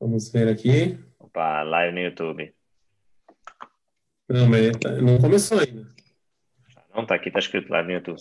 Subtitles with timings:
[0.00, 0.98] Vamos ver aqui.
[1.18, 2.54] Opa, live no YouTube.
[4.28, 5.88] Não, mas tá- não começou ainda.
[6.94, 8.20] Não, tá aqui, tá escrito live no YouTube.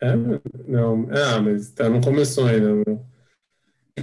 [0.00, 0.14] É?
[0.66, 2.72] Não, ah, mas tá, não começou ainda.
[2.72, 3.06] meu.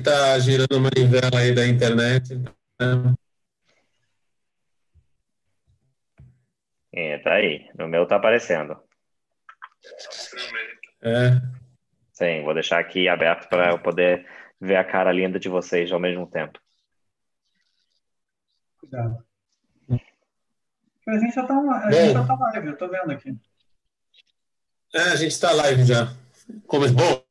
[0.04, 2.36] Tá girando a manivela aí da internet.
[2.36, 3.16] né?
[6.91, 7.70] É, tá aí.
[7.78, 8.75] No meu tá aparecendo.
[11.02, 11.41] É.
[12.12, 14.25] Sim, vou deixar aqui aberto para eu poder
[14.64, 16.58] ver a cara linda de vocês ao mesmo tempo.
[18.80, 19.26] Cuidado.
[21.05, 22.13] A gente já tá, a gente Bom.
[22.13, 23.38] já tá live, eu tô vendo aqui.
[24.94, 26.08] É, a gente tá live já.
[26.66, 27.23] Como, bom,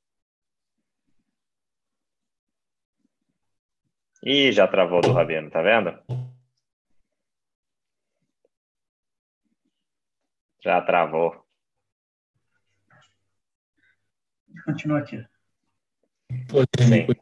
[4.24, 5.98] Ih, já travou do Rabino, tá vendo?
[10.62, 11.44] Já travou.
[14.64, 15.31] Continua aqui.
[16.48, 17.14] Polêmico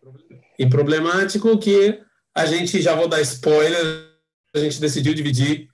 [0.58, 1.98] e problemático que
[2.36, 4.06] a gente, já vou dar spoiler,
[4.54, 5.68] a gente decidiu dividir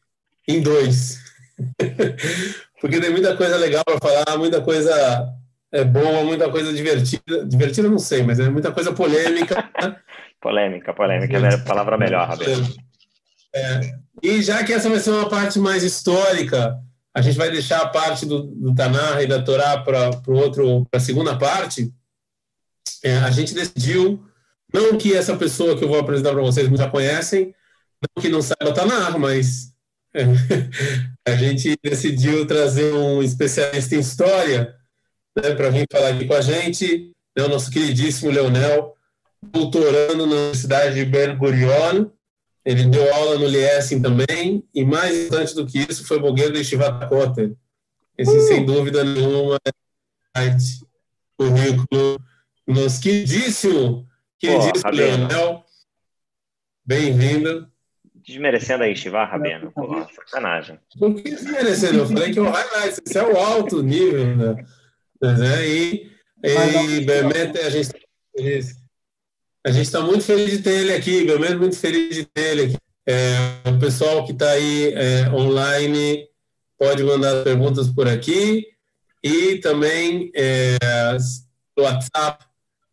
[0.49, 1.19] em dois.
[2.81, 5.29] Porque tem muita coisa legal para falar, muita coisa
[5.73, 7.45] é boa, muita coisa divertida.
[7.47, 9.69] Divertida não sei, mas é muita coisa polêmica.
[10.39, 12.29] Polêmica, polêmica é a palavra melhor.
[13.53, 13.81] É,
[14.23, 16.79] e já que essa vai ser uma parte mais histórica,
[17.13, 20.99] a gente vai deixar a parte do, do Tanar e da Torá para outro, para
[20.99, 21.91] a segunda parte.
[23.03, 24.25] É, a gente decidiu,
[24.73, 27.55] não que essa pessoa que eu vou apresentar para vocês já conhecem,
[28.03, 29.73] não que não saiba Tanar, mas
[30.15, 30.25] é,
[31.27, 34.75] a gente decidiu trazer um especialista em história
[35.37, 38.95] né, para vir falar aqui com a gente, né, o nosso queridíssimo Leonel,
[39.43, 42.07] doutorando na Universidade de Ben Gurion.
[42.65, 46.65] Ele deu aula no Liesing também, e mais importante do que isso, foi blogueiro da
[46.65, 47.57] Shivat Kotel.
[48.19, 49.57] Esse, sem dúvida nenhuma,
[50.35, 50.57] é
[52.67, 55.29] o currículo do nosso queridíssimo, queridíssimo Rabino.
[55.29, 55.65] Leonel.
[56.85, 57.69] Bem-vindo.
[58.15, 59.71] Desmerecendo a Estivá, Rabino.
[59.73, 60.79] Pô, sacanagem.
[60.99, 61.99] Por que desmerecendo?
[61.99, 64.65] Eu falei que é o highlight, esse é o alto nível, né?
[65.21, 66.11] Mas é, e,
[66.45, 67.99] e Bemet, a gente está
[68.37, 68.77] feliz.
[69.65, 72.63] A gente está muito feliz de ter ele aqui, Bemet, muito feliz de ter ele
[72.65, 72.77] aqui.
[73.09, 76.27] É, o pessoal que está aí é, online
[76.77, 78.67] pode mandar perguntas por aqui
[79.23, 80.77] e também é,
[81.79, 82.46] WhatsApp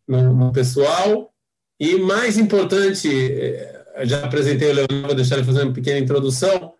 [0.06, 1.32] no, no pessoal.
[1.78, 6.74] E mais importante, é, já apresentei o Leonardo, vou deixar ele fazer uma pequena introdução.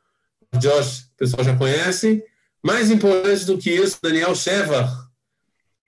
[0.54, 2.24] O Josh, o pessoal já conhece.
[2.62, 5.08] Mais importante do que isso, Daniel Shevar,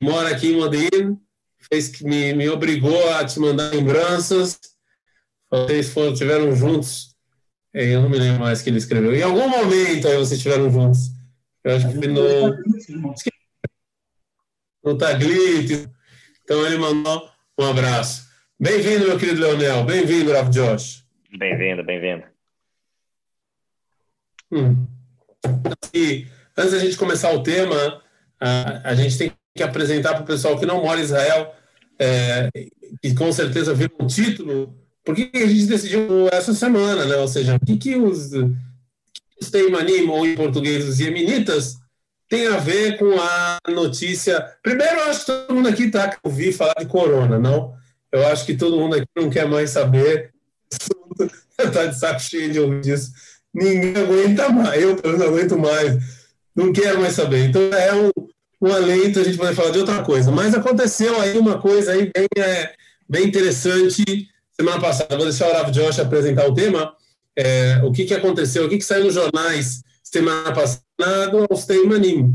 [0.00, 1.19] mora aqui em Modena,
[1.58, 4.58] fez que me, me obrigou a te mandar lembranças.
[5.50, 7.14] Vocês foram, tiveram juntos.
[7.72, 9.14] É, Eu não me lembro mais que ele escreveu.
[9.14, 11.10] Em algum momento aí vocês estiveram juntos.
[11.64, 12.54] Eu acho que foi no,
[14.84, 15.91] no Taglito.
[16.46, 18.28] Então ele mandou um abraço.
[18.56, 19.82] Bem-vindo, meu querido Leonel.
[19.82, 21.04] Bem-vindo, Rav Josh.
[21.36, 22.22] Bem-vindo, bem-vindo.
[24.52, 24.86] Hum.
[25.92, 26.24] E
[26.56, 28.00] antes da gente começar o tema,
[28.38, 31.52] a, a gente tem que apresentar para o pessoal que não mora em Israel,
[31.98, 32.48] é,
[33.02, 34.72] e com certeza viu o título,
[35.04, 37.16] por que que a gente decidiu essa semana, né?
[37.16, 38.30] Ou seja, o que, que os,
[39.40, 41.74] os Teimanim, ou em português, os Yemenitas,
[42.28, 44.41] tem a ver com a notícia.
[44.62, 47.75] Primeiro, eu acho que todo mundo aqui está a ouvir falar de corona, não?
[48.10, 50.32] Eu acho que todo mundo aqui não quer mais saber.
[51.59, 53.12] Está de saco cheio de ouvir disso.
[53.54, 54.82] Ninguém aguenta mais.
[54.82, 55.97] Eu, não aguento mais.
[56.54, 57.44] Não quero mais saber.
[57.48, 58.10] Então, é um,
[58.60, 60.31] um alento a gente poder falar de outra coisa.
[60.31, 62.75] Mas aconteceu aí uma coisa aí bem, é,
[63.08, 65.16] bem interessante semana passada.
[65.16, 66.93] Vou deixar o Rav Josh apresentar o tema.
[67.37, 68.64] É, o que, que aconteceu?
[68.64, 72.33] O que, que saiu nos jornais semana passada aos Teimanim?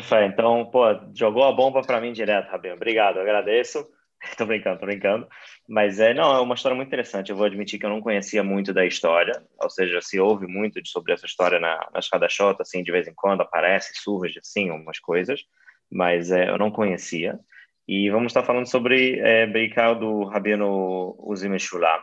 [0.00, 2.74] Falei, então, pô, jogou a bomba para mim direto, Rabino.
[2.74, 3.86] Obrigado, agradeço.
[4.38, 5.28] tô brincando, tô brincando.
[5.68, 7.30] Mas é, não, é uma história muito interessante.
[7.30, 10.80] Eu vou admitir que eu não conhecia muito da história, ou seja, se ouve muito
[10.80, 14.70] de, sobre essa história na, nas Hadashot, assim, de vez em quando aparece, surge, assim,
[14.70, 15.42] umas coisas,
[15.90, 17.38] mas é, eu não conhecia.
[17.86, 22.00] E vamos estar falando sobre é, Beikal do Rabino Uzi Meshulam,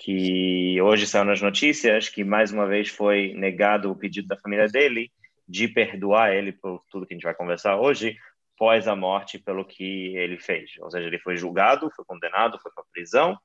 [0.00, 4.66] que hoje saiu nas notícias que mais uma vez foi negado o pedido da família
[4.66, 5.12] dele
[5.46, 8.16] de perdoar ele por tudo que a gente vai conversar hoje,
[8.56, 10.70] pós a morte pelo que ele fez.
[10.80, 13.36] Ou seja, ele foi julgado, foi condenado, foi para prisão,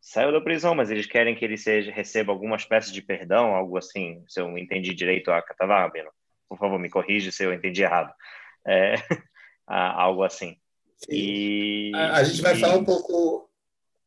[0.00, 3.76] saiu da prisão, mas eles querem que ele seja receba alguma espécie de perdão, algo
[3.76, 6.10] assim, se eu entendi direito a Rabino.
[6.48, 8.12] Por favor, me corrige se eu entendi errado.
[8.66, 8.94] É,
[9.66, 10.56] algo assim.
[11.10, 12.60] E, a, a gente vai e...
[12.60, 13.50] falar um pouco.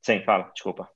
[0.02, 0.90] Sim, fala, desculpa.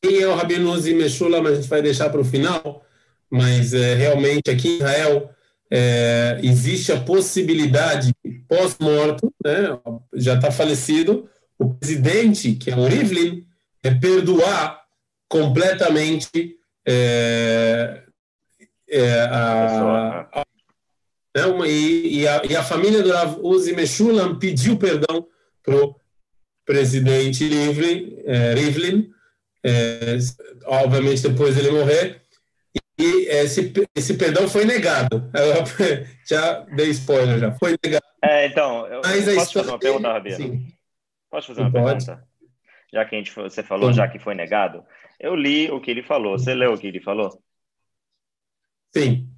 [0.00, 2.84] Quem é o Rabino Uzi Meshulam, a gente vai deixar para o final,
[3.30, 5.30] mas é, realmente aqui em Israel
[5.70, 8.12] é, existe a possibilidade,
[8.48, 9.78] pós-morto, né,
[10.14, 11.28] já está falecido,
[11.58, 13.46] o presidente, que é o Rivlin,
[13.82, 14.82] é perdoar
[15.28, 18.02] completamente é,
[18.90, 24.76] é, a, a, a, e, e, a, e a família do Rav Uzi Meshulam pediu
[24.76, 25.26] perdão
[25.62, 25.96] para o
[26.66, 29.10] presidente Rivlin, é, Rivlin
[29.64, 30.16] é,
[30.66, 32.22] obviamente depois ele morrer,
[32.98, 35.30] e esse, esse perdão foi negado.
[35.34, 35.64] Eu
[36.28, 38.04] já dei spoiler, já foi negado.
[38.22, 40.36] É, então, eu, Mas posso fazer uma pergunta, Rabia?
[40.36, 40.72] Sim.
[41.30, 42.04] Posso fazer uma Pode.
[42.04, 42.28] pergunta?
[42.92, 43.96] Já que a gente, você falou, Sim.
[43.96, 44.84] já que foi negado,
[45.18, 46.38] eu li o que ele falou.
[46.38, 47.42] Você leu o que ele falou?
[48.94, 49.28] Sim.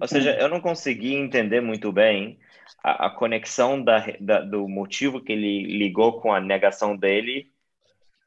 [0.00, 2.38] Ou seja, eu não consegui entender muito bem
[2.82, 7.50] a, a conexão da, da, do motivo que ele ligou com a negação dele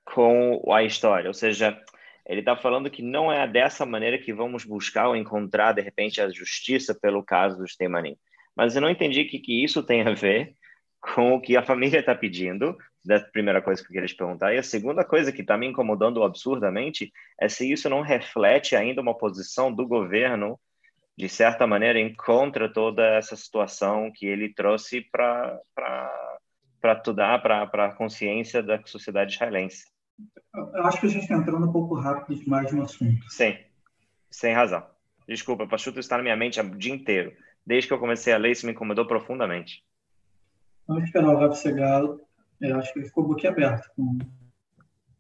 [0.06, 1.28] com a história.
[1.28, 1.78] Ou seja,
[2.26, 6.22] ele está falando que não é dessa maneira que vamos buscar ou encontrar, de repente,
[6.22, 8.18] a justiça pelo caso dos Temanim.
[8.56, 10.56] Mas eu não entendi que, que isso tem a ver
[11.00, 12.76] com o que a família está pedindo,
[13.06, 14.54] da primeira coisa que eu queria te perguntar.
[14.54, 19.02] E a segunda coisa que está me incomodando absurdamente é se isso não reflete ainda
[19.02, 20.60] uma posição do governo,
[21.16, 25.60] de certa maneira, em contra toda essa situação que ele trouxe para
[26.84, 29.95] estudar, para a consciência da sociedade israelense.
[30.54, 33.30] Eu acho que a gente está entrando um pouco rápido demais no assunto.
[33.30, 33.58] Sim,
[34.30, 34.86] sem razão.
[35.28, 37.34] Desculpa, Pachuto está na minha mente o dia inteiro.
[37.66, 39.84] Desde que eu comecei a ler, isso me incomodou profundamente.
[40.88, 42.22] Vamos esperar o Rafa Segalo.
[42.62, 43.90] Eu acho que ele ficou boquiaberto.
[43.96, 44.20] Com...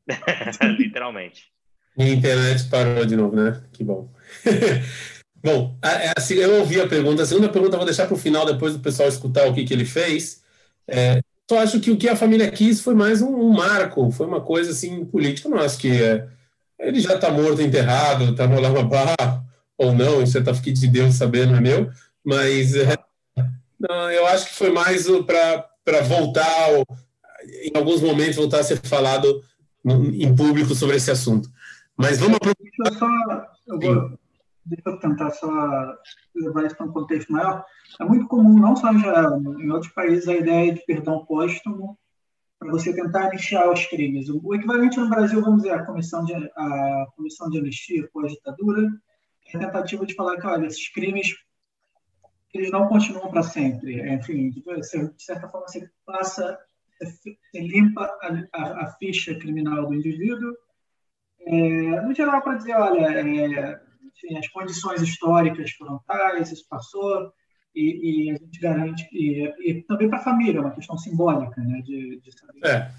[0.78, 1.52] Literalmente.
[1.98, 3.64] Minha internet parou de novo, né?
[3.74, 4.14] Que bom.
[5.44, 5.78] bom,
[6.16, 7.24] assim, eu ouvi a pergunta.
[7.24, 9.66] A segunda pergunta eu vou deixar para o final, depois do pessoal escutar o que,
[9.66, 10.44] que ele fez.
[10.88, 14.26] É, só acho que o que a família quis foi mais um, um marco, foi
[14.26, 15.48] uma coisa assim política.
[15.48, 16.28] Eu não acho que é,
[16.80, 19.16] ele já está morto, enterrado, está no Lamabá
[19.78, 21.90] ou não, isso é que de Deus saber, não é meu.
[22.24, 22.98] Mas é,
[23.80, 26.70] não, eu acho que foi mais para voltar,
[27.64, 29.44] em alguns momentos, voltar a ser falado
[29.84, 31.50] no, em público sobre esse assunto.
[31.96, 32.66] Mas vamos aproveitar.
[32.78, 34.20] Deixa eu, só, eu vou,
[34.66, 35.48] deixa eu tentar só
[36.36, 37.64] levar isso para um contexto maior.
[38.00, 41.98] É muito comum, não só em Israel, em outros países, a ideia de perdão póstumo
[42.60, 44.28] para você tentar anistiar os crimes.
[44.30, 48.90] O equivalente no Brasil, vamos dizer, a comissão de, a comissão de anistia pós-ditadura,
[49.54, 51.36] é a tentativa de falar que, olha, esses crimes
[52.54, 54.02] eles não continuam para sempre.
[54.14, 54.64] Enfim, de
[55.18, 56.58] certa forma, você passa,
[57.00, 60.56] você limpa a, a, a ficha criminal do indivíduo,
[61.48, 67.32] é, no geral, para dizer, olha, é, enfim, as condições históricas foram tais, isso passou,
[67.76, 71.62] e, e, a gente garante e, e também para a família, é uma questão simbólica,
[71.62, 72.92] né, de, de saber é.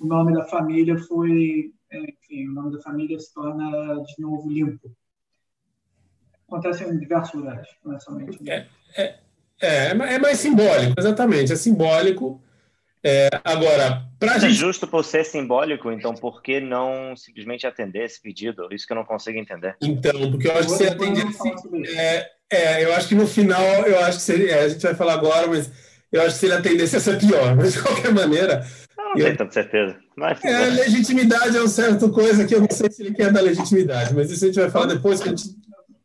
[0.00, 4.50] o nome da família foi, é, enfim, o nome da família se torna de novo
[4.50, 4.90] limpo.
[6.48, 8.50] Acontece em diversos lugares, não é somente.
[8.50, 8.66] É,
[8.96, 9.18] é,
[9.60, 12.42] é, é mais simbólico, exatamente, é simbólico.
[13.06, 14.54] É, agora, para é gente...
[14.54, 18.66] justo por ser simbólico, então por que não simplesmente atender esse pedido?
[18.72, 19.76] Isso que eu não consigo entender.
[19.82, 21.26] Então, porque eu acho que você atender
[21.98, 24.94] é, é, eu acho que no final, eu acho que seria, é, a gente vai
[24.94, 25.70] falar agora, mas
[26.12, 27.54] eu acho que se ele atendesse ia ser pior.
[27.56, 28.64] Mas de qualquer maneira.
[28.96, 29.96] Não, não eu, tenho tanta certeza.
[30.16, 33.40] Mas, é, legitimidade é uma certa coisa que eu não sei se ele quer dar
[33.40, 35.56] legitimidade, mas isso a gente vai falar depois que a gente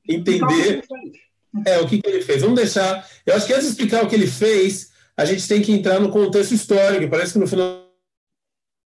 [0.07, 0.83] entender
[1.65, 2.41] é, o que, que ele fez.
[2.41, 3.07] Vamos deixar.
[3.23, 5.99] Eu acho que antes de explicar o que ele fez, a gente tem que entrar
[5.99, 7.07] no contexto histórico.
[7.07, 7.87] Parece que no final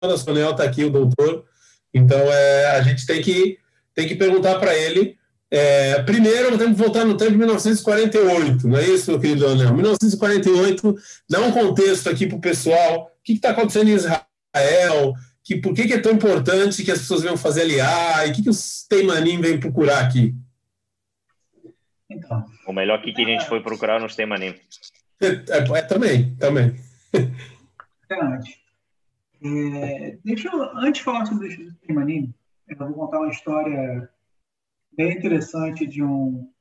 [0.02, 1.46] da Sonel está aqui o doutor,
[1.94, 3.58] então é, a gente tem que,
[3.96, 5.18] tem que perguntar para ele
[5.56, 9.76] é, primeiro, temos que voltar no tempo de 1948, não é isso, meu querido Leonel?
[9.76, 10.96] 1948,
[11.30, 13.04] dá um contexto aqui para o pessoal.
[13.04, 15.14] O que está acontecendo em Israel?
[15.44, 18.28] Que, por que, que, é tão importante que as pessoas venham fazer aliar?
[18.28, 20.34] E o que, que os Teimanim vêm procurar aqui?
[22.10, 24.56] Então, o melhor que, que a gente foi procurar nos Teimanim.
[25.22, 26.76] É, é, é, também, também.
[28.10, 28.40] É,
[30.26, 31.56] deixa eu, antes de falar sobre os
[31.86, 32.34] Teimanim,
[32.68, 34.10] eu vou contar uma história
[34.96, 36.52] bem interessante de um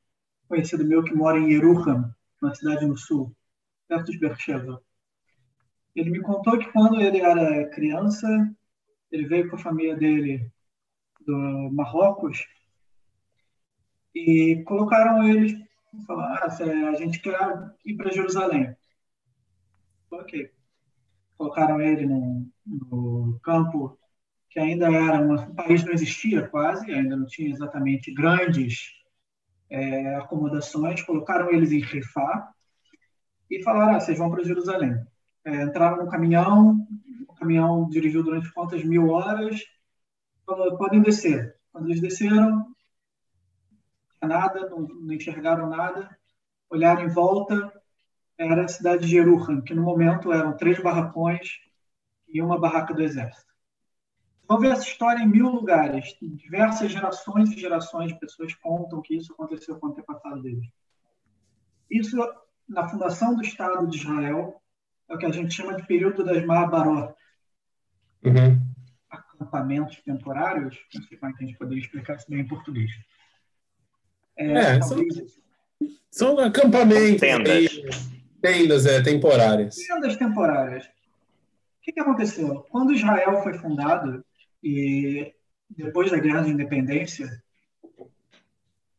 [0.49, 3.35] conhecido meu que mora em Yeruham, uma cidade no sul,
[3.89, 4.83] perto de Beersheba.
[5.95, 8.27] Ele me contou que quando ele era criança,
[9.11, 10.51] ele veio com a família dele
[11.27, 12.47] do Marrocos
[14.15, 15.63] e colocaram ele
[16.07, 18.75] falaram, ah, a gente quer ir para Jerusalém.
[20.11, 20.51] Ok.
[21.37, 23.99] Colocaram ele no, no campo
[24.53, 28.93] que ainda era uma, o país não existia quase, ainda não tinha exatamente grandes
[29.71, 32.53] é, acomodações, colocaram eles em Rifá
[33.51, 35.03] e falaram, ah, vocês vão para Jerusalém.
[35.45, 36.87] É, entraram no caminhão,
[37.27, 39.61] o caminhão dirigiu durante quantas mil horas,
[40.47, 41.57] falou, podem descer.
[41.73, 42.67] Quando eles desceram,
[44.23, 46.15] nada, não, não enxergaram nada,
[46.69, 47.73] olharam em volta,
[48.37, 51.59] era a cidade de Jerusalém, que no momento eram três barracões
[52.29, 53.52] e uma barraca do exército.
[54.59, 56.17] Ver essa história em mil lugares.
[56.21, 60.67] Diversas gerações e gerações de pessoas contam que isso aconteceu com o antepassado deles.
[61.91, 62.17] Isso,
[62.69, 64.61] na fundação do Estado de Israel,
[65.09, 67.15] é o que a gente chama de período das Mahabarot.
[68.25, 68.61] Uhum.
[69.11, 70.79] Acampamentos temporários.
[70.95, 72.91] Não sei como é que a gente poderia explicar isso bem em português.
[74.37, 74.99] É, é são,
[76.11, 77.21] são, acampamentos.
[77.21, 77.83] Tendas.
[78.41, 79.77] Tendas, é, temporárias.
[79.77, 80.85] Tendas temporárias.
[80.85, 82.63] O que, que aconteceu?
[82.71, 84.25] Quando Israel foi fundado,
[84.63, 85.35] e
[85.71, 87.43] depois da Guerra de Independência,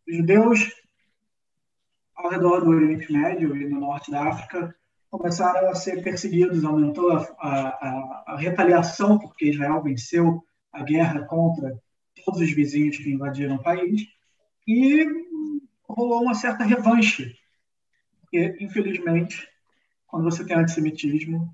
[0.07, 0.71] os judeus
[2.15, 4.75] ao redor do Oriente Médio e no norte da África
[5.09, 11.79] começaram a ser perseguidos, aumentou a, a, a, retaliação porque Israel venceu a guerra contra
[12.25, 14.07] todos os vizinhos que invadiram o país
[14.67, 15.05] e
[15.87, 17.35] rolou uma certa revanche.
[18.21, 19.47] Porque, infelizmente,
[20.07, 21.53] quando você tem antissemitismo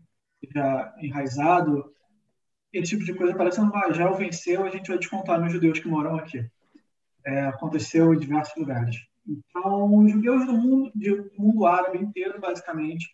[0.54, 1.94] já enraizado,
[2.72, 5.88] esse tipo de coisa parece ah, já venceu, a gente vai descontar nos judeus que
[5.88, 6.48] moram aqui.
[7.26, 8.96] É, aconteceu em diversos lugares.
[9.28, 13.10] Então, os judeus do mundo, do mundo árabe inteiro, basicamente,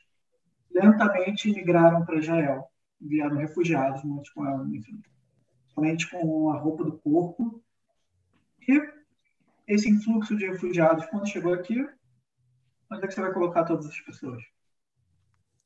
[0.72, 2.66] lentamente migraram para Israel.
[3.00, 5.02] Vieram refugiados, muitos com, enfim,
[5.68, 7.62] somente com a roupa do corpo.
[8.68, 8.82] E
[9.68, 11.86] esse influxo de refugiados, quando chegou aqui,
[12.92, 14.42] onde é que você vai colocar todas as pessoas?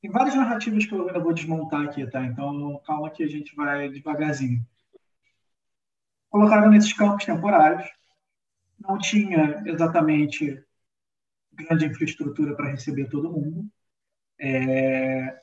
[0.02, 2.24] Tem várias narrativas que eu ainda vou desmontar aqui, tá?
[2.24, 4.66] Então, calma que a gente vai devagarzinho.
[6.30, 7.90] Colocaram nesses campos temporários.
[8.80, 10.64] Não tinha exatamente
[11.52, 13.68] grande infraestrutura para receber todo mundo.
[14.40, 15.42] É...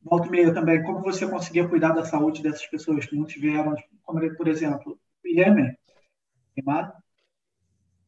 [0.00, 3.74] Volta e meia também, como você conseguia cuidar da saúde dessas pessoas que muitos vieram,
[4.04, 5.76] como por exemplo, Iêmen,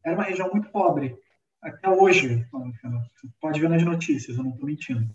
[0.04, 1.18] era uma região muito pobre.
[1.60, 2.46] Até hoje,
[3.40, 5.12] pode ver nas notícias, eu não estou mentindo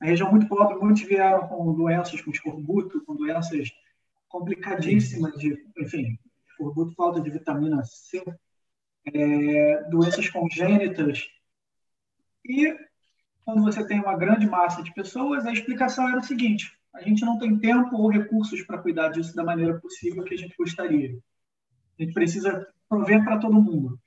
[0.00, 3.70] a região muito pobre, muitos vieram com doenças, com escorbuto, com doenças
[4.28, 8.22] complicadíssimas, de, enfim, escorbuto, falta de vitamina C,
[9.12, 11.28] é, doenças congênitas.
[12.44, 12.74] E
[13.44, 17.22] quando você tem uma grande massa de pessoas, a explicação era o seguinte: a gente
[17.24, 21.18] não tem tempo ou recursos para cuidar disso da maneira possível que a gente gostaria.
[21.98, 24.00] A gente precisa prover para todo mundo.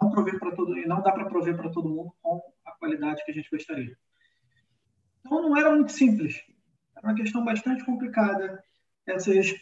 [0.00, 3.24] Não prover para todo, e não dá para prover para todo mundo com a qualidade
[3.24, 3.96] que a gente gostaria.
[5.24, 6.40] Então, não era muito simples.
[6.96, 8.62] Era uma questão bastante complicada.
[9.06, 9.54] Essas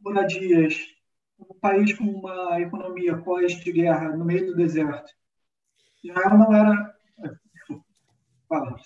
[0.00, 0.76] moradias,
[1.38, 5.12] um país com uma economia pós de guerra no meio do deserto.
[6.04, 6.94] Já não era.
[8.48, 8.76] Fala,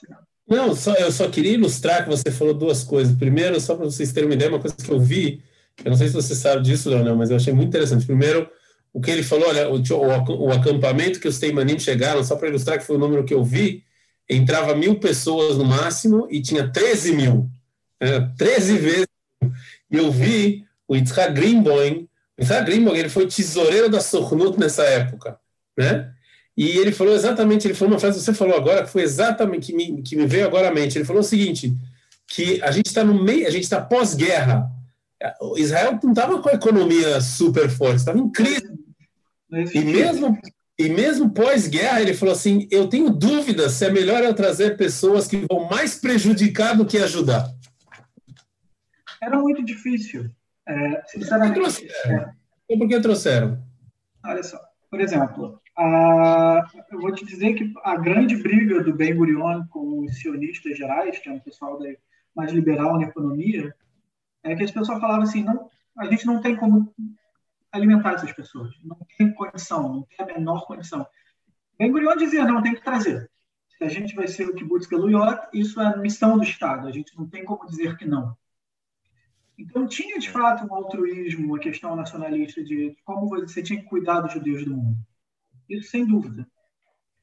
[0.49, 3.17] não, só, eu só queria ilustrar que você falou duas coisas.
[3.17, 5.43] Primeiro, só para vocês terem uma ideia, uma coisa que eu vi,
[5.85, 8.05] eu não sei se você sabe disso, Leonel, mas eu achei muito interessante.
[8.05, 8.50] Primeiro,
[8.93, 12.49] o que ele falou, olha, o, o, o acampamento que os Teimanim chegaram, só para
[12.49, 13.85] ilustrar que foi o número que eu vi,
[14.37, 17.51] entrava mil pessoas no máximo e tinha 13 mil.
[18.01, 18.33] Né?
[18.37, 19.07] 13 vezes.
[19.91, 22.09] E eu vi o Yitzhak Greenboim,
[22.39, 25.39] o Yitzhak Greenboim, ele foi tesoureiro da Sornut nessa época,
[25.77, 26.12] né?
[26.57, 29.69] E ele falou exatamente, ele falou uma frase que você falou agora, que foi exatamente,
[29.69, 30.99] que me, que me veio agora à mente.
[30.99, 31.75] Ele falou o seguinte,
[32.27, 34.71] que a gente está no meio, a gente está pós-guerra.
[35.57, 38.71] Israel não estava com a economia super forte, estava em crise.
[39.51, 40.39] E mesmo,
[40.79, 45.29] e mesmo pós-guerra, ele falou assim: eu tenho dúvidas se é melhor eu trazer pessoas
[45.29, 47.49] que vão mais prejudicar do que ajudar.
[49.21, 50.31] Era muito difícil.
[50.67, 51.61] É, sinceramente.
[51.61, 52.23] Por que trouxeram?
[52.69, 52.76] É.
[52.76, 53.62] Por que trouxeram?
[54.25, 54.59] Olha só,
[54.91, 60.00] por exemplo, a, eu vou te dizer que a grande briga do Ben Gurion com
[60.00, 61.79] os sionistas gerais, que é um pessoal
[62.35, 63.75] mais liberal na economia,
[64.45, 66.93] é que as pessoas falavam assim: não, a gente não tem como
[67.73, 68.73] alimentar essas pessoas.
[68.85, 71.07] Não tem condição, não tem a menor condição.
[71.79, 73.31] Ben Gurion dizia, não, tem que trazer.
[73.79, 76.87] Se a gente vai ser o kibbutz Galuyot, isso é missão do Estado.
[76.87, 78.37] A gente não tem como dizer que não.
[79.59, 84.21] Então tinha, de fato, um altruísmo, uma questão nacionalista de como você tinha que cuidar
[84.21, 84.99] dos judeus do mundo.
[85.69, 86.47] Isso sem dúvida.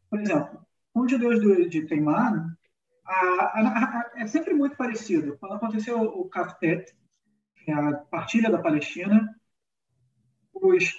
[0.10, 1.40] Por exemplo, com os judeus
[1.70, 2.58] de Teimar,
[4.16, 5.38] é sempre muito parecido.
[5.38, 6.94] Quando aconteceu o Kaftet,
[7.64, 9.36] que é a partilha da Palestina,
[10.62, 10.94] os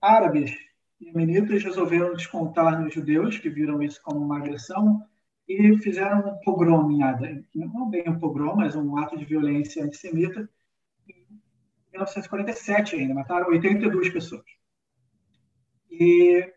[0.00, 0.52] árabes
[1.00, 5.02] e iemenitas resolveram descontar nos judeus, que viram isso como uma agressão,
[5.48, 7.42] e fizeram um pogrom em Ada.
[7.54, 10.48] Não bem um pogrom, mas um ato de violência antissemita
[11.08, 11.38] em
[11.92, 13.14] 1947 ainda.
[13.14, 14.44] Mataram 82 pessoas.
[15.90, 16.52] E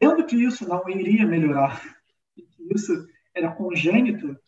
[0.00, 1.82] vendo que isso não iria melhorar,
[2.34, 4.38] que isso era congênito,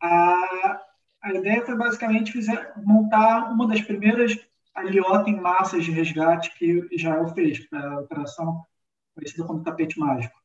[0.00, 0.80] a,
[1.22, 4.38] a ideia foi basicamente fizer, montar uma das primeiras
[4.80, 8.64] aliota em massas de resgate que Israel fez, a operação
[9.14, 10.38] conhecida como tapete mágico.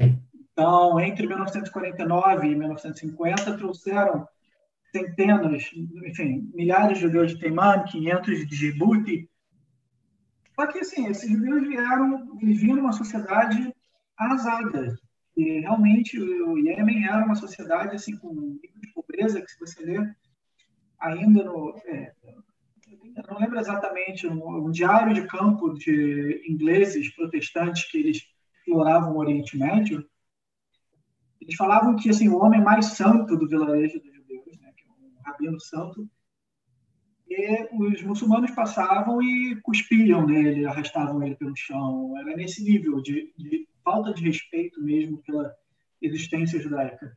[0.00, 0.20] Sim.
[0.52, 4.26] Então, entre 1949 e 1950, trouxeram
[4.90, 5.70] centenas,
[6.06, 9.30] enfim, milhares de judeus de Teiman, 500 de Djibouti.
[10.54, 13.74] Só que, assim, esses judeus vieram, eles vinham numa sociedade
[14.16, 14.98] arrasada.
[15.36, 19.84] E realmente o Iêmen era uma sociedade assim com nível de pobreza que se você
[19.84, 20.16] ler
[20.98, 22.14] ainda no é,
[22.86, 28.22] eu não lembro exatamente um, um, diário de campo de ingleses protestantes que eles
[28.58, 30.08] exploravam o Oriente Médio
[31.40, 34.92] eles falavam que assim o homem mais santo do vilarejo dos judeus né, que é
[34.92, 36.08] um rabino santo
[37.28, 43.32] e os muçulmanos passavam e cuspiam nele arrastavam ele pelo chão era nesse nível de,
[43.36, 45.54] de falta de respeito mesmo pela
[46.02, 47.16] existência judaica.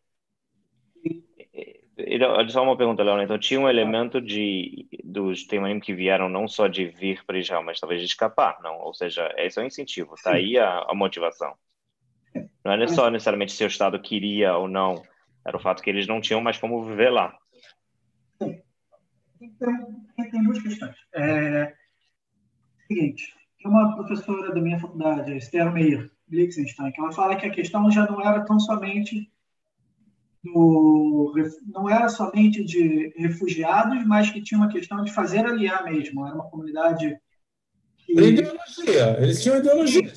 [1.99, 3.23] Olha só uma pergunta, Leona.
[3.23, 7.63] Então, tinha um elemento de dos temanim que vieram não só de vir para Israel,
[7.63, 8.79] mas talvez de escapar, não?
[8.79, 11.53] Ou seja, esse é o incentivo, está aí a, a, motivação.
[12.63, 15.01] Não é só necessariamente se o Estado queria ou não,
[15.45, 17.37] era o fato que eles não tinham mais como viver lá.
[18.41, 18.61] Sim.
[19.41, 19.73] Então,
[20.31, 20.95] tem duas questões.
[21.13, 21.73] É,
[22.87, 23.33] seguinte,
[23.65, 28.05] uma professora da minha faculdade, Esther Meir, Liechtenstein, que ela fala que a questão já
[28.05, 29.29] não era tão somente
[30.43, 31.33] do,
[31.67, 36.25] não era somente de refugiados, mas que tinha uma questão de fazer aliar mesmo.
[36.25, 37.17] Era uma comunidade
[37.97, 38.13] que...
[38.13, 40.11] ideologia, eles tinham ideologia.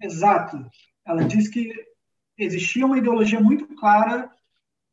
[0.00, 0.58] Exato.
[1.06, 1.72] Ela disse que
[2.38, 4.30] existia uma ideologia muito clara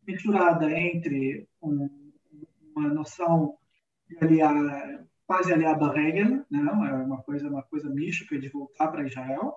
[0.08, 1.90] misturada entre um,
[2.76, 3.56] uma noção
[4.08, 6.60] de aliar, quase aliar Hegel, né?
[6.60, 9.54] uma coisa, uma coisa mística de voltar para Israel,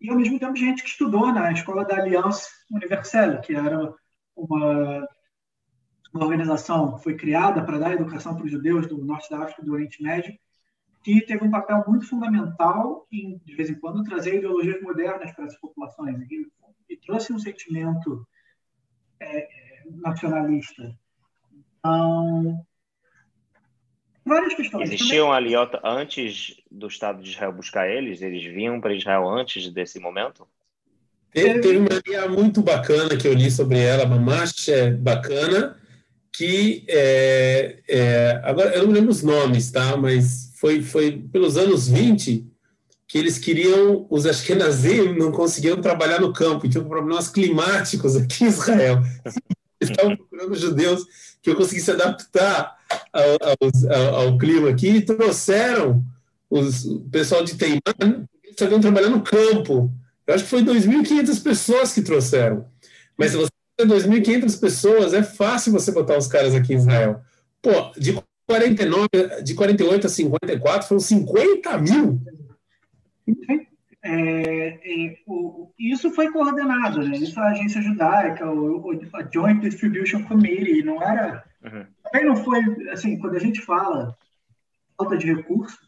[0.00, 3.94] e ao mesmo tempo gente que estudou na escola da Aliança Universelle, que era
[4.36, 5.08] uma,
[6.12, 9.64] uma organização foi criada para dar educação para os judeus do Norte da África e
[9.64, 10.36] do Oriente Médio,
[11.02, 15.44] que teve um papel muito fundamental em, de vez em quando, trazer ideologias modernas para
[15.44, 16.46] essas populações e,
[16.88, 18.26] e trouxe um sentimento
[19.20, 19.48] é,
[19.90, 20.96] nacionalista.
[21.78, 22.64] Então,
[24.24, 24.90] várias questões.
[24.90, 28.22] Existiam ali antes do Estado de Israel buscar eles?
[28.22, 30.48] Eles vinham para Israel antes desse momento?
[31.34, 35.76] Teve, teve uma linha muito bacana que eu li sobre ela, Mamash, é bacana,
[36.32, 39.96] que é, é, agora eu não lembro os nomes, tá?
[39.96, 42.46] Mas foi, foi pelos anos 20
[43.08, 48.48] que eles queriam, os Ashkenazim não conseguiam trabalhar no campo, tinham problemas climáticos aqui em
[48.48, 49.02] Israel.
[49.80, 51.04] Eles estavam procurando judeus
[51.42, 52.78] que eu conseguisse adaptar
[53.12, 56.02] ao, ao, ao, clima aqui e trouxeram
[56.48, 59.92] os, o pessoal de Teimã, eles estavam trabalhando no campo.
[60.26, 62.66] Eu acho que foi 2.500 pessoas que trouxeram.
[63.16, 67.20] Mas se você tem 2.500 pessoas, é fácil você botar os caras aqui em Israel.
[67.60, 68.14] Pô, de
[68.46, 69.08] 49,
[69.42, 72.20] de 48 a 54 foram 50 mil.
[74.02, 77.16] É, é, o, isso foi coordenado, né?
[77.16, 81.42] Isso a agência judaica, o, o, a Joint Distribution Committee, não era.
[81.64, 81.86] Uhum.
[82.04, 82.60] Também não foi
[82.90, 84.14] assim, quando a gente fala
[84.96, 85.78] falta de recursos,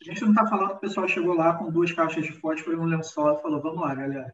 [0.00, 2.76] a gente não está falando que o pessoal chegou lá com duas caixas de fósforo
[2.76, 4.32] e um lençol e falou: vamos lá, galera.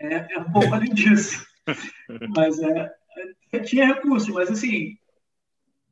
[0.00, 1.46] É, é um pouco além disso.
[2.34, 2.94] Mas é,
[3.52, 4.96] é, tinha recursos, mas assim,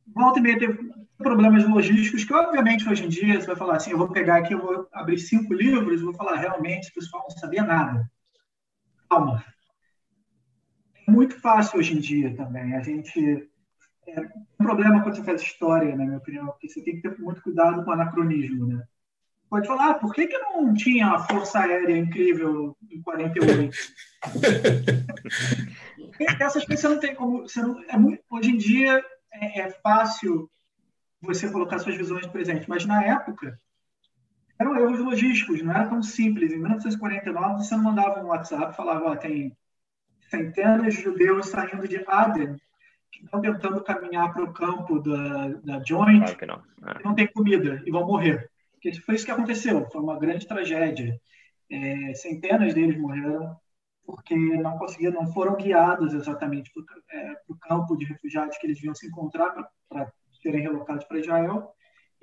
[0.07, 3.91] volta e meia teve problemas logísticos que, obviamente, hoje em dia você vai falar assim:
[3.91, 7.27] eu vou pegar aqui, eu vou abrir cinco livros e vou falar, realmente, o pessoal
[7.29, 8.11] não sabia nada.
[9.11, 9.45] Calma.
[11.07, 12.75] É muito fácil hoje em dia também.
[12.75, 13.49] A gente.
[14.09, 17.19] É um problema quando você faz história, na minha opinião, porque você tem que ter
[17.19, 18.87] muito cuidado com o anacronismo, né?
[19.49, 23.77] Pode falar, ah, por que, que não tinha a Força Aérea incrível em 48?
[26.41, 27.43] Essas coisas você não tem como.
[27.43, 30.51] Você não, é muito, hoje em dia é, é fácil
[31.21, 33.59] você colocar suas visões do presente, mas na época
[34.59, 36.53] eram erros logísticos, não era tão simples.
[36.53, 39.57] Em 1949, você não mandava um WhatsApp e falava: ó, tem
[40.29, 42.57] centenas de judeus saindo de Aden
[43.13, 46.91] que estão tentando caminhar para o campo da, da Joint, claro não.
[46.91, 47.03] É.
[47.05, 48.51] não tem comida e vão morrer.
[48.87, 51.21] Porque foi isso que aconteceu, foi uma grande tragédia.
[51.69, 53.57] É, centenas deles morreram
[54.05, 58.81] porque não conseguiram, não foram guiados exatamente para o é, campo de refugiados que eles
[58.81, 59.53] vinham se encontrar
[59.89, 61.69] para serem relocados para Israel.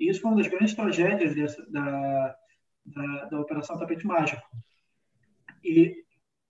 [0.00, 2.36] E isso foi uma das grandes tragédias dessa, da,
[2.86, 4.42] da, da Operação Tapete Mágico.
[5.62, 6.02] E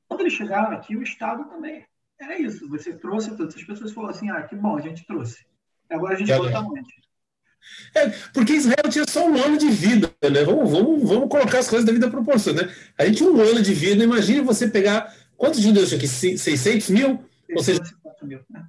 [0.06, 1.84] quando eles chegaram aqui, o Estado também
[2.20, 2.68] era isso.
[2.68, 5.44] Você trouxe todas as pessoas falaram assim: ah, que bom, a gente trouxe.
[5.90, 6.94] Agora a gente volta onde?
[7.94, 10.42] É, porque Israel tinha só um ano de vida, né?
[10.44, 12.68] Vamos, vamos, vamos colocar as coisas da vida proporção, né?
[12.98, 15.14] A gente tinha um ano de vida, imagine você pegar.
[15.36, 16.08] Quantos judeus tinha aqui?
[16.08, 17.24] 600 mil?
[17.50, 17.82] 600 Ou seja,
[18.22, 18.64] mil, né?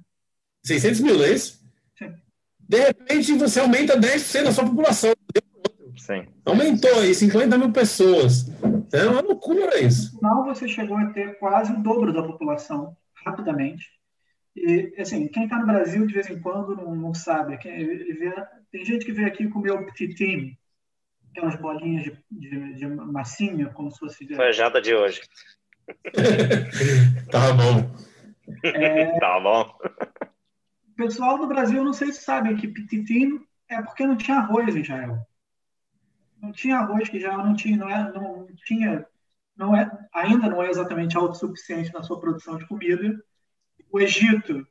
[0.64, 1.64] 600 mil, não é isso?
[2.68, 5.12] De repente, você aumenta 10% da sua população.
[5.96, 6.26] Sim.
[6.44, 8.46] Aumentou aí 50 mil pessoas.
[8.92, 10.14] É uma loucura isso.
[10.14, 13.86] No final, você chegou a ter quase o dobro da população, rapidamente.
[14.54, 17.58] E, assim, quem está no Brasil de vez em quando não, não sabe.
[17.58, 18.34] Quem, vê,
[18.70, 20.58] tem gente que vem aqui comer o petit
[21.30, 24.34] aquelas bolinhas de, de, de, massinha, como se fosse.
[24.34, 25.20] Foi a janta de hoje.
[27.30, 27.94] tá bom.
[28.64, 29.78] É, tá bom.
[30.88, 34.74] O pessoal do Brasil, não sei se sabe que petit é porque não tinha arroz
[34.74, 35.18] em Israel.
[36.40, 39.06] Não tinha arroz, que já não tinha, não, é, não tinha,
[39.54, 43.14] não é, ainda não é exatamente autossuficiente na sua produção de comida
[43.90, 44.66] o Egito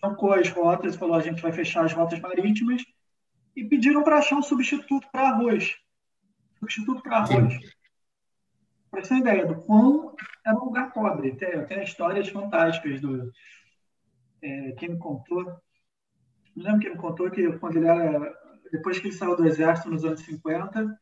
[0.00, 2.82] tancou as rotas, falou a gente vai fechar as rotas marítimas
[3.54, 5.76] e pediram para achar um substituto para arroz.
[6.58, 7.58] Substituto para arroz.
[8.90, 11.34] Para uma ideia do quão era um lugar pobre.
[11.36, 13.30] Tem, tem histórias fantásticas do.
[14.40, 15.44] É, quem me contou.
[16.54, 18.42] Não lembro quem me contou que quando ele era.
[18.70, 20.98] Depois que ele saiu do exército nos anos 50,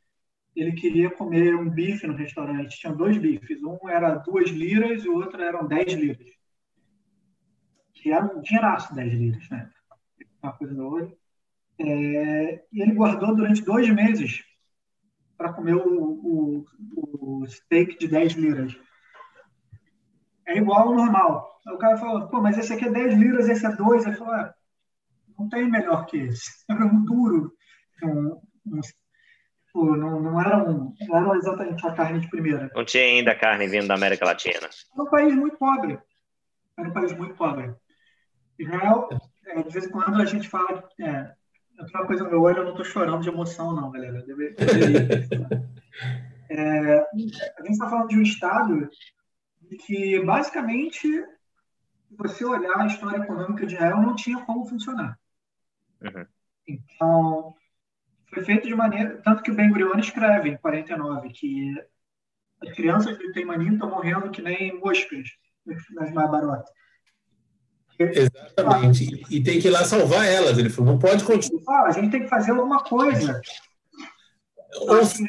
[0.57, 2.79] ele queria comer um bife no restaurante.
[2.79, 3.63] Tinha dois bifes.
[3.63, 6.41] Um era duas liras e o outro eram dez liras
[8.01, 9.71] que era um dinheiraço 10 liras, né?
[10.43, 11.17] Uma coisa da outra.
[11.83, 14.45] É, e ele guardou durante dois meses
[15.37, 16.65] para comer o, o,
[16.95, 18.79] o, steak de 10 liras.
[20.47, 21.59] É igual ao normal.
[21.67, 24.05] Aí o cara falou, pô, mas esse aqui é 10 liras, esse é 2.
[24.05, 24.55] Ele falou, ah,
[25.39, 26.51] não tem melhor que esse.
[26.69, 27.55] Era um duro.
[28.03, 32.71] Um, um, não, não, era um, não era exatamente a carne de primeira.
[32.75, 34.69] Não tinha ainda carne vindo da América Latina.
[34.69, 35.99] Era um país muito pobre.
[36.77, 37.73] Era um país muito pobre.
[38.59, 39.09] Israel,
[39.47, 40.89] é, de vez em quando a gente fala.
[41.01, 41.40] É,
[41.81, 44.23] eu tenho uma coisa no meu olho, eu não estou chorando de emoção, não, galera.
[44.23, 44.55] Deve,
[46.51, 48.89] é, a gente está falando de um Estado
[49.87, 51.27] que, basicamente, se
[52.11, 55.19] você olhar a história econômica de Israel, não tinha como funcionar.
[56.03, 56.27] Uhum.
[56.69, 57.55] Então,
[58.29, 59.21] foi feito de maneira.
[59.25, 61.75] Tanto que o Ben Gurion escreve em 49 que
[62.61, 65.31] as crianças do Teimanim estão morrendo que nem moscas
[65.95, 66.71] nas Mabarotas.
[68.01, 69.23] Exatamente.
[69.29, 70.57] E tem que ir lá salvar elas.
[70.57, 71.87] Ele falou, não pode continuar.
[71.87, 73.41] a gente tem que fazer alguma coisa.
[74.83, 75.27] Então, assim,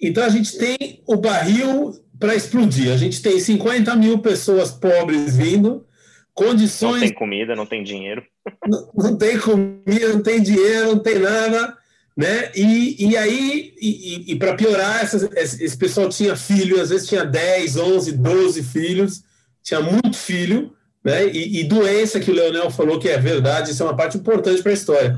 [0.00, 2.90] então, a gente tem o barril para explodir.
[2.90, 5.86] A gente tem 50 mil pessoas pobres vindo,
[6.32, 6.94] condições.
[6.94, 8.24] Não tem comida, não tem dinheiro.
[8.66, 11.76] Não, não tem comida, não tem dinheiro, não tem nada.
[12.16, 12.50] Né?
[12.54, 15.22] E, e aí, e, e para piorar, essas,
[15.60, 19.22] esse pessoal tinha filho, às vezes tinha 10, 11, 12 filhos
[19.70, 20.72] tinha muito filho,
[21.04, 21.28] né?
[21.28, 24.62] E, e, doença que o Leonel falou que é verdade, isso é uma parte importante
[24.62, 25.16] para a história.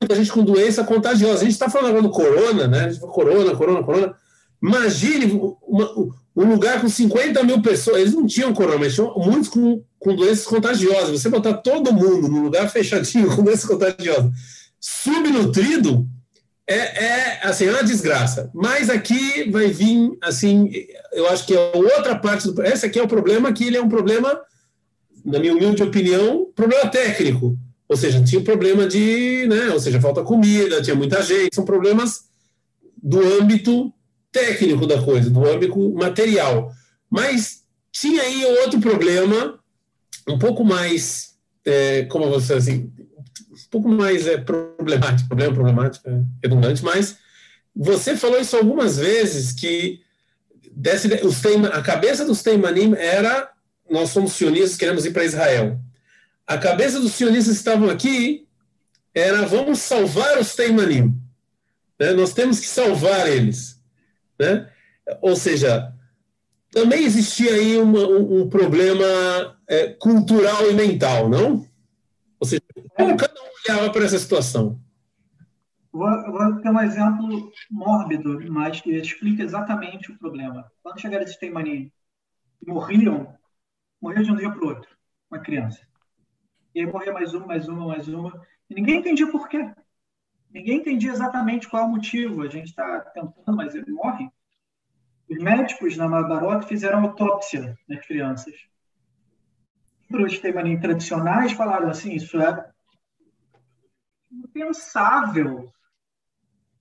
[0.00, 1.40] Muita gente com doença contagiosa.
[1.40, 2.92] A gente está falando agora do corona, né?
[3.00, 4.14] Corona, corona, corona.
[4.60, 5.90] Imagine uma,
[6.34, 7.98] um lugar com 50 mil pessoas.
[7.98, 11.20] Eles não tinham corona, mas tinham muitos com, com doenças contagiosas.
[11.20, 14.32] Você botar todo mundo num lugar fechadinho com doença contagiosa,
[14.80, 16.08] subnutrido,
[16.66, 18.50] é, é assim, é uma desgraça.
[18.54, 20.70] Mas aqui vai vir, assim,
[21.12, 22.62] eu acho que é outra parte do.
[22.62, 24.40] Esse aqui é o problema, que ele é um problema,
[25.24, 27.58] na minha humilde opinião, problema técnico.
[27.88, 29.68] Ou seja, tinha um problema de, né?
[29.70, 32.22] Ou seja, falta comida, tinha muita gente, são problemas
[33.02, 33.92] do âmbito
[34.30, 36.72] técnico da coisa, do âmbito material.
[37.10, 39.58] Mas tinha aí outro problema,
[40.26, 42.90] um pouco mais, é, como você assim,
[43.72, 47.16] pouco mais é, problemático, problema problemático, é redundante, mas
[47.74, 50.02] você falou isso algumas vezes que
[50.70, 53.50] desse, os teima, a cabeça dos Teimanim era
[53.90, 55.80] nós somos sionistas, queremos ir para Israel.
[56.46, 58.46] A cabeça dos sionistas que estavam aqui
[59.14, 61.14] era vamos salvar os Teimanim.
[61.98, 62.12] Né?
[62.12, 63.78] Nós temos que salvar eles.
[64.38, 64.68] Né?
[65.20, 65.92] Ou seja,
[66.70, 71.66] também existia aí uma, um, um, problema é, cultural e mental, não?
[72.40, 72.62] Ou seja,
[72.96, 74.80] como cada olhava para essa situação?
[75.92, 80.70] Vou, vou ter um exemplo mórbido, mas que explica exatamente o problema.
[80.82, 81.92] Quando chegaram esses Teimani
[82.66, 83.36] morriam,
[84.00, 84.88] morriam de um dia para o outro,
[85.30, 85.86] uma criança.
[86.74, 88.42] E aí morria mais uma, mais uma, mais uma.
[88.70, 89.70] E ninguém entendia por quê.
[90.50, 92.42] Ninguém entendia exatamente qual é o motivo.
[92.42, 94.30] A gente está tentando, mas ele morre.
[95.28, 98.54] Os médicos na Mabarota fizeram autópsia nas crianças.
[100.10, 102.72] Os Teimani tradicionais falaram assim: isso é
[104.32, 105.72] impensável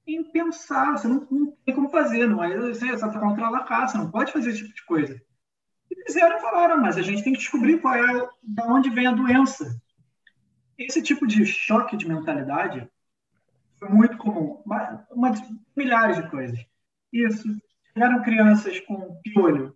[0.07, 2.57] impensável, você não, não tem como fazer, não é?
[2.57, 5.21] Você está controlar a caça, não pode fazer esse tipo de coisa.
[5.89, 9.07] E fizeram e falaram, mas a gente tem que descobrir qual é, de onde vem
[9.07, 9.79] a doença.
[10.77, 12.89] Esse tipo de choque de mentalidade
[13.77, 15.33] foi muito comum, uma, uma,
[15.75, 16.59] milhares de coisas.
[17.11, 17.47] Isso,
[17.93, 19.75] tiveram crianças com piolho.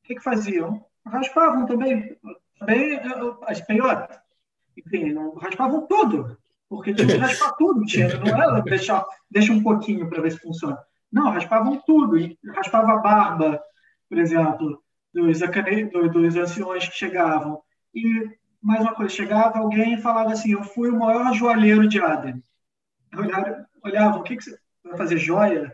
[0.00, 0.84] O que, que faziam?
[1.04, 2.16] Raspavam também,
[2.58, 3.00] também
[3.46, 4.18] as peiotas.
[4.76, 6.36] Enfim, raspavam tudo.
[6.68, 10.38] Porque tinha que raspar tudo, tinha, não era deixar, deixa um pouquinho para ver se
[10.38, 10.78] funciona.
[11.12, 13.62] Não, raspavam tudo, e raspava a barba,
[14.08, 14.82] por exemplo,
[15.14, 17.62] dos, dos, anciões que chegavam,
[17.94, 22.00] E, mais uma coisa, chegava alguém e falava assim, eu fui o maior joalheiro de
[22.00, 22.42] Aden.
[23.16, 25.72] Olhava, olhava o que, que você vai fazer joia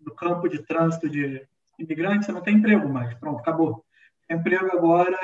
[0.00, 1.46] no campo de trânsito de
[1.78, 2.26] imigrantes?
[2.26, 3.12] Você não tem emprego mais.
[3.14, 3.84] Pronto, acabou.
[4.30, 5.18] O emprego agora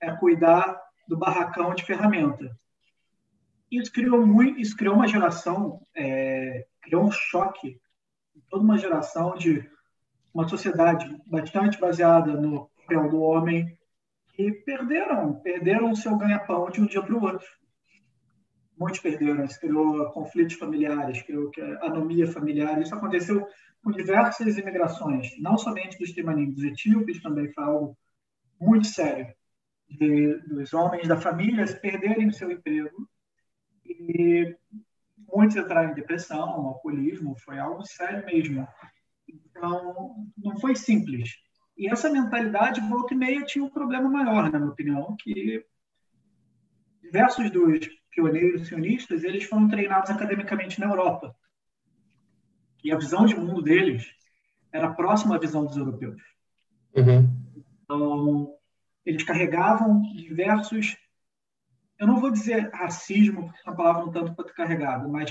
[0.00, 2.54] é cuidar do barracão de ferramenta.
[3.70, 7.80] Isso criou muito, isso criou uma geração, é, criou um choque
[8.48, 9.68] toda uma geração de
[10.34, 13.78] uma sociedade bastante baseada no papel do homem
[14.36, 17.46] e perderam, perderam o seu ganha-pão de um dia para o outro.
[18.76, 21.50] Muitos perderam, isso criou conflitos familiares, criou
[21.82, 22.80] anomia familiar.
[22.80, 23.46] Isso aconteceu
[23.84, 27.96] com diversas imigrações, não somente dos timanim, dos etíopes também foi algo
[28.60, 29.32] muito sério,
[29.88, 33.08] de, dos homens da família perderem o seu emprego
[33.90, 34.56] e
[35.34, 38.66] muitos entraram em depressão, alcoolismo, foi algo sério mesmo.
[39.28, 41.30] Então, não foi simples.
[41.76, 45.64] E essa mentalidade, volta e meia, tinha um problema maior, na minha opinião, que
[47.02, 51.34] diversos dos pioneiros sionistas, eles foram treinados academicamente na Europa.
[52.84, 54.06] E a visão de mundo deles
[54.72, 56.20] era próxima à visão dos europeus.
[56.94, 57.28] Uhum.
[57.84, 58.54] Então,
[59.04, 60.96] eles carregavam diversos
[62.00, 65.30] eu não vou dizer racismo, porque é uma palavra um tanto quanto carregada, mas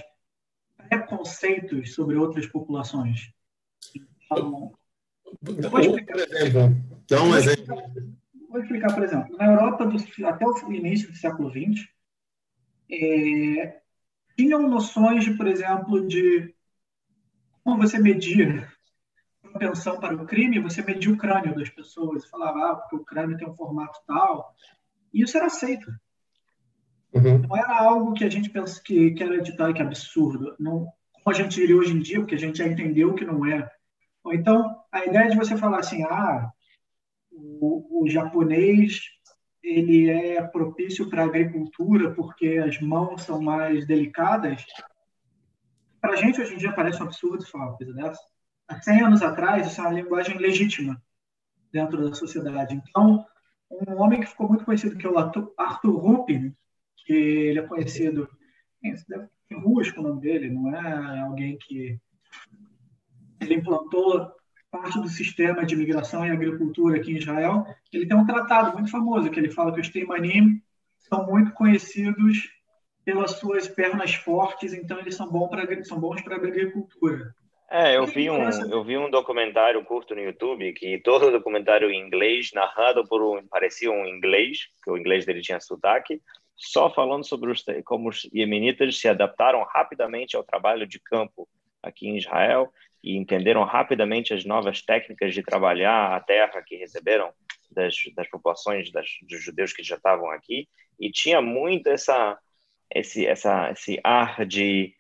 [0.88, 3.34] preconceitos sobre outras populações.
[4.24, 4.72] Então,
[5.42, 7.76] vou explicar, por exemplo, dá um exemplo.
[8.50, 11.88] Vou explicar, por exemplo, na Europa, do, até o início do século XX,
[12.92, 13.82] é,
[14.38, 16.54] tinham noções por exemplo, de
[17.64, 18.72] como você media
[19.44, 23.04] a pensão para o crime, você media o crânio das pessoas, falava, ah, porque o
[23.04, 24.56] crânio tem um formato tal,
[25.12, 25.92] e isso era aceito.
[27.14, 27.40] Uhum.
[27.40, 30.56] Não era algo que a gente pensa que, que era ditado que é absurdo.
[30.60, 33.46] Não, como a gente diria hoje em dia, porque a gente já entendeu que não
[33.46, 33.70] é.
[34.24, 36.52] Ou então, a ideia de você falar assim, ah,
[37.32, 39.02] o, o japonês
[39.62, 44.66] ele é propício para a agricultura porque as mãos são mais delicadas.
[46.02, 48.22] Para a gente, hoje em dia, parece um absurdo falar uma coisa dessa.
[48.68, 51.02] Há 100 anos atrás, isso é uma linguagem legítima
[51.72, 52.82] dentro da sociedade.
[52.90, 53.26] Então,
[53.70, 56.56] um homem que ficou muito conhecido, que é o Arthur Rupin,
[57.10, 58.30] que ele é conhecido.
[58.86, 61.98] É Ruas com o nome dele, não é alguém que.
[63.42, 64.32] Ele implantou
[64.70, 67.66] parte do sistema de migração e agricultura aqui em Israel.
[67.92, 70.62] Ele tem um tratado muito famoso que ele fala que os Teimanim
[71.00, 72.48] são muito conhecidos
[73.04, 77.34] pelas suas pernas fortes, então eles são bons para são bons para a agricultura.
[77.72, 82.06] É, eu vi um eu vi um documentário curto no YouTube que todo documentário em
[82.06, 86.22] inglês narrado por um parecia um inglês, que o inglês dele tinha sotaque,
[86.60, 91.48] só falando sobre os, como os iemenitas se adaptaram rapidamente ao trabalho de campo
[91.82, 97.32] aqui em Israel e entenderam rapidamente as novas técnicas de trabalhar a terra que receberam
[97.72, 100.68] das, das populações das, dos judeus que já estavam aqui
[101.00, 102.38] e tinha muito essa
[102.94, 104.94] esse essa esse ar de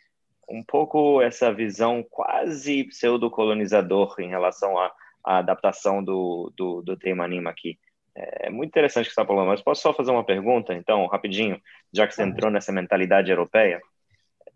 [0.47, 4.91] um pouco essa visão quase pseudo-colonizador em relação à,
[5.25, 7.77] à adaptação do, do, do Teimanim aqui.
[8.15, 11.05] É muito interessante o que você está falando, mas posso só fazer uma pergunta, então,
[11.07, 11.61] rapidinho,
[11.93, 13.79] já que você entrou nessa mentalidade europeia?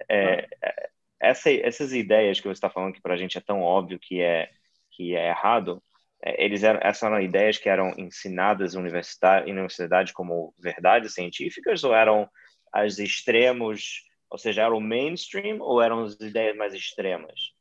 [0.09, 0.89] É, é
[1.23, 4.21] essa, essas ideias que você está falando que para a gente é tão óbvio que
[4.21, 4.49] é,
[4.91, 5.81] que é errado,
[6.21, 11.13] é, eles eram, essas eram ideias que eram ensinadas em universidade, em universidade como verdades
[11.13, 12.29] científicas ou eram
[12.73, 17.53] as extremos, ou seja, eram o mainstream ou eram as ideias mais extremas?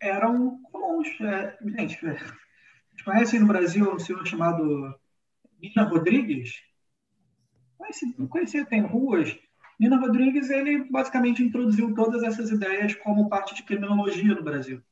[0.00, 1.08] Eram comuns.
[1.20, 2.16] É, gente, é,
[3.04, 4.98] conhecem no Brasil um senhor chamado
[5.62, 6.60] Nina Rodrigues.
[7.78, 9.38] Conheci, conhecia, tem ruas.
[9.78, 14.82] Nina Rodrigues, ele basicamente introduziu todas essas ideias como parte de criminologia no Brasil.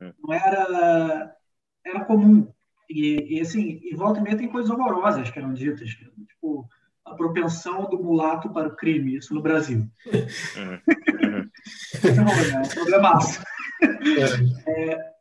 [0.00, 0.12] Hum.
[0.22, 1.36] Não era,
[1.84, 2.52] era comum.
[2.90, 6.68] E, e, assim, e volta e meia tem coisas horrorosas que eram ditas, tipo
[7.04, 9.88] a propensão do mulato para o crime, isso no Brasil.
[10.06, 10.80] Uhum.
[11.22, 11.48] Uhum.
[12.04, 13.40] é um problemaço.
[14.66, 14.92] É.
[14.92, 15.11] é,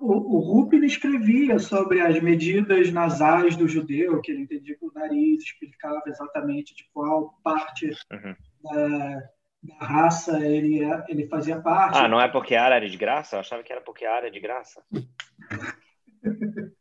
[0.00, 5.42] o, o escrevia sobre as medidas nasais do judeu, que ele entendia que o nariz
[5.42, 8.34] explicava exatamente de qual parte uhum.
[8.64, 9.28] da,
[9.62, 11.98] da, raça ele, ele fazia parte.
[11.98, 13.36] Ah, não é porque a área era de graça?
[13.36, 14.82] Eu achava que era porque a área é de graça.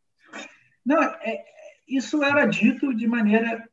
[0.86, 1.44] não, é,
[1.88, 3.68] isso era dito de maneira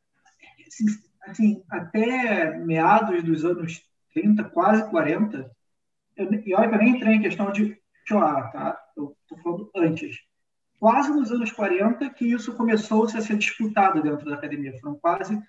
[0.67, 0.85] assim,
[1.21, 3.81] assim, até meados dos anos
[4.13, 5.49] 30, quase 40.
[6.15, 8.79] Eu, e olha que eu nem entrei em questão de Tá?
[8.95, 10.17] eu estou falando antes.
[10.79, 14.77] Quase nos anos 40 que isso começou a ser disputado dentro da academia.
[14.79, 15.39] Foram quase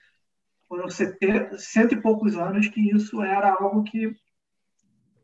[0.68, 4.14] foram cento e poucos anos que isso era algo que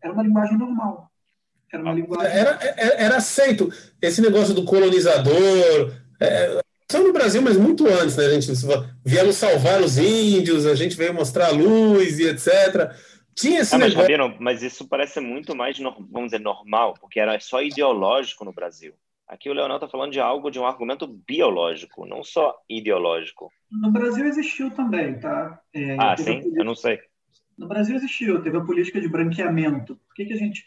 [0.03, 1.11] era uma linguagem normal.
[1.73, 2.33] Era uma linguagem.
[2.33, 3.68] Era, era, era aceito.
[4.01, 5.92] Esse negócio do colonizador.
[6.20, 8.27] É, no Brasil, mas muito antes, né?
[8.27, 8.53] A gente
[9.05, 12.94] viemos salvar os índios, a gente veio mostrar a luz e etc.
[13.35, 14.37] Tinha esse ah, mas, negócio...
[14.40, 18.94] mas isso parece muito mais, vamos dizer, normal, porque era só ideológico no Brasil.
[19.27, 23.51] Aqui o Leonel está falando de algo, de um argumento biológico, não só ideológico.
[23.70, 25.59] No Brasil existiu também, tá?
[25.73, 26.25] É, ah, sim?
[26.25, 26.61] Política...
[26.61, 27.01] Eu não sei.
[27.57, 29.97] No Brasil existiu, teve a política de branqueamento.
[29.97, 30.64] Por que, que a gente...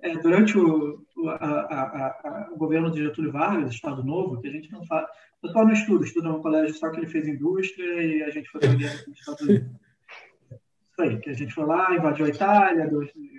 [0.00, 4.52] É, durante o, a, a, a, o governo de Getúlio Vargas, Estado Novo, que a
[4.52, 5.06] gente não fala...
[5.42, 8.48] Eu estou no estudo, estudo no colégio só que ele fez indústria e a gente
[8.48, 9.87] foi para os Estados Unidos.
[10.98, 12.90] Isso aí, que a gente foi lá, invadiu a Itália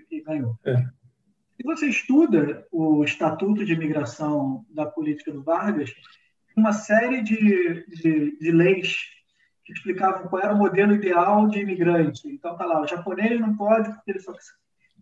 [0.09, 0.57] e ganhou.
[0.65, 0.77] É.
[0.77, 5.93] Se você estuda o Estatuto de Imigração da Política do Vargas,
[6.55, 8.95] uma série de, de, de leis
[9.65, 12.29] que explicavam qual era o modelo ideal de imigrante.
[12.29, 14.33] Então, tá lá, o japonês não pode porque ele só,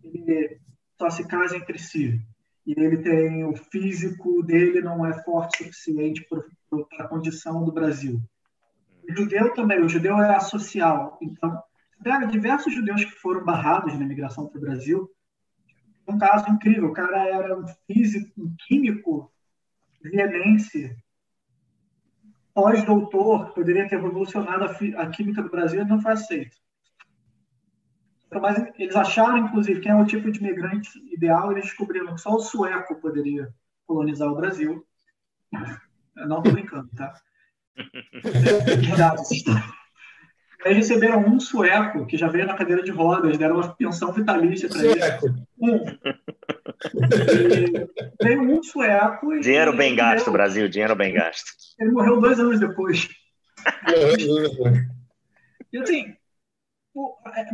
[0.02, 0.60] ele
[0.98, 2.20] só se casa entre si.
[2.66, 7.70] E ele tem o físico dele não é forte o suficiente para a condição do
[7.70, 8.20] Brasil.
[9.08, 11.16] O judeu também, o judeu é asocial.
[11.22, 11.62] Então,
[12.02, 15.10] pega diversos judeus que foram barrados na imigração para o Brasil,
[16.06, 16.88] um caso incrível.
[16.88, 19.30] O cara era um físico, um químico
[20.02, 20.96] vienense,
[22.54, 26.56] pós-doutor, poderia ter revolucionado a, a, química do Brasil, e não foi aceito.
[28.26, 32.20] Então, mas eles acharam, inclusive, quem é o tipo de imigrante ideal, eles descobriram que
[32.20, 33.48] só o sueco poderia
[33.86, 34.86] colonizar o Brasil.
[36.16, 37.14] Eu não estou brincando, tá?
[38.22, 39.22] Verdade,
[40.64, 44.68] Aí receberam um sueco que já veio na cadeira de rodas, deram uma pensão vitalícia
[44.68, 45.00] para ele.
[45.60, 45.84] Um.
[48.20, 49.34] veio um sueco.
[49.34, 50.32] E dinheiro bem gasto, morreu.
[50.32, 51.52] Brasil, dinheiro bem gasto.
[51.78, 53.08] Ele morreu dois anos depois.
[55.72, 56.16] e assim,
[57.36, 57.46] é,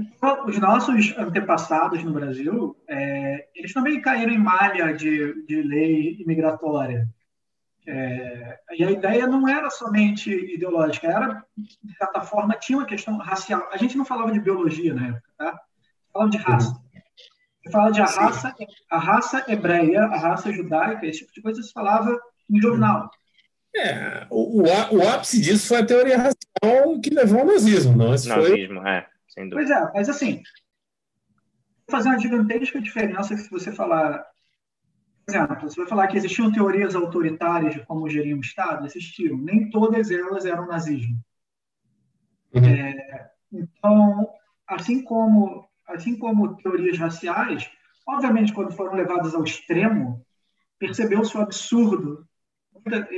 [0.47, 7.07] os nossos antepassados no Brasil, é, eles também caíram em malha de, de lei imigratória.
[7.87, 13.17] É, e a ideia não era somente ideológica, era, de certa forma, tinha uma questão
[13.19, 13.69] racial.
[13.71, 15.61] A gente não falava de biologia na época, tá?
[16.13, 16.85] Falava de raça.
[17.63, 18.55] Você fala de a raça,
[18.91, 22.19] a raça hebreia, a raça judaica, esse tipo de coisa se falava
[22.51, 23.11] em jornal.
[23.75, 28.15] É, o, o, o ápice disso foi a teoria racial que levou ao nazismo, não?
[28.15, 28.91] Esse nazismo, foi...
[28.91, 29.57] é, sem dúvida.
[29.57, 30.43] Pois é, mas assim,
[31.91, 34.25] fazer uma gigantesca diferença se você falar
[35.29, 38.87] exemplo, você vai falar que existiam teorias autoritárias de como gerir um Estado?
[38.87, 39.37] Existiram.
[39.39, 41.19] Nem todas elas eram nazismo.
[42.55, 42.65] Uhum.
[42.65, 44.29] É, então,
[44.67, 47.71] assim como, assim como teorias raciais,
[48.07, 50.25] obviamente, quando foram levadas ao extremo,
[50.79, 52.27] percebeu-se o absurdo.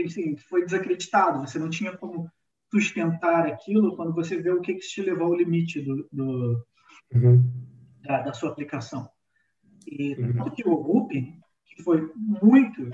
[0.05, 1.41] Assim, foi desacreditado.
[1.41, 2.31] Você não tinha como
[2.71, 6.65] sustentar aquilo quando você vê o que, que te levou ao limite do, do
[7.13, 7.51] uhum.
[8.03, 9.09] da, da, sua aplicação.
[9.87, 10.51] E uhum.
[10.51, 11.41] que o Rupin,
[11.77, 12.91] que foi muito,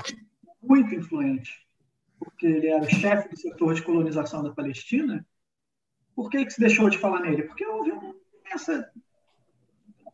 [0.61, 1.64] muito influente,
[2.18, 5.25] porque ele era o chefe do setor de colonização da Palestina,
[6.14, 7.45] por que, que se deixou de falar nele?
[7.45, 8.14] Porque houve um,
[8.53, 8.90] essa,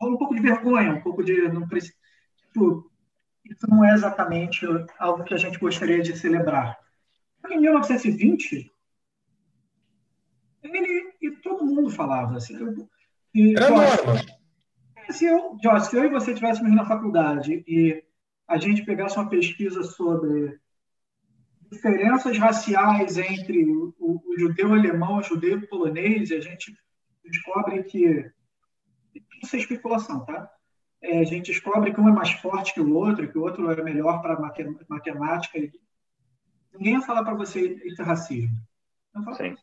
[0.02, 1.48] um pouco de vergonha, um pouco de.
[1.48, 2.90] Não, tipo,
[3.44, 4.66] isso não é exatamente
[4.98, 6.78] algo que a gente gostaria de celebrar.
[7.50, 8.70] Em 1920,
[10.62, 12.87] ele e todo mundo falava assim.
[13.35, 14.20] E, Era norma.
[15.11, 18.04] Se eu, Jorge, se eu e você estivéssemos na faculdade e
[18.48, 20.58] a gente pegasse uma pesquisa sobre
[21.70, 26.74] diferenças raciais entre o, o, judeu alemão e o judeu polonês, e a gente
[27.22, 28.30] descobre que.
[29.42, 30.50] Isso é especulação, tá?
[31.02, 33.70] É, a gente descobre que um é mais forte que o outro, que o outro
[33.70, 34.40] é melhor para
[34.88, 35.58] matemática.
[36.72, 38.56] Ninguém ia falar para você isso é racismo.
[39.14, 39.54] Não fala Sim.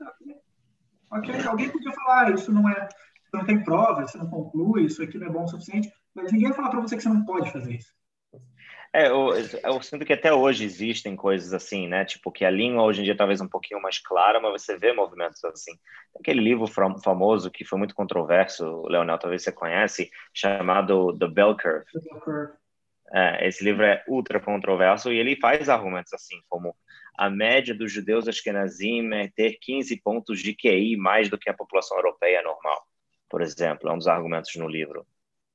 [1.11, 2.89] Okay, alguém podia falar, ah, isso não é,
[3.33, 6.49] não tem prova, isso não conclui, isso aqui não é bom o suficiente, mas ninguém
[6.49, 7.93] ia falar para você que você não pode fazer isso.
[8.95, 12.05] É, eu, eu, sinto que até hoje existem coisas assim, né?
[12.05, 14.93] Tipo, que a língua hoje em dia talvez um pouquinho mais clara, mas você vê
[14.93, 15.73] movimentos assim.
[16.17, 21.83] Aquele livro famoso que foi muito controverso, Leonel, talvez você conhece, chamado The Bell Curve.
[23.11, 26.73] É, esse livro é ultra controverso e ele faz argumentos assim, como
[27.17, 31.53] a média dos judeus ashkenazim é ter 15 pontos de QI mais do que a
[31.53, 32.81] população europeia normal,
[33.29, 35.05] por exemplo, é um dos argumentos no livro.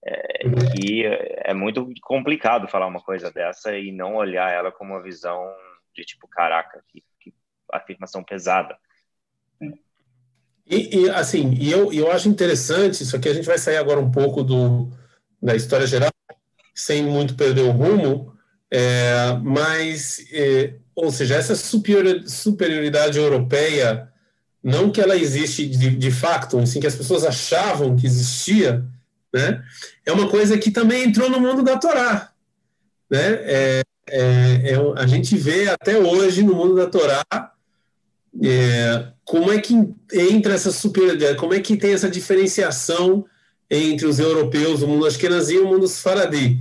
[0.05, 0.47] É,
[0.83, 5.53] e é muito complicado falar uma coisa dessa e não olhar ela como uma visão
[5.95, 7.35] de tipo, caraca, que, que
[7.73, 8.77] afirmação pesada.
[10.67, 13.99] E, e, assim, e eu, eu acho interessante, isso aqui a gente vai sair agora
[13.99, 14.89] um pouco do,
[15.43, 16.11] da história geral,
[16.75, 18.33] sem muito perder o rumo,
[18.71, 24.13] é, mas, é, ou seja, essa superior, superioridade europeia,
[24.63, 28.85] não que ela existe de, de facto, assim, que as pessoas achavam que existia,
[29.33, 29.62] né?
[30.05, 32.33] É uma coisa que também entrou no mundo da Torá.
[33.09, 33.20] Né?
[33.20, 37.24] É, é, é, a gente vê até hoje no mundo da Torá
[38.43, 39.74] é, como é que
[40.12, 43.24] entra essa superioridade, como é que tem essa diferenciação
[43.70, 46.59] entre os europeus, o mundo ashkenazi e o mundo sfaradi?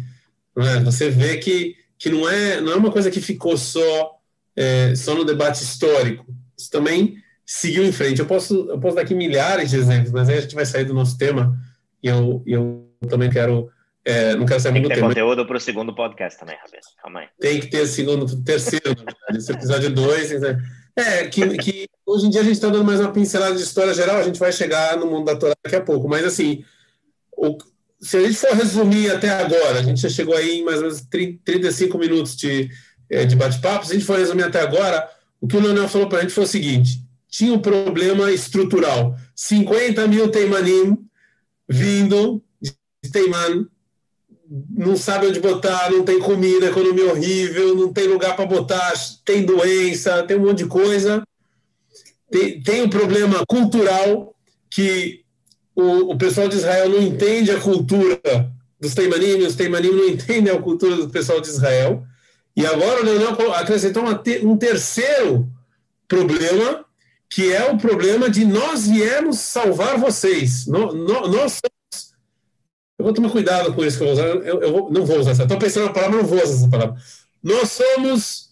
[0.58, 0.80] É?
[0.82, 4.20] Você vê que, que não, é, não é uma coisa que ficou só,
[4.56, 6.26] é, só no debate histórico,
[6.58, 8.20] isso também seguiu em frente.
[8.20, 10.86] Eu posso, eu posso dar aqui milhares de exemplos, mas aí a gente vai sair
[10.86, 11.58] do nosso tema
[12.04, 13.70] eu, eu também quero
[14.06, 15.10] é, não quero sair Tem que ter tema.
[15.10, 16.82] conteúdo para o segundo podcast também, Rabino.
[17.02, 17.28] Calma aí.
[17.40, 19.38] Tem que ter segundo, terceiro, na verdade.
[19.38, 20.32] Esse episódio 2.
[20.96, 23.94] É, que, que hoje em dia a gente está dando mais uma pincelada de história
[23.94, 26.08] geral, a gente vai chegar no mundo da Torá daqui a pouco.
[26.08, 26.64] Mas, assim,
[27.38, 27.58] o,
[28.02, 30.84] se a gente for resumir até agora, a gente já chegou aí em mais ou
[30.84, 32.70] menos 30, 35 minutos de,
[33.10, 35.08] é, de bate-papo, se a gente for resumir até agora,
[35.40, 39.16] o que o Leonel falou para a gente foi o seguinte: tinha um problema estrutural.
[39.36, 41.09] 50 mil Teimanim
[41.70, 42.74] vindo de
[43.12, 43.68] Teiman
[44.72, 48.94] não sabe onde botar, não tem comida, economia horrível, não tem lugar para botar,
[49.24, 51.22] tem doença, tem um monte de coisa.
[52.32, 54.36] Tem, tem um problema cultural
[54.70, 55.24] que
[55.76, 58.20] o, o pessoal de Israel não entende a cultura
[58.80, 62.04] dos teimanim, os teimanim não entendem a cultura do pessoal de Israel.
[62.56, 64.04] E agora o Leonel acrescentou
[64.44, 65.48] um terceiro
[66.08, 66.86] problema,
[67.30, 70.66] que é o problema de nós viemos salvar vocês.
[70.66, 71.62] No, no, nós
[73.00, 74.28] eu vou tomar cuidado com isso que eu vou usar.
[74.28, 75.44] Eu, eu vou, não vou usar essa.
[75.44, 76.96] Estou pensando na palavra, não vou usar essa palavra.
[77.42, 78.50] Nós somos.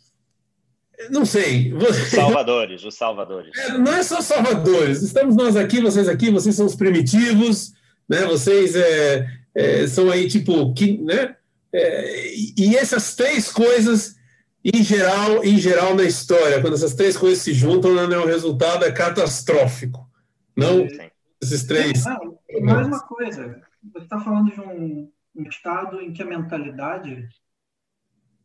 [1.10, 1.74] Não sei.
[2.10, 3.52] Salvadores, os salvadores.
[3.58, 5.02] É, não é só salvadores.
[5.02, 7.74] Estamos nós aqui, vocês aqui, vocês são os primitivos,
[8.08, 8.26] né?
[8.26, 11.36] Vocês é, é, são aí, tipo, que, né?
[11.74, 14.16] É, e essas três coisas,
[14.64, 18.84] em geral, em geral na história, quando essas três coisas se juntam, né, o resultado
[18.84, 20.10] é catastrófico.
[20.56, 21.10] Não Sim.
[21.42, 22.04] esses três.
[22.04, 23.62] Não, mais uma coisa
[23.94, 27.28] você está falando de um, um, estado em que a mentalidade.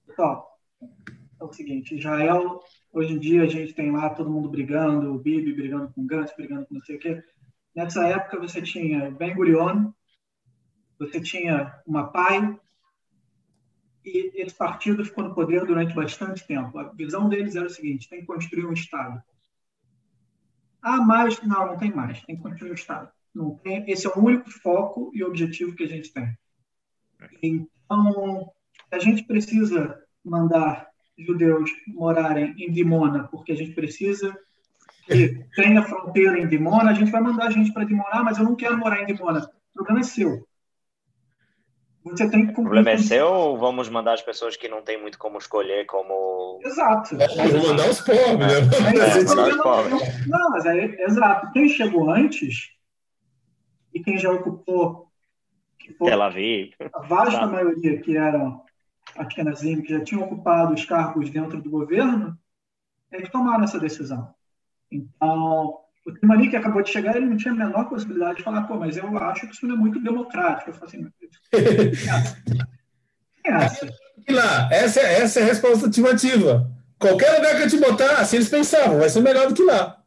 [0.06, 0.58] Pessoal,
[1.40, 2.60] é o seguinte: Israel,
[2.92, 6.06] hoje em dia, a gente tem lá todo mundo brigando, o Bibi brigando com o
[6.06, 7.22] Gantz, brigando com não sei o quê.
[7.74, 9.90] Nessa época, você tinha Ben Gurion,
[10.98, 12.58] você tinha uma PAI,
[14.04, 16.78] e esse partido ficou no poder durante bastante tempo.
[16.78, 19.22] A visão deles era o seguinte: tem que construir um Estado.
[20.82, 21.40] Ah, mais?
[21.42, 22.22] Não, não tem mais.
[22.22, 23.10] Tem que construir um Estado.
[23.34, 26.36] Não tem, esse é o único foco e objetivo que a gente tem.
[27.42, 28.52] Então,
[28.90, 34.36] a gente precisa mandar judeus morarem em Dimona, porque a gente precisa
[35.06, 38.44] que tenha fronteira em Dimona, a gente vai mandar a gente para Dimona, mas eu
[38.44, 39.40] não quero morar em Dimona.
[39.40, 40.46] O problema é seu.
[42.04, 45.00] Você tem que O problema é seu ou vamos mandar as pessoas que não têm
[45.00, 46.60] muito como escolher como.
[46.64, 47.16] Exato.
[47.16, 48.46] Vamos mandar os pobres, né?
[48.98, 51.52] É, é, não, mas é exato.
[51.52, 52.72] Quem chegou antes
[53.94, 55.08] e quem já ocupou
[55.78, 56.72] que foi Tel Aviv.
[56.92, 57.46] a vasta tá.
[57.46, 58.62] maioria que eram
[59.16, 62.36] Ashkenazim, que já tinham ocupado os cargos dentro do governo,
[63.10, 64.34] eles tomaram essa decisão.
[64.90, 68.62] Então, o Timani, que acabou de chegar, ele não tinha a menor possibilidade de falar,
[68.62, 70.70] pô, mas eu acho que isso não é muito democrático.
[70.70, 71.08] Eu falei assim,
[73.44, 73.92] é essa?
[74.28, 76.70] Lá, essa, essa é a resposta ultimativa.
[76.98, 79.98] Qualquer lugar que eu te botar, assim eles pensavam, vai ser melhor do que lá.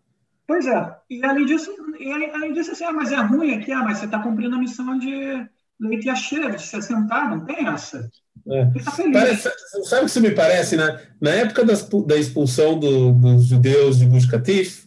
[0.48, 0.96] Pois é.
[1.10, 4.06] E além disso, e além disso assim, ah, mas é ruim aqui, ah, mas você
[4.06, 5.46] está cumprindo a missão de
[5.80, 8.10] leite a cheiro, de se assentar, não tem essa.
[8.48, 8.66] É.
[8.66, 9.50] Tá parece,
[9.84, 10.78] sabe o que isso me parece?
[10.78, 11.02] Né?
[11.20, 14.85] Na época das, da expulsão do, dos judeus de Gush Katif,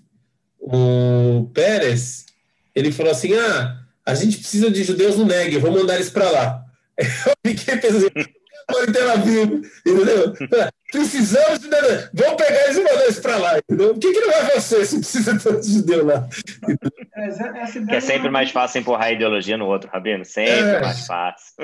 [0.71, 2.27] o Pérez,
[2.75, 6.31] ele falou assim, ah, a gente precisa de judeus no Negev, vou mandar eles para
[6.31, 6.65] lá.
[6.99, 8.13] Eu fiquei pensando,
[8.83, 10.35] em Tel Aviv, entendeu?
[10.91, 11.69] Precisamos de.
[11.69, 13.95] Vamos pegar eles e mandar eles para lá, entendeu?
[13.95, 16.29] Por que, que não é você se precisa tanto de judeu lá?
[17.15, 20.81] É, que é sempre mais fácil empurrar a ideologia no outro, Rabino, sempre é.
[20.81, 21.55] mais fácil.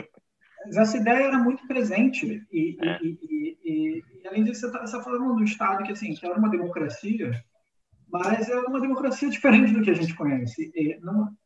[0.66, 2.98] Essa ideia era muito presente, e, é.
[3.02, 3.18] e,
[3.64, 6.50] e, e além disso, você está tá falando do Estado que, assim, que era uma
[6.50, 7.44] democracia,
[8.14, 10.72] mas é uma democracia diferente do que a gente conhece.
[11.02, 11.36] Não,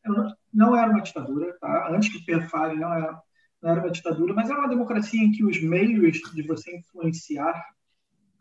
[0.53, 1.89] não, era uma ditadura, tá?
[1.89, 3.19] antes que Pierre fale, não era
[3.59, 7.61] não era uma ditadura, mas era uma democracia em que os meios de você influenciar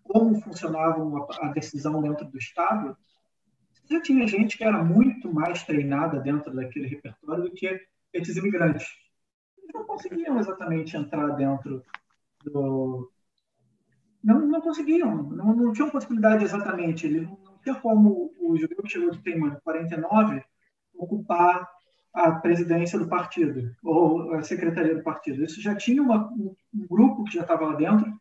[0.05, 1.03] como funcionava
[1.41, 2.97] a decisão dentro do Estado,
[3.91, 7.81] já tinha gente que era muito mais treinada dentro daquele repertório do que
[8.12, 8.87] esses imigrantes.
[9.57, 11.83] Eles não conseguiam exatamente entrar dentro
[12.45, 13.11] do.
[14.22, 17.07] Não, não conseguiam, não, não tinham possibilidade exatamente.
[17.07, 20.43] Ele não tinha como o judeu que chegou de Teimã em 49
[20.95, 21.69] ocupar
[22.13, 25.45] a presidência do partido, ou a secretaria do partido.
[25.45, 28.13] Isso já tinha uma, um, grupo que já estava lá dentro,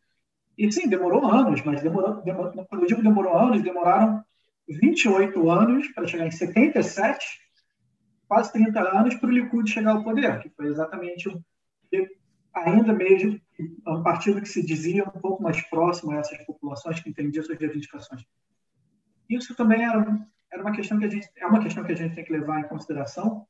[0.58, 4.24] e sim, demorou anos, mas demorou, demorou, quando eu digo demorou anos, demoraram
[4.68, 7.40] 28 anos para chegar em 77,
[8.28, 11.42] quase 30 anos para o Likud chegar ao poder, que foi exatamente um,
[12.54, 13.40] ainda mesmo
[13.88, 17.58] um partido que se dizia um pouco mais próximo a essas populações que entendiam suas
[17.58, 18.24] reivindicações.
[19.30, 20.06] Isso também era,
[20.52, 22.60] era uma questão que a gente é uma questão que a gente tem que levar
[22.60, 23.46] em consideração,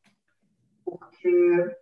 [0.83, 1.77] porque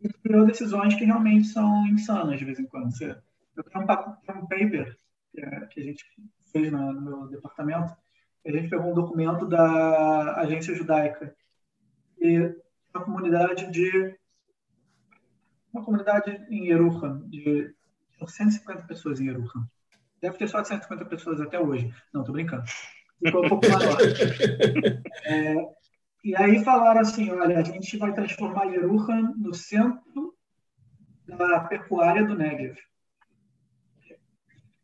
[0.00, 2.90] isso criou decisões que realmente são insanas de vez em quando.
[2.90, 3.16] Você,
[3.56, 4.98] eu tenho um, um paper
[5.32, 6.04] que, é, que, a gente
[6.52, 7.94] fez no, no meu departamento,
[8.46, 11.34] a gente pegou um documento da agência judaica
[12.18, 12.54] e
[12.94, 14.16] uma comunidade de
[15.72, 17.74] uma comunidade em Yeruham de
[18.26, 19.68] 150 pessoas em Yeruham.
[20.26, 21.94] Deve ter só 150 pessoas até hoje.
[22.12, 22.64] Não, tô brincando.
[23.24, 23.96] Ficou um pouco maior.
[25.24, 25.54] É,
[26.24, 30.34] e aí falaram assim, olha, a gente vai transformar Yeruham no centro
[31.28, 32.76] da pecuária do Negev.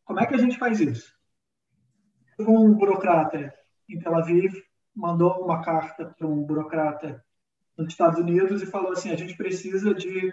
[0.04, 1.12] Como é que a gente faz isso?
[2.38, 3.52] Um burocrata
[3.88, 4.54] em Tel Aviv
[4.94, 7.24] mandou uma carta para um burocrata
[7.76, 10.32] nos Estados Unidos e falou assim, a gente precisa de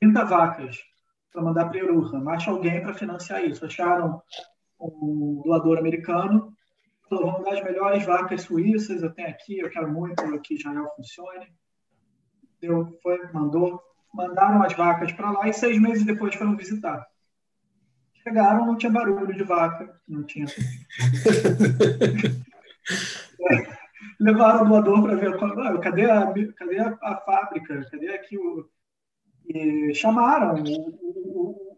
[0.00, 0.89] 30 vacas
[1.32, 2.28] para mandar para Yeruham.
[2.28, 3.64] Acha alguém para financiar isso.
[3.64, 4.20] Acharam
[4.80, 6.54] um doador americano
[7.10, 10.88] falou, vamos dar as melhores vacas suíças, eu tenho aqui, eu quero muito que Israel
[10.94, 11.52] funcione.
[12.60, 13.82] Deu, foi, mandou,
[14.14, 17.04] mandaram as vacas para lá e seis meses depois foram visitar.
[18.22, 20.46] Chegaram, não tinha barulho de vaca, não tinha.
[24.20, 28.68] Levaram o doador para ver ah, cadê, a, cadê a, a, fábrica, cadê aqui o.
[29.52, 31.76] E chamaram o, o,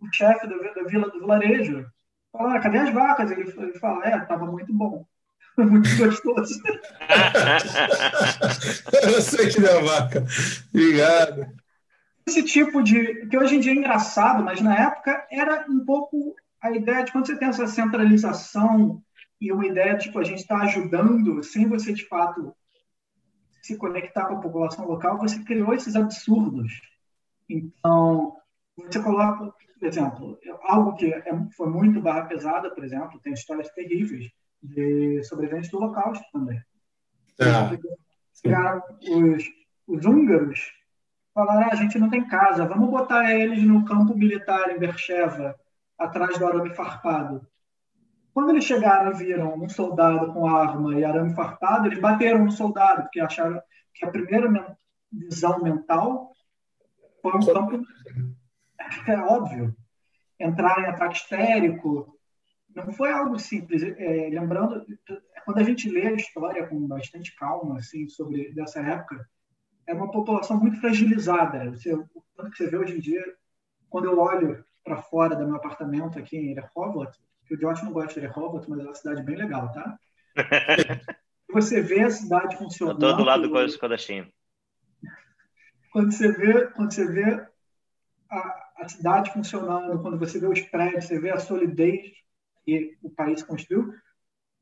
[0.00, 1.86] o chefe da, da vila do vilarejo
[2.32, 3.30] Fala, cadê as vacas?
[3.30, 5.04] Ele, ele fala, é, tava muito bom.
[5.58, 6.62] muito gostoso.
[9.02, 10.24] Eu sei que deu a vaca.
[10.70, 11.46] Obrigado.
[12.26, 13.26] Esse tipo de.
[13.26, 17.12] que hoje em dia é engraçado, mas na época era um pouco a ideia de
[17.12, 19.02] quando você tem essa centralização
[19.38, 22.54] e uma ideia de tipo, a gente está ajudando sem você de fato
[23.60, 26.80] se conectar com a população local, você criou esses absurdos.
[27.54, 28.36] Então,
[28.76, 31.22] você coloca por exemplo, algo que é,
[31.56, 34.30] foi muito barra pesada, por exemplo, tem histórias terríveis
[34.62, 36.62] de sobreviventes do Holocausto também.
[37.40, 38.80] Ah.
[39.10, 39.44] Os,
[39.88, 40.72] os húngaros
[41.34, 45.58] falaram: ah, a gente não tem casa, vamos botar eles no campo militar em Bercheva,
[45.98, 47.44] atrás do arame farpado.
[48.32, 52.52] Quando eles chegaram e viram um soldado com arma e arame farpado, eles bateram no
[52.52, 53.60] soldado, porque acharam
[53.92, 54.76] que a primeira
[55.10, 56.31] visão mental
[57.22, 57.86] foi um campo
[59.06, 59.74] é óbvio.
[60.38, 62.18] Entrar em ataque histérico
[62.74, 63.82] não foi algo simples.
[63.82, 64.84] É, lembrando,
[65.44, 69.28] quando a gente lê a história com bastante calma, assim, sobre dessa época,
[69.86, 71.70] é uma população muito fragilizada.
[71.70, 73.24] Você, o tanto que você vê hoje em dia,
[73.88, 77.12] quando eu olho para fora do meu apartamento aqui em Rehovot,
[77.46, 79.98] que o Josh não gosta de Rehovot, mas é uma cidade bem legal, tá?
[81.52, 82.96] você vê a cidade funcionando.
[82.96, 84.26] Estou do lado do Coisa Kodashim.
[85.92, 87.46] Quando você vê, quando você vê
[88.30, 92.10] a, a cidade funcionando, quando você vê os prédios, você vê a solidez
[92.64, 93.92] que o país construiu,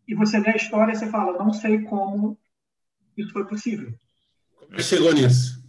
[0.09, 2.37] e você vê a história e você fala, não sei como
[3.16, 3.95] isso foi possível.
[4.57, 5.61] Como chegou nisso?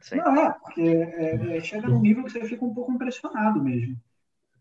[0.00, 0.16] Sim.
[0.16, 3.96] Não, é, porque é, é, chega num nível que você fica um pouco impressionado mesmo.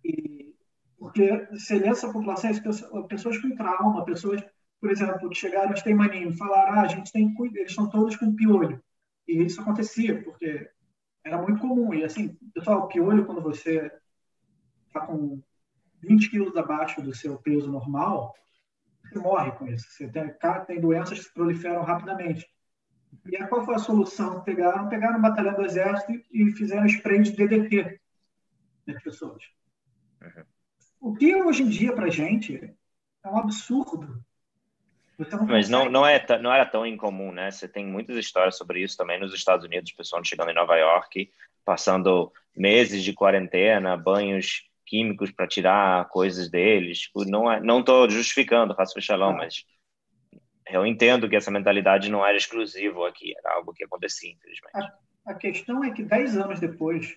[0.04, 0.54] E,
[1.00, 2.52] porque você lê essa população,
[3.08, 4.44] pessoas com trauma, pessoas,
[4.80, 7.90] por exemplo, que chegaram de Teimanim, falaram, ah, a gente tem que cuidar, eles estão
[7.90, 8.84] todos com piolho.
[9.28, 10.70] E isso acontecia, porque
[11.24, 11.94] era muito comum.
[11.94, 13.92] E assim, pessoal, piolho, quando você
[14.88, 15.42] está com
[16.02, 18.34] 20 quilos abaixo do seu peso normal,
[19.04, 19.90] você morre com isso.
[19.90, 20.34] Você tem,
[20.68, 22.48] tem doenças que proliferam rapidamente.
[23.26, 24.42] E aí, qual foi a solução?
[24.42, 28.00] Pegaram, pegaram um batalhão do exército e fizeram spray de DDT
[28.88, 29.44] nas pessoas.
[30.22, 30.44] Uhum.
[31.00, 32.56] O que hoje em dia, para gente,
[33.24, 34.24] é um absurdo.
[35.48, 37.52] Mas não, não, é, não era tão incomum, né?
[37.52, 41.32] Você tem muitas histórias sobre isso também nos Estados Unidos, pessoal chegando em Nova York,
[41.66, 47.02] passando meses de quarentena, banhos químicos para tirar coisas deles.
[47.02, 49.66] Tipo, não é, não estou justificando, faço fechalão, mas
[50.68, 54.76] eu entendo que essa mentalidade não era exclusiva aqui, era algo que acontecia, infelizmente.
[54.76, 57.16] A, a questão é que dez anos depois,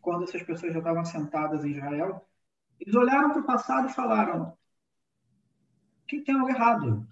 [0.00, 2.26] quando essas pessoas já estavam sentadas em Israel,
[2.78, 4.56] eles olharam para o passado e falaram:
[6.18, 7.06] que tem algo errado.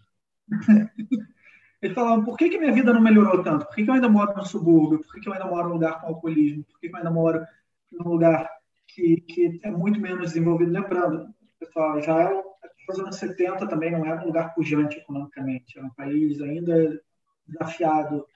[1.80, 3.66] Eles falavam, por que, que minha vida não melhorou tanto?
[3.66, 4.98] Por que, que eu ainda moro no subúrbio?
[4.98, 6.64] Por que, que eu ainda moro num lugar com alcoolismo?
[6.64, 7.46] Por que, que eu ainda moro
[7.92, 8.50] num lugar
[8.88, 10.72] que, que é muito menos desenvolvido?
[10.72, 12.44] Lembrando, pessoal, Israel,
[12.88, 17.00] nos anos 70 também não era um lugar pujante economicamente, era um país ainda
[17.46, 18.26] desafiado.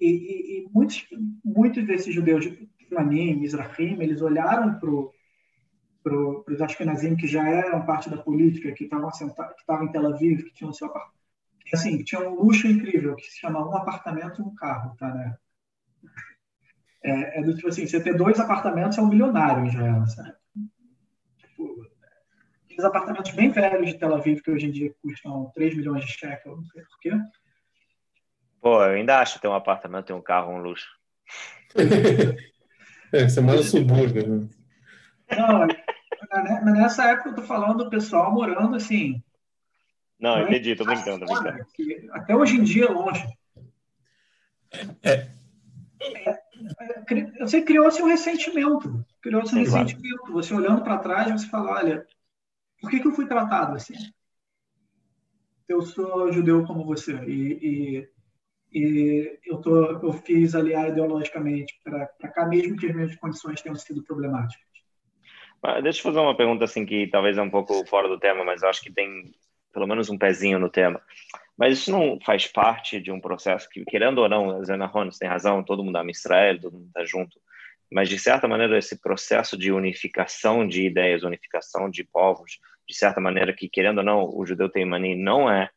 [0.00, 1.06] E, e, e muitos,
[1.44, 4.90] muitos desses judeus de Manim, Mizrahim, eles olharam para
[6.02, 10.06] para os Ashkenazim que já eram parte da política, que estavam que estavam em Tel
[10.06, 11.20] Aviv, que tinham seu apartamento,
[11.72, 15.08] assim, que tinham um luxo incrível, que se chama um apartamento e um carro, tá,
[15.14, 15.36] né?
[17.04, 20.34] É, é, do tipo assim, você ter dois apartamentos é um milionário já, sabe?
[21.38, 21.86] Tipo,
[22.64, 26.12] Aqueles apartamentos bem velhos de Tel Aviv, que hoje em dia custam 3 milhões de
[26.12, 27.12] shekel, não sei porquê.
[28.62, 30.88] Pô, eu ainda acho que ter um apartamento e um carro um luxo.
[33.12, 34.26] é, você mora no subúrbio.
[34.26, 34.48] Né?
[35.36, 35.71] Não, mas
[36.64, 39.22] nessa época eu tô falando do pessoal morando assim.
[40.18, 40.44] Não, né?
[40.44, 41.66] entendi, tô brincando, tô brincando.
[42.12, 43.26] Até hoje em dia é longe.
[45.02, 45.30] É.
[46.00, 46.42] é
[47.40, 49.04] você criou-se um ressentimento.
[49.20, 50.18] Criou-se um é ressentimento.
[50.18, 50.32] Claro.
[50.34, 52.06] Você olhando para trás, você fala, olha,
[52.80, 53.94] por que, que eu fui tratado assim?
[55.68, 58.08] Eu sou judeu como você e,
[58.72, 63.60] e, e eu, tô, eu fiz aliar ideologicamente para cá, mesmo que as minhas condições
[63.62, 64.71] tenham sido problemáticas.
[65.82, 68.64] Deixa eu fazer uma pergunta assim que talvez é um pouco fora do tema, mas
[68.64, 69.32] acho que tem
[69.72, 71.00] pelo menos um pezinho no tema.
[71.56, 75.28] Mas isso não faz parte de um processo que, querendo ou não, Zena Rones tem
[75.28, 77.38] razão, todo mundo ama Israel, todo mundo está junto,
[77.90, 82.58] mas de certa maneira esse processo de unificação de ideias, unificação de povos,
[82.88, 85.70] de certa maneira que, querendo ou não, o judeu teimani não é,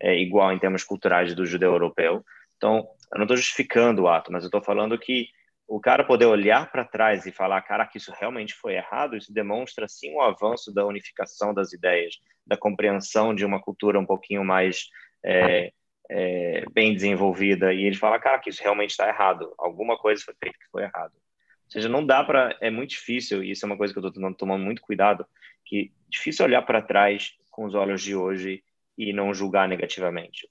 [0.00, 2.24] é igual em termos culturais do judeu europeu.
[2.56, 5.28] Então, eu não estou justificando o ato, mas eu estou falando que
[5.66, 9.32] o cara poder olhar para trás e falar, cara, que isso realmente foi errado, isso
[9.32, 14.44] demonstra sim o avanço da unificação das ideias, da compreensão de uma cultura um pouquinho
[14.44, 14.88] mais
[15.24, 15.72] é,
[16.10, 17.72] é, bem desenvolvida.
[17.72, 20.82] E ele fala, cara, que isso realmente está errado, alguma coisa foi feita que foi
[20.82, 21.12] errado.
[21.14, 24.06] Ou seja, não dá para, é muito difícil, e isso é uma coisa que eu
[24.06, 25.26] estou tomando muito cuidado,
[25.64, 28.62] que é difícil olhar para trás com os olhos de hoje
[28.98, 30.46] e não julgar negativamente.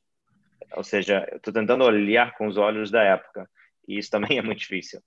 [0.76, 3.47] Ou seja, eu estou tentando olhar com os olhos da época
[3.88, 5.01] e isso também é muito difícil.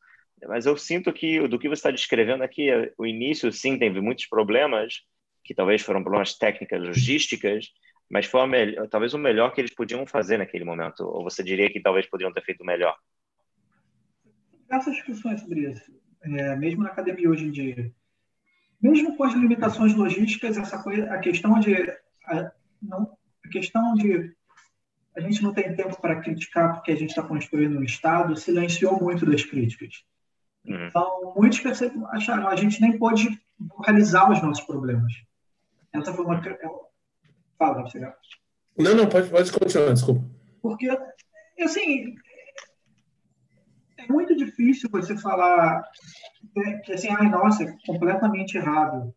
[0.47, 2.68] Mas eu sinto que do que você está descrevendo aqui,
[2.99, 5.03] o início sim teve muitos problemas,
[5.43, 7.70] que talvez foram problemas técnicas, logísticas,
[8.11, 11.01] mas foi melhor, talvez o melhor que eles podiam fazer naquele momento.
[11.01, 12.97] Ou você diria que talvez poderiam ter feito melhor?
[14.62, 17.93] Diversas discussões sobre isso, é, mesmo na academia hoje em dia.
[18.81, 21.74] Mesmo com as limitações logísticas, essa coisa, a questão de
[22.27, 22.53] a,
[22.83, 24.35] não, a questão de
[25.17, 29.01] a gente não tem tempo para criticar porque a gente está construindo um Estado, silenciou
[29.03, 30.05] muito das críticas.
[30.64, 30.87] Uhum.
[30.87, 31.61] Então, muitos
[32.11, 35.12] acharam a gente nem pode localizar os nossos problemas.
[35.93, 36.43] Essa foi uma.
[37.59, 37.99] Fala, você
[38.79, 40.23] Não, não, pode, pode continuar, desculpa.
[40.61, 40.89] Porque,
[41.61, 42.14] assim,
[43.97, 45.83] é muito difícil você falar
[46.85, 49.14] que, assim, ai, nossa, é completamente errado.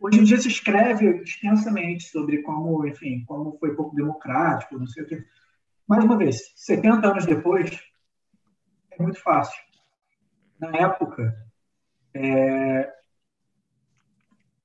[0.00, 5.02] Hoje em dia se escreve extensamente sobre como, enfim, como foi pouco democrático, não sei
[5.02, 5.24] o quê.
[5.88, 7.80] Mais uma vez, 70 anos depois,
[8.92, 9.60] é muito fácil.
[10.60, 11.34] Na época,
[12.14, 12.92] é...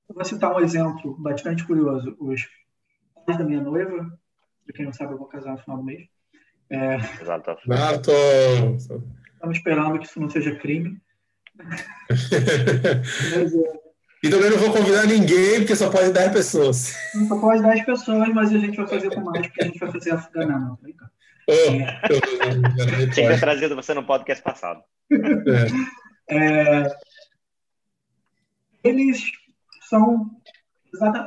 [0.08, 2.16] vou citar um exemplo bastante curioso.
[2.20, 2.46] Os
[3.26, 4.16] pais da minha noiva,
[4.64, 6.08] para quem não sabe, eu vou casar no final do mês.
[6.70, 6.94] É...
[7.20, 7.56] Exato.
[9.34, 11.00] Estamos esperando que isso não seja crime.
[12.08, 13.83] Mas, é...
[14.24, 16.94] E também não vou convidar ninguém, porque só pode 10 pessoas.
[17.28, 19.92] Só pode 10 pessoas, mas a gente vai fazer com mais, porque a gente vai
[19.92, 20.86] fazer a Não, oh,
[21.52, 24.82] Tinha que ter trazido você no podcast passado.
[25.12, 26.34] É.
[26.34, 26.96] É,
[28.82, 29.30] eles
[29.90, 30.30] são,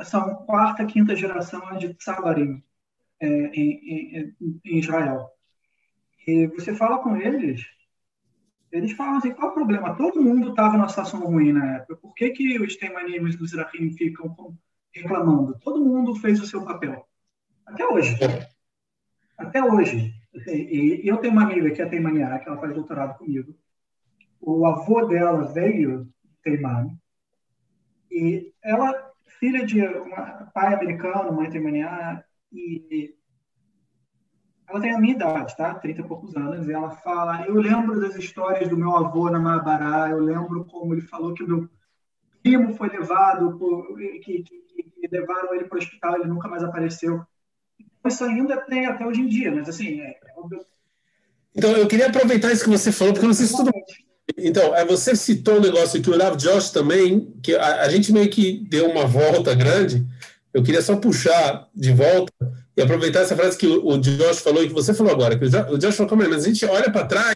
[0.04, 2.60] são quarta, quinta geração de Tsabarim
[3.20, 5.30] é, em, em, em Israel.
[6.26, 7.62] E você fala com eles,
[8.70, 9.96] eles falam assim, qual o problema?
[9.96, 11.96] Todo mundo estava numa situação ruim na época.
[11.96, 14.56] Por que, que os temanismos dos Zerahim ficam
[14.92, 15.58] reclamando?
[15.60, 17.06] Todo mundo fez o seu papel.
[17.66, 18.16] Até hoje.
[19.36, 20.14] Até hoje.
[20.46, 23.54] E, e eu tenho uma amiga que é teimaniá, que ela faz doutorado comigo.
[24.40, 26.08] O avô dela veio
[26.42, 26.98] teimano.
[28.10, 30.10] E ela, filha de um
[30.52, 33.14] pai americano, mãe teimaniá, e
[34.68, 35.74] ela tem a minha idade, tá?
[35.74, 39.38] 30 e poucos anos, e ela fala: Eu lembro das histórias do meu avô na
[39.38, 41.68] Mabará, eu lembro como ele falou que o meu
[42.42, 46.62] primo foi levado, por, que, que, que levaram ele para o hospital, ele nunca mais
[46.62, 47.22] apareceu.
[48.06, 50.00] Isso ainda tem até hoje em dia, mas assim.
[50.00, 50.18] É, é
[51.54, 53.70] então, eu queria aproveitar isso que você falou, porque eu não sei se tudo.
[54.36, 58.12] Então, é, você citou um negócio que o Rav Josh também, que a, a gente
[58.12, 60.06] meio que deu uma volta grande.
[60.52, 62.32] Eu queria só puxar de volta
[62.78, 65.78] e aproveitar essa frase que o, Josh falou e que você falou agora, que o
[65.78, 67.34] Josh falou, mas a gente olha para trás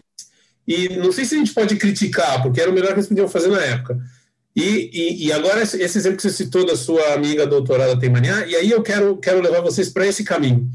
[0.65, 3.27] e não sei se a gente pode criticar, porque era o melhor que eles podiam
[3.27, 3.99] fazer na época.
[4.55, 8.47] E, e, e agora, esse, esse, exemplo que você citou da sua amiga doutorada Teimaniá,
[8.47, 10.69] e aí eu quero, quero levar vocês para esse caminho.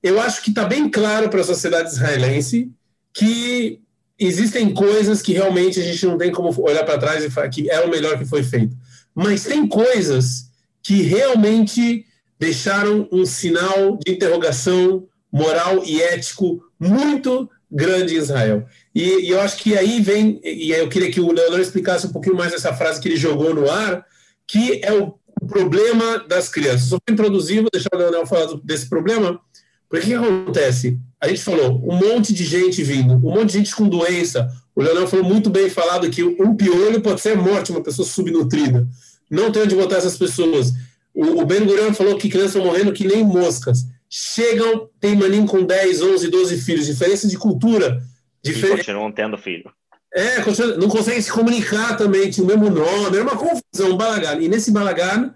[0.00, 2.70] Eu acho que está bem claro para a sociedade israelense
[3.12, 3.80] que
[4.16, 7.68] existem coisas que realmente a gente não tem como olhar para trás e falar que
[7.68, 8.76] é o melhor que foi feito.
[9.12, 10.50] Mas tem coisas
[10.82, 12.06] que realmente
[12.44, 18.66] deixaram um sinal de interrogação moral e ético muito grande em Israel.
[18.94, 22.12] E, e, eu acho que aí vem, e eu queria que o Leonardo explicasse um
[22.12, 24.04] pouquinho mais essa frase que ele jogou no ar,
[24.46, 25.14] que é o
[25.48, 26.90] problema das crianças.
[26.90, 29.40] Só para introduzir, vou deixar o Leonel falar desse problema,
[29.88, 30.98] porque o que acontece?
[31.18, 34.52] A gente falou, um monte de gente vindo, um monte de gente com doença.
[34.76, 38.86] O Leonel falou muito bem falado que um piolho pode ser morte, uma pessoa subnutrida.
[39.30, 40.74] Não tem onde botar essas pessoas.
[41.14, 43.86] O, o Ben Gurion falou que crianças estão morrendo que nem moscas.
[44.10, 48.02] Chegam, tem maninho com 10, 11, 12 filhos, diferença de cultura.
[48.42, 48.74] Diferença...
[48.74, 49.70] E continuam tendo filho.
[50.14, 50.36] É,
[50.78, 54.40] não conseguem se comunicar também, tinha o mesmo nome, era uma confusão, um balagar.
[54.40, 55.34] E nesse balagar,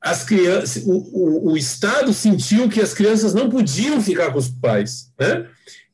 [0.00, 4.48] as crianças, o, o, o, Estado sentiu que as crianças não podiam ficar com os
[4.48, 5.46] pais, né?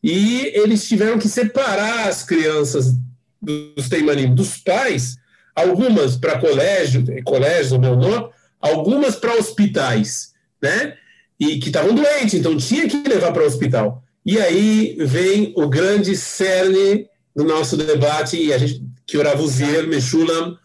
[0.02, 2.94] E eles tiveram que separar as crianças
[3.40, 5.16] dos teimanim dos pais,
[5.54, 8.28] algumas para colégio, colégio, o meu nome,
[8.60, 10.32] algumas para hospitais,
[10.62, 10.96] né?
[11.38, 14.02] E que estavam doentes, então tinha que levar para o hospital.
[14.24, 19.86] E aí vem o grande cerne do nosso debate e a gente que o Ravuzier
[19.86, 20.58] Meshulam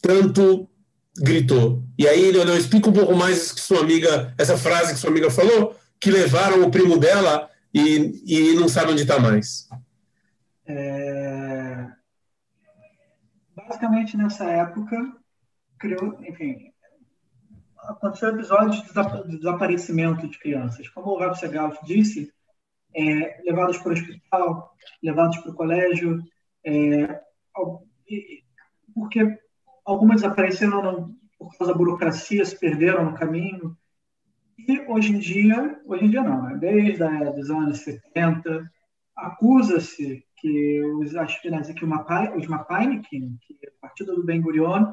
[0.00, 0.68] tanto
[1.16, 1.84] gritou.
[1.96, 5.30] E aí, Leonel, explica um pouco mais que sua amiga, essa frase que sua amiga
[5.30, 9.68] falou, que levaram o primo dela e, e não sabe onde está mais.
[10.66, 11.86] É...
[13.54, 14.96] Basicamente, nessa época,
[15.78, 16.71] criou, enfim,
[17.82, 20.88] aconteceu episódios de desaparecimento de crianças.
[20.88, 22.32] Como o Rav Segal disse,
[22.94, 26.22] é, levados para o hospital, levados para o colégio,
[26.64, 27.20] é,
[28.94, 29.38] porque
[29.84, 33.76] algumas desapareceram por causa da burocracia, se perderam no caminho.
[34.58, 36.56] E hoje em dia, hoje em dia não, né?
[36.56, 38.70] desde os anos 70,
[39.16, 44.92] acusa-se que os aspirantes, que Mapai, os Mapainekin, que é o partido do Ben Gurion,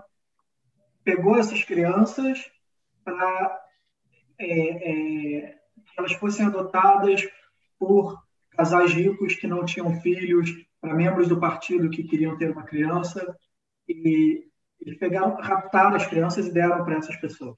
[1.04, 2.50] pegou essas crianças
[3.04, 3.60] para
[4.38, 7.28] é, é, que elas fossem adotadas
[7.78, 8.22] por
[8.52, 10.50] casais ricos que não tinham filhos,
[10.82, 13.36] para membros do partido que queriam ter uma criança,
[13.88, 14.46] e
[14.80, 17.58] eles pegaram, raptaram as crianças e deram para essas pessoas.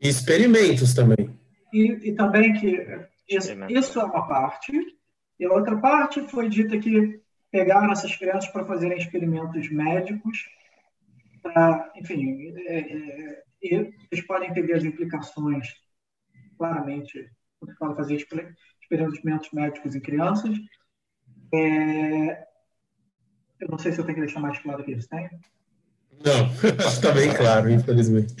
[0.00, 1.38] Experimentos também.
[1.72, 2.86] E, e também que
[3.28, 4.72] isso, isso é uma parte,
[5.38, 10.48] e a outra parte foi dita que pegaram essas crianças para fazerem experimentos médicos,
[11.42, 15.68] pra, enfim, é, é, eles podem entender as implicações
[16.56, 20.56] claramente quando fala fazer experimentos médicos em crianças.
[21.52, 22.46] É,
[23.60, 25.28] eu não sei se eu tenho que deixar mais claro que isso, tem?
[26.24, 26.50] Não,
[26.86, 28.34] está bem claro, infelizmente.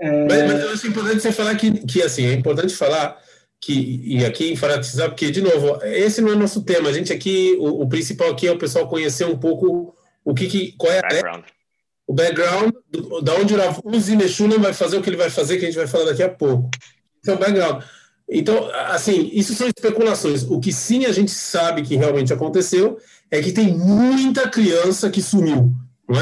[0.00, 0.26] É...
[0.26, 3.20] Mas, mas, eu acho importante você falar que, que assim, é importante falar
[3.60, 6.88] que, e aqui enfatizar, porque, de novo, esse não é nosso tema.
[6.88, 10.46] A gente aqui, o, o principal aqui é o pessoal conhecer um pouco o que,
[10.46, 11.44] que qual é a background.
[12.10, 15.58] O background, do, da onde o Uzi Meshulam vai fazer o que ele vai fazer,
[15.58, 16.68] que a gente vai falar daqui a pouco.
[17.22, 17.84] Esse é o background.
[18.28, 20.42] Então, assim, isso são especulações.
[20.42, 22.98] O que sim a gente sabe que realmente aconteceu
[23.30, 25.70] é que tem muita criança que sumiu.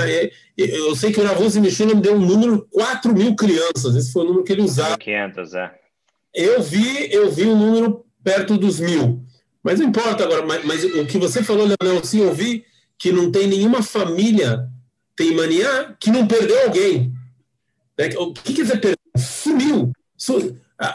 [0.07, 0.31] É?
[0.59, 3.97] Eu sei que o Navoso Michel me deu um número 4 mil crianças.
[3.97, 4.99] Esse foi o número que ele usava.
[4.99, 5.71] 500, é.
[6.35, 9.23] Eu vi, eu vi um número perto dos mil.
[9.63, 10.45] Mas não importa agora.
[10.45, 12.63] Mas, mas o que você falou, Leonel, sim, eu vi
[12.99, 14.69] que não tem nenhuma família
[15.19, 17.13] tem mania que não perdeu alguém.
[17.99, 18.09] Né?
[18.17, 18.97] O que quer dizer perdeu?
[19.17, 19.93] Sumiu.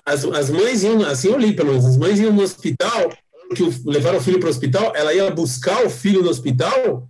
[0.05, 3.09] As, as mães iam, assim eu li pelo menos, as mães iam no hospital,
[3.53, 7.09] que levaram o filho para o hospital, ela ia buscar o filho no hospital,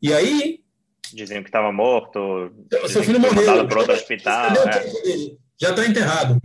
[0.00, 0.60] e aí.
[1.12, 2.50] Diziam que estava morto.
[2.88, 3.68] Seu filho morreu.
[3.68, 4.52] para outro hospital.
[4.52, 4.90] É.
[5.60, 6.40] Já está enterrado.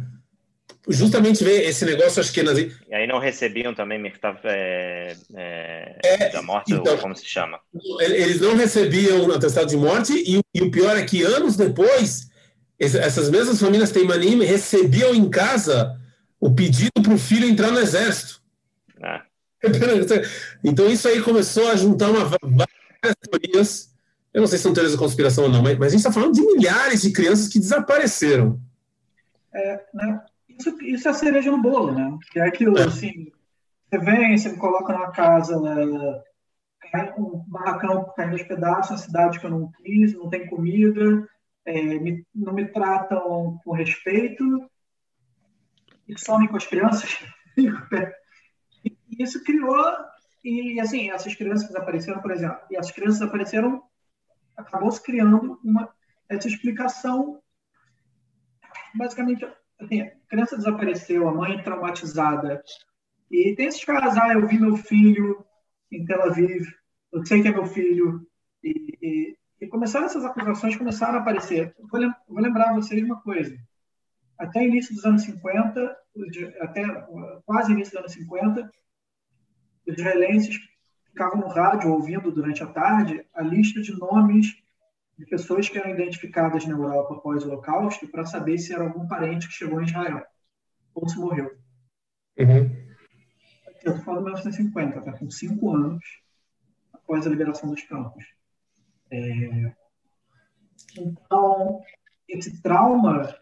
[0.87, 2.57] Justamente ver esse negócio, acho que nas...
[2.57, 4.01] E aí não recebiam também
[4.45, 7.59] é, é, é, da morte, então, como se chama?
[7.99, 12.29] Eles não recebiam o atestado de morte, e, e o pior é que anos depois
[12.79, 15.99] essas mesmas famílias Teimanim recebiam em casa
[16.39, 18.41] o pedido para o filho entrar no exército.
[19.01, 19.23] Ah.
[20.63, 23.89] Então isso aí começou a juntar uma, várias teorias.
[24.33, 26.13] Eu não sei se são teorias da conspiração ou não, mas, mas a gente está
[26.13, 28.59] falando de milhares de crianças que desapareceram.
[29.53, 30.21] É, né?
[30.59, 32.17] Isso, isso é a cereja no bolo, né?
[32.31, 32.83] Que é aquilo, é.
[32.83, 33.31] assim,
[33.89, 36.21] você vem, você me coloca numa casa, né,
[37.17, 41.27] um barracão caindo aos pedaços, uma cidade que eu não quis, não tem comida,
[41.65, 44.69] é, me, não me tratam com respeito
[46.07, 47.17] e somem com as crianças.
[47.57, 49.85] e isso criou,
[50.43, 53.83] e assim, essas crianças desapareceram, por exemplo, e as crianças apareceram,
[54.57, 55.93] acabou se criando uma,
[56.27, 57.41] essa explicação.
[58.95, 59.45] Basicamente,
[59.79, 62.63] assim, a criança desapareceu, a mãe traumatizada.
[63.31, 65.45] E tem esses casos, ah, eu vi meu filho
[65.91, 66.67] em Tel Aviv,
[67.11, 68.27] eu sei que é meu filho,
[68.63, 71.75] e, e e começaram essas acusações começaram a aparecer.
[71.77, 73.57] Vou, vou lembrar vocês uma coisa.
[74.37, 75.97] Até início dos anos 50,
[76.61, 76.83] até
[77.45, 78.71] quase início dos anos 50,
[79.85, 80.57] os israelenses
[81.05, 84.55] ficavam no rádio ouvindo durante a tarde a lista de nomes
[85.19, 89.05] de pessoas que eram identificadas na Europa após o Holocausto para saber se era algum
[89.05, 90.25] parente que chegou em Israel
[90.95, 91.51] ou se morreu.
[92.37, 92.87] Uhum.
[93.83, 95.11] Eu estou falando de 1950, tá?
[95.11, 96.01] com cinco anos
[96.93, 98.23] após a liberação dos campos.
[99.11, 99.73] É...
[100.97, 101.81] Então,
[102.25, 103.35] esse trauma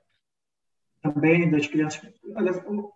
[1.02, 2.12] também das crianças.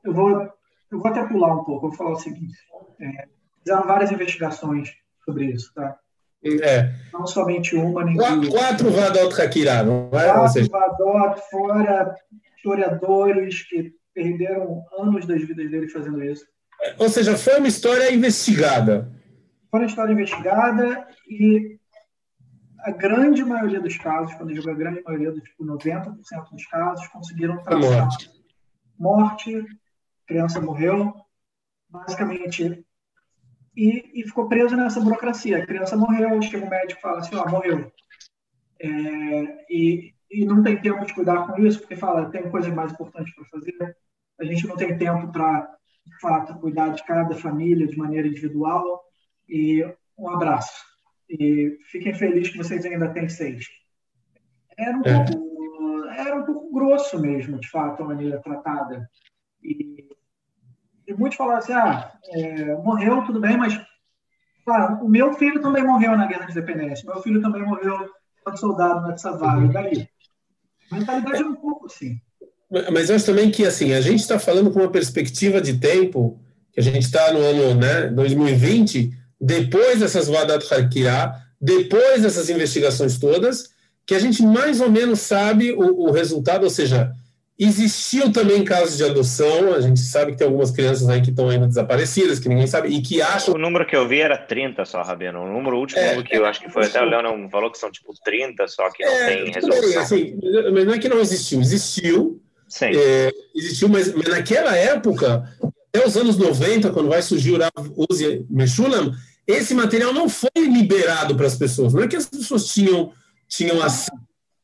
[0.03, 0.51] Eu vou,
[0.89, 2.57] eu vou até pular um pouco, eu vou falar o seguinte:
[2.99, 3.27] é,
[3.59, 4.91] fizeram várias investigações
[5.23, 5.99] sobre isso, tá?
[6.43, 6.91] É.
[7.13, 8.53] Não somente uma, nem quatro, duas.
[8.53, 10.31] Quatro Vadot Hakira, não é?
[10.31, 10.69] Quatro seja...
[10.71, 12.15] Vadot, fora
[12.57, 16.45] historiadores que perderam anos das vidas deles fazendo isso.
[16.97, 19.11] Ou seja, foi uma história investigada.
[19.69, 21.79] Foi uma história investigada e
[22.79, 26.15] a grande maioria dos casos, quando eu digo a grande maioria, dos, tipo, 90%
[26.51, 28.31] dos casos, conseguiram traçar morte.
[28.97, 29.65] morte,
[30.27, 31.13] criança morreu,
[31.89, 32.83] basicamente,
[33.75, 35.57] e, e, ficou preso nessa burocracia.
[35.57, 37.91] A criança morreu, chega o médico e fala assim, ó, morreu.
[38.79, 42.91] É, e, e não tem tempo de cuidar com isso, porque fala, tem coisas mais
[42.91, 43.95] importantes para fazer,
[44.39, 45.69] a gente não tem tempo para,
[46.05, 49.03] de fato, cuidar de cada família de maneira individual,
[49.47, 49.85] e
[50.17, 50.91] um abraço
[51.31, 53.65] e fiquem felizes que vocês ainda têm seis.
[54.77, 55.25] Era um, é.
[55.25, 59.09] pouco, era um pouco grosso mesmo, de fato, a maneira tratada.
[59.63, 60.00] E
[61.21, 63.79] muitos falaram assim, ah, é, morreu, tudo bem, mas
[65.01, 68.09] o meu filho também morreu na Guerra de Independência, meu filho também morreu
[68.43, 70.09] como soldado na Tsavara, e daí?
[70.91, 72.17] A mentalidade é um pouco assim.
[72.91, 76.39] Mas eu acho também que assim, a gente está falando com uma perspectiva de tempo,
[76.73, 83.19] que a gente está no ano né, 2020, depois dessas Vadat Harkirá, depois dessas investigações
[83.19, 83.69] todas,
[84.05, 87.13] que a gente mais ou menos sabe o, o, resultado, ou seja,
[87.63, 91.47] existiu também casos de adoção, a gente sabe que tem algumas crianças aí que estão
[91.47, 93.53] ainda desaparecidas, que ninguém sabe, e que acham...
[93.53, 96.35] O número que eu vi era 30 só, Rabino, o número último é, número que
[96.35, 99.11] eu acho que foi, até o Leonel falou que são tipo 30 só, que não
[99.11, 100.01] é, tem resolução.
[100.01, 100.39] Assim,
[100.73, 102.41] mas não é que não existiu, existiu,
[102.81, 105.47] é, existiu, mas, mas, naquela época,
[105.93, 109.13] até os anos 90, quando vai surgir o Rav Uzi Meshulam,
[109.45, 111.93] esse material não foi liberado para as pessoas.
[111.93, 113.11] Não é que as pessoas tinham,
[113.47, 114.11] tinham acesso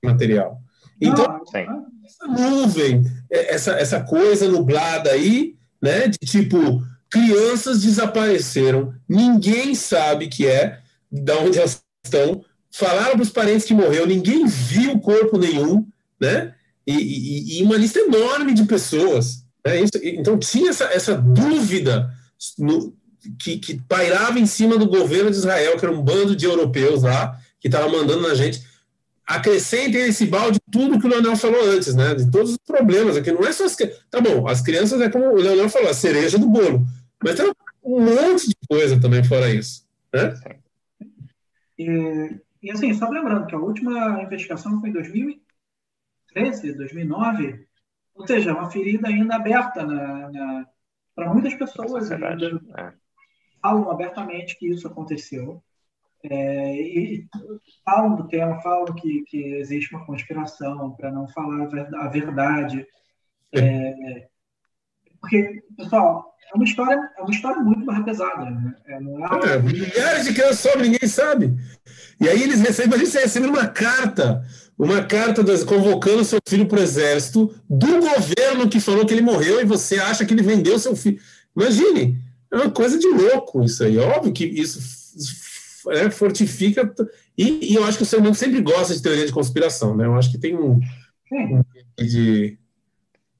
[0.03, 0.57] ao material.
[0.99, 1.41] Então,
[2.17, 10.27] essa nuvem, é, essa, essa coisa nublada aí, né, de tipo, crianças desapareceram, ninguém sabe
[10.27, 10.79] que é,
[11.11, 15.87] de onde elas estão, falaram para os parentes que morreu, ninguém viu corpo nenhum,
[16.19, 16.53] né,
[16.85, 19.43] e, e, e uma lista enorme de pessoas.
[19.65, 22.09] Né, isso, então, tinha essa, essa dúvida
[22.57, 22.95] no,
[23.39, 27.03] que, que pairava em cima do governo de Israel, que era um bando de europeus
[27.03, 28.61] lá, que estava mandando na gente.
[29.27, 32.15] Acrescentem esse balde tudo que o Leonel falou antes, né?
[32.15, 33.17] De todos os problemas.
[33.17, 33.75] Aqui não é só as
[34.09, 36.85] Tá bom, as crianças é como o Leonel falou, a cereja do bolo.
[37.21, 37.51] Mas tem
[37.83, 39.85] um monte de coisa também fora isso.
[40.13, 40.33] Né?
[41.77, 47.67] E, e assim, só lembrando que a última investigação foi em 2013, 2009,
[48.15, 50.67] ou seja, uma ferida ainda aberta na, na
[51.13, 52.09] para muitas pessoas.
[52.09, 52.93] É ainda, é
[53.61, 55.61] falam abertamente que isso aconteceu.
[56.29, 57.25] É, e
[57.85, 62.85] falam do tema, falam que, que existe uma conspiração para não falar a verdade.
[63.53, 64.27] É,
[65.21, 68.49] porque, pessoal, é uma história, é uma história muito mais pesada.
[68.49, 68.75] Né?
[68.87, 71.53] É, não é, é, milhares de crianças sobem, ninguém sabe.
[72.19, 74.43] E aí eles recebem, você recebendo uma carta,
[74.77, 79.21] uma carta das, convocando seu filho para o exército, do governo que falou que ele
[79.21, 81.19] morreu e você acha que ele vendeu seu filho.
[81.55, 82.17] Imagine,
[82.51, 83.97] é uma coisa de louco isso aí.
[83.97, 84.79] Óbvio que isso
[85.91, 86.93] é, fortifica.
[87.37, 90.05] E, e, eu acho que o ser humano sempre gosta de teoria de conspiração, né?
[90.05, 90.79] Eu acho que tem um.
[91.31, 91.63] um
[91.97, 92.57] de...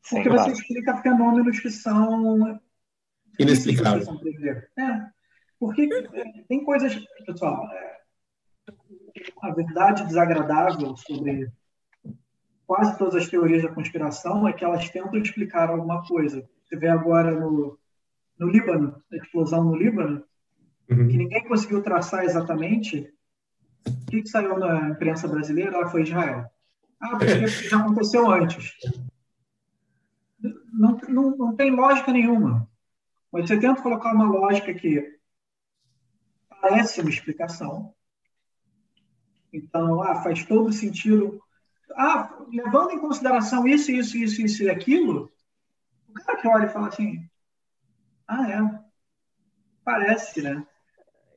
[0.10, 2.60] Porque você explica fenômenos que são.
[3.40, 4.08] Inexplicáveis.
[4.78, 5.06] É.
[5.60, 5.88] Porque
[6.48, 6.98] tem coisas.
[7.26, 7.98] Pessoal, é,
[9.42, 11.52] a verdade desagradável sobre
[12.66, 16.48] quase todas as teorias da conspiração é que elas tentam explicar alguma coisa.
[16.64, 17.78] Você vê agora no
[18.40, 20.24] no Líbano, a explosão no Líbano,
[20.90, 21.08] uhum.
[21.08, 23.14] que ninguém conseguiu traçar exatamente,
[23.86, 25.80] o que, que saiu na imprensa brasileira?
[25.82, 26.50] Ah, foi Israel.
[27.00, 28.74] Ah, porque já aconteceu antes.
[30.74, 32.68] Não, não, não tem lógica nenhuma.
[33.32, 35.18] Mas você tenta colocar uma lógica que
[36.50, 37.94] parece uma explicação.
[39.52, 41.42] Então, ah, faz todo sentido.
[41.96, 45.32] Ah, levando em consideração isso, isso, isso, isso e aquilo,
[46.10, 47.28] o cara que olha e fala assim,
[48.28, 48.88] ah, é.
[49.84, 50.66] Parece, né?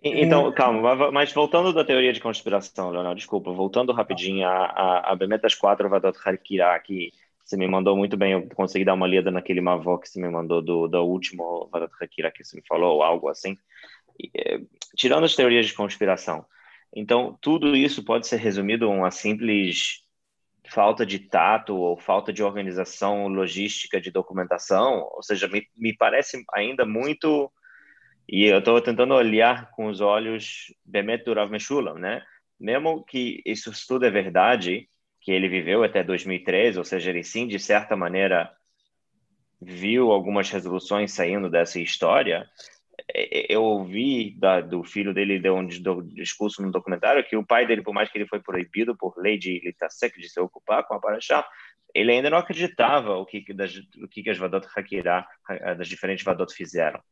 [0.03, 0.53] Então, é...
[0.53, 5.55] calma, mas voltando da teoria de conspiração, Leonel, desculpa, voltando rapidinho a, a, a Bemetas
[5.55, 7.11] 4 Vadot Harkirá, que
[7.45, 10.31] você me mandou muito bem, eu consegui dar uma lida naquele Mavó que você me
[10.31, 13.57] mandou do, do último Vadot Harkirá que você me falou, ou algo assim.
[14.19, 14.61] E, é,
[14.97, 16.47] tirando as teorias de conspiração,
[16.95, 20.03] Então, tudo isso pode ser resumido a uma simples
[20.71, 26.43] falta de tato ou falta de organização logística de documentação, ou seja, me, me parece
[26.55, 27.51] ainda muito
[28.33, 32.23] e eu estou tentando olhar com os olhos Bemet Durav Meshulam, né?
[32.61, 34.89] Mesmo que isso tudo é verdade,
[35.21, 38.49] que ele viveu até 2013, ou seja, ele sim, de certa maneira,
[39.61, 42.49] viu algumas resoluções saindo dessa história,
[43.13, 47.45] é, é, eu ouvi da, do filho dele deu um discurso no documentário que o
[47.45, 50.87] pai dele, por mais que ele foi proibido por lei de Litasek de se ocupar
[50.87, 51.45] com a Paraxá,
[51.93, 55.27] ele ainda não acreditava o que, das, o que as Vadot Hakirá,
[55.77, 57.03] das diferentes Vadot fizeram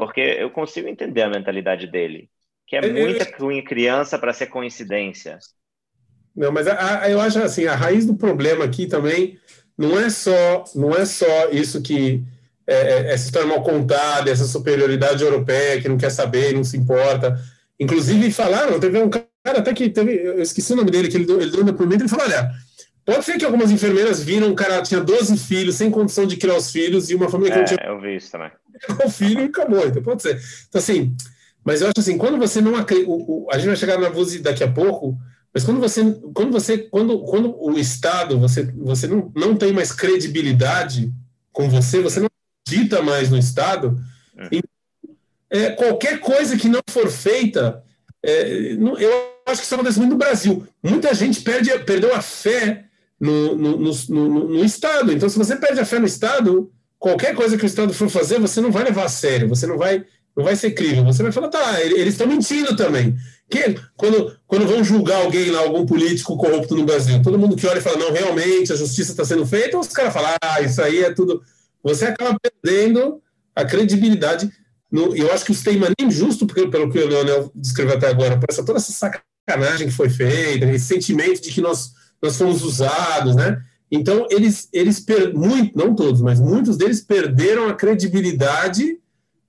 [0.00, 2.30] porque eu consigo entender a mentalidade dele,
[2.66, 3.26] que é muita
[3.62, 5.38] criança para ser coincidência.
[6.34, 9.38] Não, mas a, a, eu acho assim, a raiz do problema aqui também
[9.76, 12.24] não é só, não é só isso que
[12.66, 16.78] é, é, essa história mal contada, essa superioridade europeia que não quer saber, não se
[16.78, 17.38] importa.
[17.78, 19.28] Inclusive falaram, teve um cara
[19.58, 22.08] até que teve, eu esqueci o nome dele, que ele ele deu um depoimento, ele
[22.08, 22.50] falou, olha,
[23.04, 26.56] Pode ser que algumas enfermeiras viram um cara tinha 12 filhos, sem condição de criar
[26.56, 27.90] os filhos, e uma família que é, não tinha.
[27.90, 28.50] Eu vi isso também.
[29.04, 30.40] O filho e acabou, então pode ser.
[30.68, 31.14] Então, assim,
[31.64, 33.10] mas eu acho assim, quando você não acredita.
[33.50, 35.18] A gente vai chegar na voz daqui a pouco,
[35.52, 36.02] mas quando você.
[36.34, 36.78] Quando você.
[36.78, 41.12] Quando, quando o Estado, você, você não, não tem mais credibilidade
[41.52, 42.28] com você, você não
[42.64, 44.00] acredita mais no Estado,
[44.38, 44.60] é.
[45.50, 47.82] é, qualquer coisa que não for feita.
[48.22, 49.10] É, não, eu
[49.46, 50.66] acho que isso acontece muito no Brasil.
[50.82, 52.84] Muita gente perde, perdeu a fé
[53.18, 55.12] no, no, no, no, Estado.
[55.12, 56.70] Então, se você perde a fé no Estado,
[57.00, 59.76] qualquer coisa que o Estado for fazer, você não vai levar a sério, você não
[59.76, 60.04] vai,
[60.36, 61.02] não vai ser crível.
[61.04, 63.16] Você vai falar, tá, eles estão mentindo também.
[63.48, 67.66] Que, quando, quando vão julgar alguém lá, algum político corrupto no Brasil, todo mundo que
[67.66, 70.80] olha e fala, não, realmente a justiça está sendo feita, os caras falam, ah, isso
[70.80, 71.42] aí é tudo.
[71.82, 73.20] Você acaba perdendo
[73.56, 74.48] a credibilidade.
[74.92, 75.56] No, eu acho que o
[75.98, 79.94] nem justo, porque, pelo que o Leonel descreveu até agora, essa, toda essa sacanagem que
[79.94, 83.60] foi feita, esse sentimento de que nós nós fomos usados, né?
[83.90, 85.34] Então, eles, eles per...
[85.34, 89.00] muito, não todos, mas muitos deles perderam a credibilidade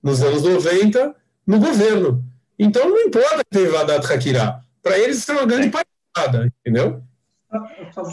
[0.02, 1.14] nos anos 90
[1.46, 2.24] no governo.
[2.58, 4.60] Então, não importa que teve Vadat Hakirá.
[4.82, 7.02] Para eles, isso é uma grande palhaçada, entendeu?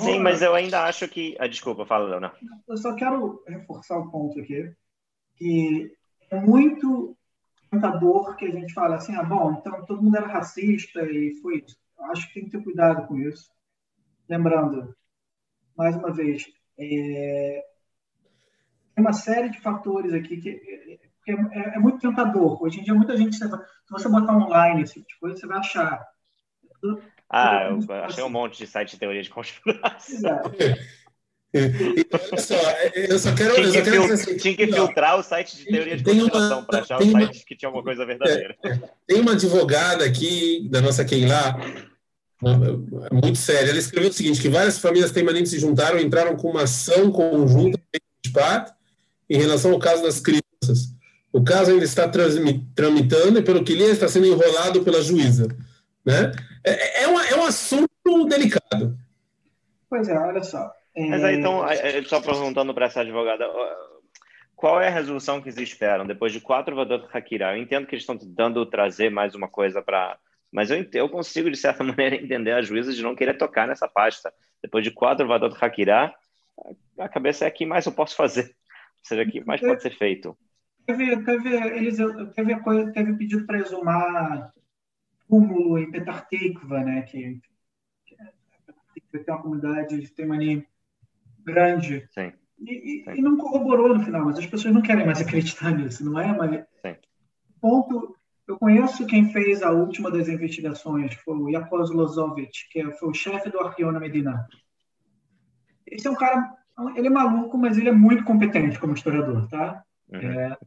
[0.03, 1.35] Sim, mas eu ainda acho que.
[1.39, 2.37] Ah, desculpa, fala, Leonardo.
[2.67, 4.71] Eu só quero reforçar o um ponto aqui,
[5.37, 5.91] que
[6.29, 7.15] é muito
[7.71, 11.63] tentador que a gente fala assim: ah, bom, então todo mundo era racista e foi
[11.65, 11.77] isso.
[11.97, 13.49] Eu acho que tem que ter cuidado com isso
[14.29, 14.95] lembrando,
[15.79, 16.45] mais uma vez,
[16.77, 17.63] é,
[18.93, 22.61] tem uma série de fatores aqui que, que é, é, muito tentador.
[22.61, 23.47] Hoje em dia, muita gente, se
[23.89, 26.05] você botar online esse tipo de coisa, você vai achar.
[27.29, 30.41] Ah, eu achei um monte de site de teoria de conspiração.
[31.53, 32.55] olha só,
[32.93, 33.55] eu só quero.
[33.55, 36.79] Tinha que, eu quero assim, tinha que filtrar o site de teoria de conspiração para
[36.81, 38.57] achar o site que tinha alguma coisa verdadeira.
[38.65, 38.77] É,
[39.07, 41.88] tem uma advogada aqui da nossa Keila é
[42.41, 43.69] muito séria.
[43.69, 47.11] Ela escreveu o seguinte, que várias famílias taimaneses se juntaram e entraram com uma ação
[47.11, 47.79] conjunta
[48.23, 48.73] de parte
[49.29, 50.93] em relação ao caso das crianças.
[51.31, 55.47] O caso ainda está tramitando e, pelo que li, está sendo enrolado pela juíza.
[56.03, 56.31] Né?
[56.63, 57.89] É, é, uma, é um assunto
[58.27, 58.97] delicado.
[59.89, 60.71] Pois é, olha só.
[60.95, 61.05] É...
[61.07, 61.63] Mas aí, então,
[62.07, 63.45] só perguntando para essa advogada,
[64.55, 67.55] qual é a resolução que eles esperam depois de quatro Vadot Hakira?
[67.55, 70.17] Eu entendo que eles estão tentando trazer mais uma coisa para
[70.51, 73.87] mas eu, eu consigo, de certa maneira, entender a juíza de não querer tocar nessa
[73.87, 74.33] pasta.
[74.61, 76.13] Depois de quatro Vadot Hakirá,
[76.97, 78.43] a cabeça é aqui mais eu posso fazer.
[78.99, 80.37] Ou seja, aqui mais pode ser feito.
[80.85, 81.97] Teve, teve, eles,
[82.35, 84.51] teve, coisa, teve pedido para exumar
[85.27, 87.03] túmulo em Petar Tikva, né?
[87.03, 87.39] Que,
[88.05, 90.67] que tem uma comunidade de Temani
[91.45, 92.07] grande.
[92.09, 92.33] Sim.
[92.59, 96.03] E, e, e, não corroborou no final, mas as pessoas não querem mais acreditar nisso,
[96.03, 96.35] não é?
[96.35, 96.95] Mas Sim.
[97.61, 98.18] ponto
[98.49, 103.13] eu conheço quem fez a última das investigações, foi o Yakov Lozovic, que foi o
[103.13, 104.47] chefe do Arquiona Medina.
[105.85, 106.51] Esse é um cara,
[106.95, 109.83] ele é maluco, mas ele é muito competente como historiador, tá?
[110.09, 110.19] Uhum.
[110.19, 110.57] É,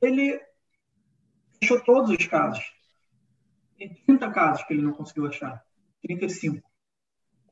[0.00, 0.40] ele
[1.60, 2.64] fechou todos os casos.
[3.76, 5.62] Tem 30 casos que ele não conseguiu achar.
[6.02, 6.66] 35.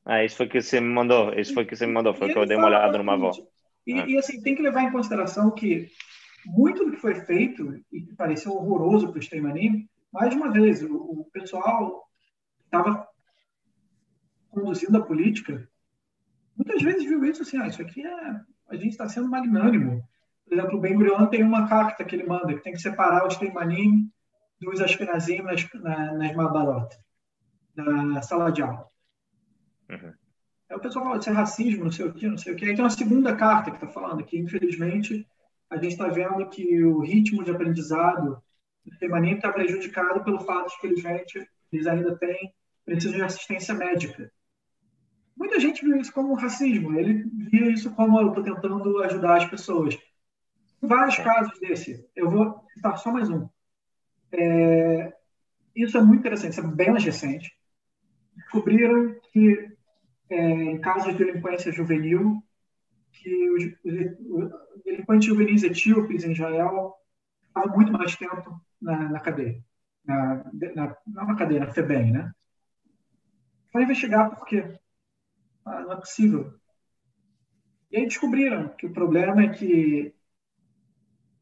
[0.07, 1.35] Ah, isso foi que você me mandou.
[1.35, 2.15] Isso foi que você me mandou.
[2.15, 3.33] Foi que eu dei uma olhada numa avó.
[3.87, 4.07] E, ah.
[4.07, 5.89] e, assim, tem que levar em consideração que
[6.47, 10.83] muito do que foi feito e que pareceu horroroso para o Steinmanim, mais uma vez,
[10.83, 12.09] o, o pessoal
[12.65, 13.07] estava
[14.51, 15.69] conduzindo a política,
[16.57, 20.07] muitas vezes viu isso assim, ah, isso aqui é, a gente está sendo magnânimo.
[20.47, 23.27] Por exemplo, o Ben Gurion tem uma carta que ele manda, que tem que separar
[23.27, 24.11] o Steinmanim
[24.61, 26.97] dos Ashkenazim nas, na, nas Mabalot,
[27.75, 28.87] na sala de aula.
[29.91, 30.13] Uhum.
[30.69, 32.67] Aí o pessoal fala, isso é racismo, não sei o quê, não sei o quê.
[32.67, 35.27] Aí tem uma segunda carta que está falando que, infelizmente,
[35.75, 38.41] a gente está vendo que o ritmo de aprendizado
[38.85, 42.55] do Temanim está prejudicado pelo fato de que eles, eles ainda têm,
[42.85, 44.31] precisam de assistência médica.
[45.37, 49.47] Muita gente viu isso como racismo, ele via isso como eu estou tentando ajudar as
[49.47, 49.99] pessoas.
[50.81, 53.49] Vários casos desse, eu vou citar só mais um.
[54.31, 55.13] É,
[55.75, 57.51] isso é muito interessante, isso é bem mais recente.
[58.37, 59.73] Descobriram que
[60.31, 62.41] é, em casos de delinquência juvenil,
[63.15, 66.95] que os, delinquentes juvenis etíopes em Israel
[67.47, 69.63] estavam muito mais tempo na, na cadeia.
[70.05, 70.45] Na,
[70.75, 72.33] na, não na cadeia, na FEBEM, né?
[73.73, 74.79] Foi investigar por quê.
[75.65, 76.55] Ah, não é possível.
[77.91, 80.15] E aí descobriram que o problema é que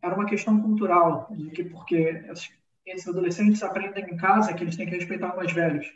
[0.00, 2.24] era uma questão cultural, de que porque
[2.84, 5.92] esses adolescentes aprendem em casa que eles têm que respeitar os mais velhos.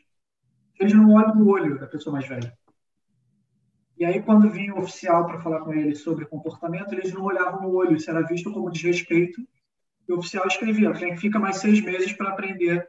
[0.78, 2.56] Eles não olham no olho da pessoa mais velha.
[3.98, 7.62] E aí, quando vinha o oficial para falar com eles sobre comportamento, eles não olhavam
[7.62, 9.40] no olho, isso era visto como desrespeito.
[10.08, 12.86] E o oficial escrevia: quem fica mais seis meses para aprender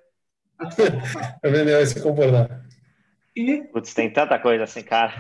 [0.59, 1.35] a se comportar.
[1.43, 2.65] aprender a se comportar.
[3.35, 5.13] E, Putz, tem tanta coisa assim, cara.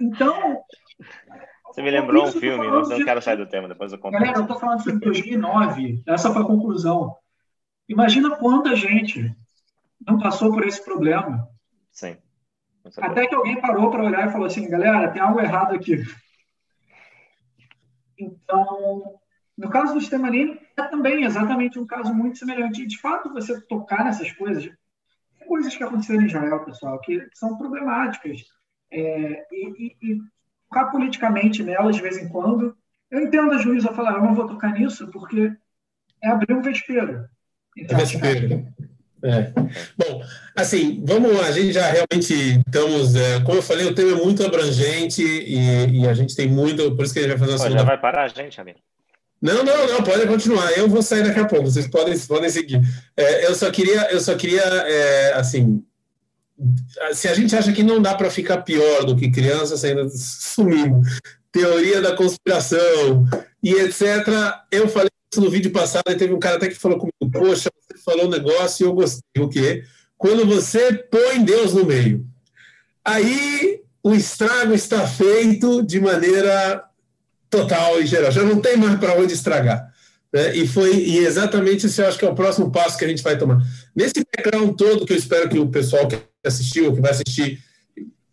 [0.00, 0.62] Então.
[1.70, 4.14] Você me lembrou um filme, não, não quero sair do tema, depois eu conto.
[4.14, 7.14] Galera, eu estou falando sobre 2009, essa foi a conclusão.
[7.88, 9.32] Imagina quanta gente
[10.04, 11.48] não passou por esse problema.
[11.92, 12.16] Sim.
[12.98, 16.02] Até que alguém parou para olhar e falou assim, galera, tem algo errado aqui.
[18.18, 19.18] Então,
[19.56, 22.82] no caso do sistema NIM, é também exatamente um caso muito semelhante.
[22.82, 24.68] E, de fato, você tocar nessas coisas,
[25.46, 28.42] coisas que aconteceram em Israel, pessoal, que são problemáticas.
[28.92, 30.20] É, e, e, e,
[30.68, 32.76] tocar politicamente nelas de vez em quando.
[33.10, 35.52] Eu entendo a juíza falar, eu não vou tocar nisso porque
[36.22, 37.28] é abrir um vespeiro.
[37.76, 38.66] Então, é vespeiro.
[39.22, 39.52] É.
[39.96, 40.22] Bom,
[40.56, 44.24] assim, vamos lá, a gente já realmente estamos, é, como eu falei, o tema é
[44.24, 47.52] muito abrangente e, e, a gente tem muito, por isso que a gente vai fazer
[47.52, 47.78] uma segunda...
[47.80, 48.78] Já vai parar a gente, amigo?
[49.42, 50.70] Não, não, não, pode continuar.
[50.72, 51.70] Eu vou sair daqui a pouco.
[51.70, 52.80] Vocês podem, podem seguir.
[53.16, 55.82] É, eu só queria, eu só queria, é, assim,
[57.12, 61.00] se a gente acha que não dá para ficar pior do que crianças ainda sumindo,
[61.50, 63.24] teoria da conspiração
[63.62, 64.02] e etc.
[64.70, 68.26] Eu falei no vídeo passado teve um cara até que falou comigo: Poxa, você falou
[68.26, 69.22] um negócio e eu gostei.
[69.38, 69.84] O quê?
[70.16, 72.26] Quando você põe Deus no meio.
[73.04, 76.84] Aí o estrago está feito de maneira
[77.48, 78.30] total e geral.
[78.30, 79.90] Já não tem mais para onde estragar.
[80.32, 80.56] Né?
[80.56, 83.22] E foi e exatamente esse eu acho que é o próximo passo que a gente
[83.22, 83.60] vai tomar.
[83.94, 87.62] Nesse background todo, que eu espero que o pessoal que assistiu, que vai assistir,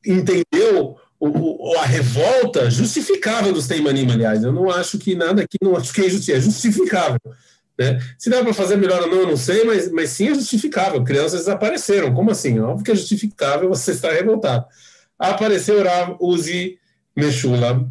[0.06, 4.44] entendeu o, o, a revolta justificável dos Teimanim, aliás.
[4.44, 7.20] Eu não acho que nada aqui, não acho que é, é justificável.
[7.78, 8.00] Né?
[8.18, 11.04] Se dá para fazer melhor ou não, eu não sei, mas, mas sim é justificável.
[11.04, 12.14] Crianças desapareceram.
[12.14, 12.60] Como assim?
[12.60, 14.66] Óbvio que é justificável você estar revoltado.
[15.18, 16.78] Apareceu Rav Uzi
[17.16, 17.90] Meshula,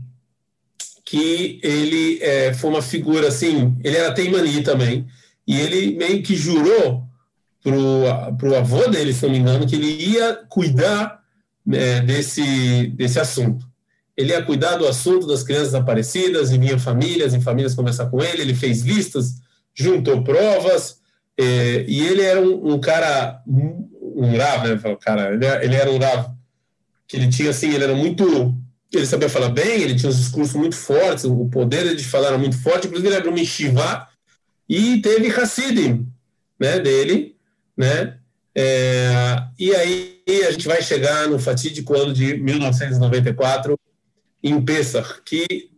[1.04, 5.06] que ele é, foi uma figura assim, ele era teimani também,
[5.46, 7.04] e ele meio que jurou
[7.62, 11.20] para o avô dele, se não me engano, que ele ia cuidar
[11.66, 13.66] né, desse, desse assunto.
[14.16, 18.22] Ele ia cuidar do assunto das crianças desaparecidas, e vinha famílias e famílias conversar com
[18.22, 19.34] ele, ele fez listas,
[19.74, 21.00] juntou provas,
[21.38, 25.90] é, e ele era um, um cara, um, um rav, né, cara, ele, ele era
[25.90, 26.30] um rav
[27.06, 28.54] que ele tinha assim, ele era muito
[28.92, 32.38] ele sabia falar bem, ele tinha uns discursos muito fortes, o poder de falar era
[32.38, 34.06] muito forte, inclusive ele abriu uma yeshiva
[34.68, 36.06] e teve Hassidim,
[36.58, 37.36] né, dele,
[37.76, 38.16] né,
[38.58, 43.78] é, e aí a gente vai chegar no fatídico ano de 1994,
[44.42, 45.68] em Pesach, que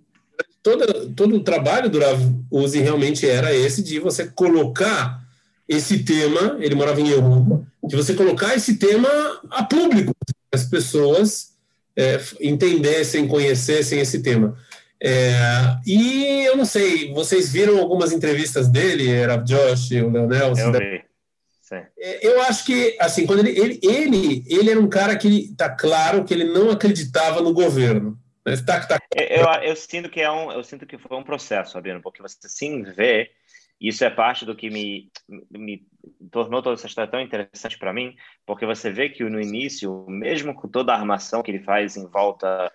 [0.63, 5.27] todo, todo o trabalho do Rav Uzi realmente era esse de você colocar
[5.69, 9.09] esse tema, ele morava em Europa, de você colocar esse tema
[9.51, 10.13] a público,
[10.55, 11.55] as pessoas
[11.97, 14.57] é, entendessem, conhecessem esse tema.
[15.03, 15.41] É,
[15.85, 20.55] e eu não sei, vocês viram algumas entrevistas dele, era Josh, o Leonel?
[20.57, 21.08] Eu vi.
[21.99, 25.69] É, eu acho que, assim, quando ele, ele, ele, ele era um cara que está
[25.69, 28.19] claro que ele não acreditava no governo.
[28.47, 28.57] Né?
[28.65, 28.99] Tá, tá...
[29.15, 32.49] Eu, eu, sinto que é um, eu sinto que foi um processo, Fabiano, porque você
[32.49, 33.31] sim vê,
[33.81, 35.11] isso é parte do que me,
[35.51, 35.87] me
[36.31, 38.15] tornou toda essa história tão interessante para mim,
[38.47, 42.07] porque você vê que no início, mesmo com toda a armação que ele faz em
[42.07, 42.73] volta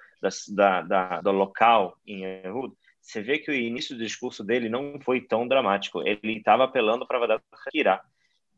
[0.49, 4.97] da, da, do local em Ehud, você vê que o início do discurso dele não
[5.01, 6.01] foi tão dramático.
[6.07, 8.01] Ele estava apelando para Hakirah.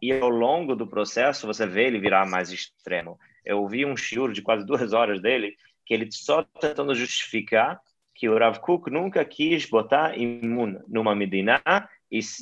[0.01, 3.19] E ao longo do processo, você vê ele virar mais extremo.
[3.45, 5.55] Eu ouvi um shiur de quase duas horas dele,
[5.85, 7.80] que ele só tentando justificar
[8.13, 11.61] que o Rav Kuk nunca quis botar imun numa Medina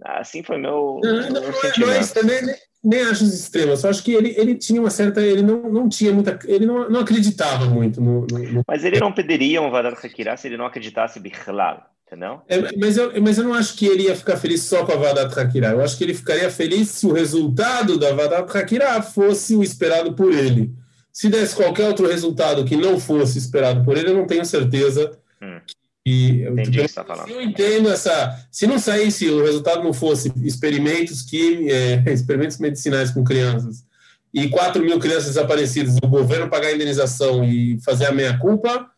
[0.04, 4.04] Assim foi meu, não, meu não, não, é, também, nem, nem acho extremo, só acho
[4.04, 5.22] que ele, ele tinha uma certa.
[5.22, 6.40] Ele não, não tinha muita.
[6.46, 10.48] Ele não, não acreditava muito no, no, Mas ele não pediria um Vadat Hakira se
[10.48, 12.42] ele não acreditasse Bichlal, entendeu?
[12.48, 14.96] É, mas, eu, mas eu não acho que ele ia ficar feliz só com a
[14.96, 15.70] Vadat Hakira.
[15.70, 20.16] Eu acho que ele ficaria feliz se o resultado da Vadat Hakira fosse o esperado
[20.16, 20.74] por ele.
[21.14, 25.12] Se desse qualquer outro resultado que não fosse esperado por ele, eu não tenho certeza
[25.42, 25.60] hum.
[26.04, 27.30] E Entendi tipo, que está falando.
[27.30, 28.48] Eu entendo essa.
[28.52, 33.86] Se não saísse, o resultado não fosse experimentos que é, experimentos medicinais com crianças
[34.34, 38.90] e 4 mil crianças desaparecidas, o governo pagar a indenização e fazer a meia culpa,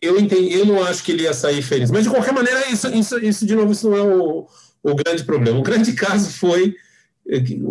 [0.00, 1.90] eu entendi, eu não acho que ele ia sair feliz.
[1.90, 4.48] Mas de qualquer maneira, isso, isso, isso de novo, isso não é o,
[4.82, 5.58] o grande problema.
[5.58, 6.74] O grande caso foi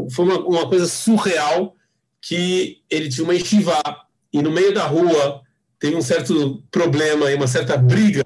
[0.09, 1.75] foi uma, uma coisa surreal
[2.19, 3.81] que ele tinha uma estivá
[4.31, 5.43] e no meio da rua
[5.83, 8.23] tem um certo problema e uma certa briga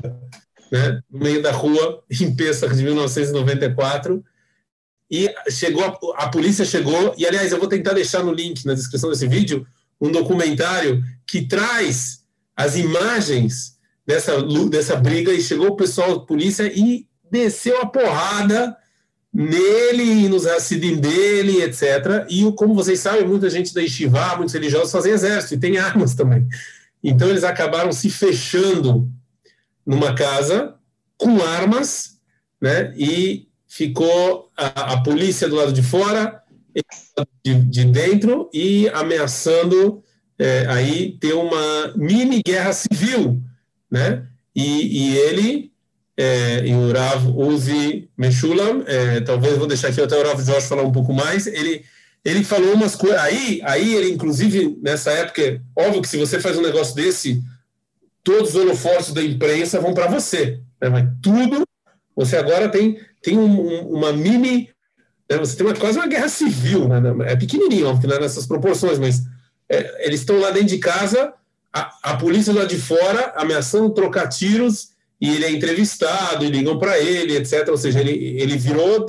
[0.72, 4.24] né, no meio da rua, em Pesach de 1994.
[5.10, 8.76] E chegou a, a, polícia chegou, e aliás, eu vou tentar deixar no link na
[8.76, 9.66] descrição desse vídeo
[10.00, 12.20] um documentário que traz
[12.56, 14.40] as imagens dessa,
[14.70, 18.78] dessa briga, e chegou o pessoal polícia e desceu a porrada
[19.34, 22.28] nele e nos Hassidim dele, etc.
[22.30, 26.14] E como vocês sabem, muita gente da Yeshiva, muitos religiosos fazem exército e tem armas
[26.14, 26.48] também.
[27.04, 29.10] Então eles acabaram se fechando
[29.86, 30.76] numa casa
[31.18, 32.20] com armas,
[32.62, 32.94] né?
[32.98, 36.42] E ficou a, a polícia do lado de fora,
[37.44, 40.04] de, de dentro e ameaçando
[40.38, 43.42] é, aí ter uma mini guerra civil,
[43.90, 44.26] né?
[44.56, 45.72] E, e ele
[46.16, 50.68] é, e o Rav Uzi Meshulam, é, talvez vou deixar aqui até o Rav Josh
[50.68, 51.86] falar um pouco mais, ele
[52.28, 56.58] ele falou umas coisas, aí, aí ele inclusive nessa época, óbvio que se você faz
[56.58, 57.42] um negócio desse,
[58.22, 60.60] todos os holofotes da imprensa vão para você.
[60.82, 60.90] Né?
[60.90, 61.66] Mas tudo,
[62.14, 64.70] você agora tem, tem um, uma mini.
[65.32, 65.38] Né?
[65.38, 66.90] Você tem uma, quase uma guerra civil.
[66.90, 67.02] Né?
[67.32, 69.24] É pequenininho, óbvio, não é nessas proporções, mas
[69.70, 71.34] é, eles estão lá dentro de casa,
[71.72, 74.90] a, a polícia lá de fora ameaçando trocar tiros
[75.22, 77.70] e ele é entrevistado e ligam para ele, etc.
[77.70, 79.06] Ou seja, ele, ele virou,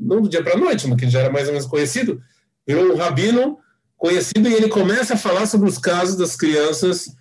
[0.00, 2.22] não do dia para a noite, mas que ele já era mais ou menos conhecido,
[2.66, 3.58] virou um rabino
[3.96, 7.16] conhecido e ele começa a falar sobre os casos das crianças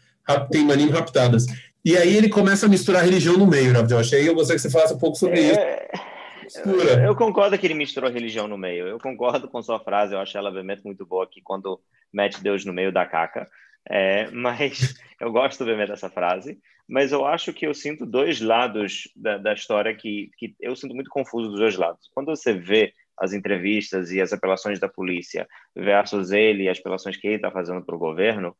[0.49, 1.45] tem manim raptadas.
[1.86, 4.14] E aí ele começa a misturar a religião no meio, Rav Josh.
[4.14, 5.90] Aí eu gostaria que você falasse um pouco sobre é...
[6.48, 6.60] isso.
[6.65, 8.88] Eu, eu concordo que ele misturou religião no meio.
[8.88, 11.80] Eu concordo com sua frase, eu acho ela obviamente muito boa aqui quando
[12.11, 13.49] mete Deus no meio da caca.
[13.90, 16.57] É, mas eu gosto obviamente dessa frase.
[16.88, 20.94] Mas eu acho que eu sinto dois lados da, da história que, que eu sinto
[20.94, 22.10] muito confuso dos dois lados.
[22.14, 22.94] Quando você vê
[23.24, 27.50] as entrevistas e as apelações da polícia versus ele e as apelações que ele está
[27.50, 28.56] fazendo para o governo,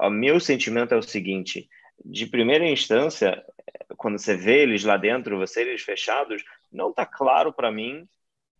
[0.00, 1.68] o meu sentimento é o seguinte:
[2.04, 3.44] de primeira instância,
[3.96, 6.42] quando você vê eles lá dentro, você eles fechados,
[6.72, 8.08] não está claro para mim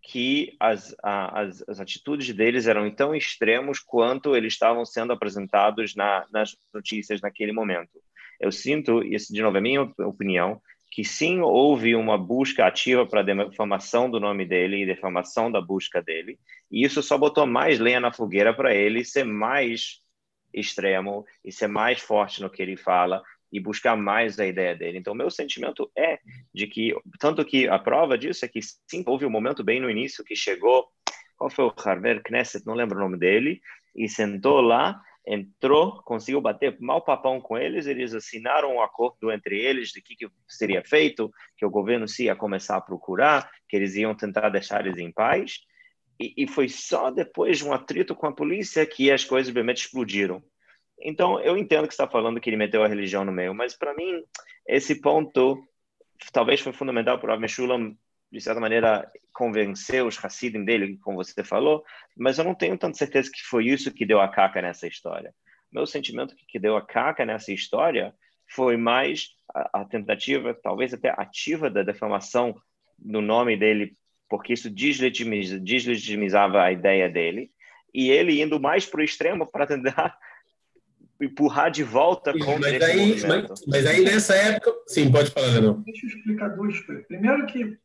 [0.00, 6.24] que as, as, as, atitudes deles eram tão extremos quanto eles estavam sendo apresentados na,
[6.30, 7.90] nas notícias naquele momento.
[8.38, 10.62] Eu sinto, isso de novo é minha opinião,
[10.96, 16.00] que sim houve uma busca ativa para defamação do nome dele e defamação da busca
[16.00, 16.38] dele,
[16.70, 20.00] e isso só botou mais lenha na fogueira para ele ser mais
[20.54, 24.96] extremo e ser mais forte no que ele fala e buscar mais a ideia dele.
[24.96, 26.18] Então, meu sentimento é
[26.54, 29.90] de que, tanto que a prova disso é que sim, houve um momento bem no
[29.90, 30.88] início que chegou,
[31.36, 33.60] qual foi o Harvard Knesset, não lembro o nome dele,
[33.94, 39.58] e sentou lá, entrou, conseguiu bater mal papão com eles, eles assinaram um acordo entre
[39.58, 43.76] eles de que, que seria feito, que o governo se ia começar a procurar, que
[43.76, 45.60] eles iam tentar deixar eles em paz,
[46.18, 49.84] e, e, foi só depois de um atrito com a polícia que as coisas obviamente
[49.84, 50.42] explodiram.
[50.98, 53.94] Então, eu entendo que está falando que ele meteu a religião no meio, mas para
[53.94, 54.22] mim,
[54.66, 55.62] esse ponto
[56.32, 57.94] talvez foi fundamental para o Meshulam,
[58.30, 61.84] de certa maneira, convencer os Hassidim dele, como você falou,
[62.16, 65.34] mas eu não tenho tanta certeza que foi isso que deu a caca nessa história.
[65.70, 68.14] Meu sentimento que deu a caca nessa história
[68.48, 72.54] foi mais a, a tentativa, talvez até ativa, da defamação
[72.98, 73.94] no nome dele
[74.28, 77.50] porque isso deslegitimiza, deslegitimizava a ideia dele,
[77.94, 80.16] e ele indo mais para o extremo para tentar
[81.20, 85.82] empurrar de volta com mas aí, mas, mas, aí nessa época, sim, pode falar, Leandro.
[85.84, 87.06] Deixa eu explicar duas coisas.
[87.06, 87.78] Primeiro que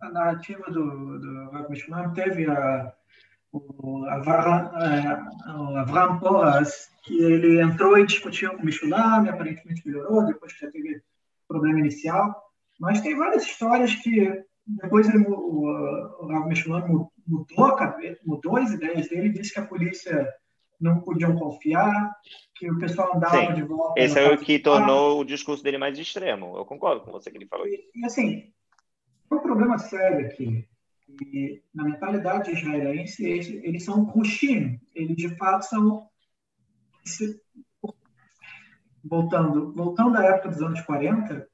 [0.00, 1.78] a narrativa do, do Rabbi
[2.14, 2.92] teve a,
[3.52, 4.04] o
[5.76, 10.70] Avram Porras, que ele entrou e discutiu com o Mishulam, aparentemente melhorou, depois que já
[10.70, 11.02] teve
[11.48, 12.42] problema inicial,
[12.78, 15.66] mas tem várias histórias que depois ele, o,
[16.20, 16.48] o Rav
[16.88, 17.10] mudou,
[18.24, 20.28] mudou as ideias dele, disse que a polícia
[20.80, 22.14] não podiam confiar,
[22.54, 23.54] que o pessoal andava Sim.
[23.54, 24.00] de volta.
[24.00, 26.56] Esse é o que tornou o discurso dele mais extremo.
[26.56, 27.66] Eu concordo com você que ele falou.
[27.66, 28.50] E, e assim,
[29.30, 30.68] um problema sério aqui.
[31.22, 36.08] E, na mentalidade israelense, eles, eles são Rushim, eles de fato são.
[39.02, 41.48] Voltando, voltando à época dos anos 40,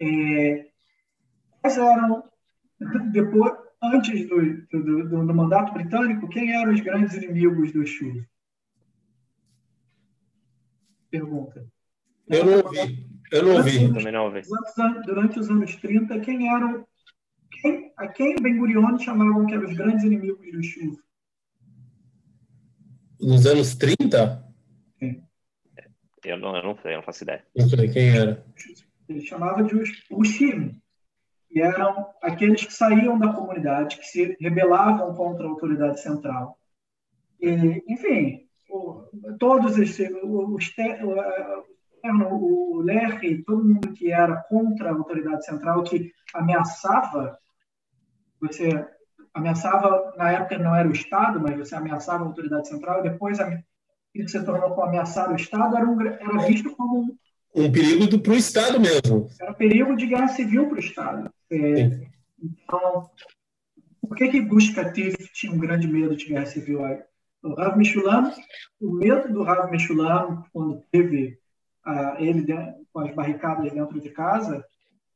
[0.00, 0.68] é,
[1.60, 2.24] quais eram,
[3.12, 8.26] depois, antes do, do, do, do, mandato britânico, quem eram os grandes inimigos do Shur?
[11.08, 11.66] Pergunta.
[12.28, 13.09] Eu não ouvi.
[13.30, 13.84] Eu não ouvi.
[13.84, 14.42] Eu também não ouvi.
[15.06, 16.86] Durante os anos 30, quem eram.
[17.60, 20.98] Quem, a quem Ben Gurion chamavam que eram os grandes inimigos do Shur?
[23.20, 24.44] Nos anos 30?
[24.98, 25.22] Sim.
[26.24, 27.44] Eu não, eu não sei, eu não faço ideia.
[27.56, 28.44] Não sei quem era.
[29.08, 29.74] Ele chamava de
[30.10, 30.80] Ushim,
[31.48, 36.58] que eram aqueles que saíam da comunidade, que se rebelavam contra a autoridade central.
[37.40, 39.04] E, enfim, o,
[39.38, 40.56] todos esses, o,
[42.04, 47.38] o, Lerre, todo mundo que era contra a autoridade central, que ameaçava,
[48.40, 48.86] você
[49.34, 53.38] ameaçava, na época não era o Estado, mas você ameaçava a autoridade central, e depois
[54.12, 57.16] que se tornou como ameaçar o Estado, era, um, era visto como um,
[57.54, 59.28] um perigo para o Estado mesmo.
[59.40, 61.30] Era perigo de guerra civil para o Estado.
[61.50, 62.08] É,
[62.42, 63.10] então,
[64.00, 66.80] por que que Gush Katif tinha um grande medo de guerra civil?
[67.42, 68.32] O Rav Meshulam,
[68.80, 71.39] o medo do Rav Meshulam, quando teve
[72.18, 72.46] ele
[72.92, 74.64] com as barricadas dentro de casa,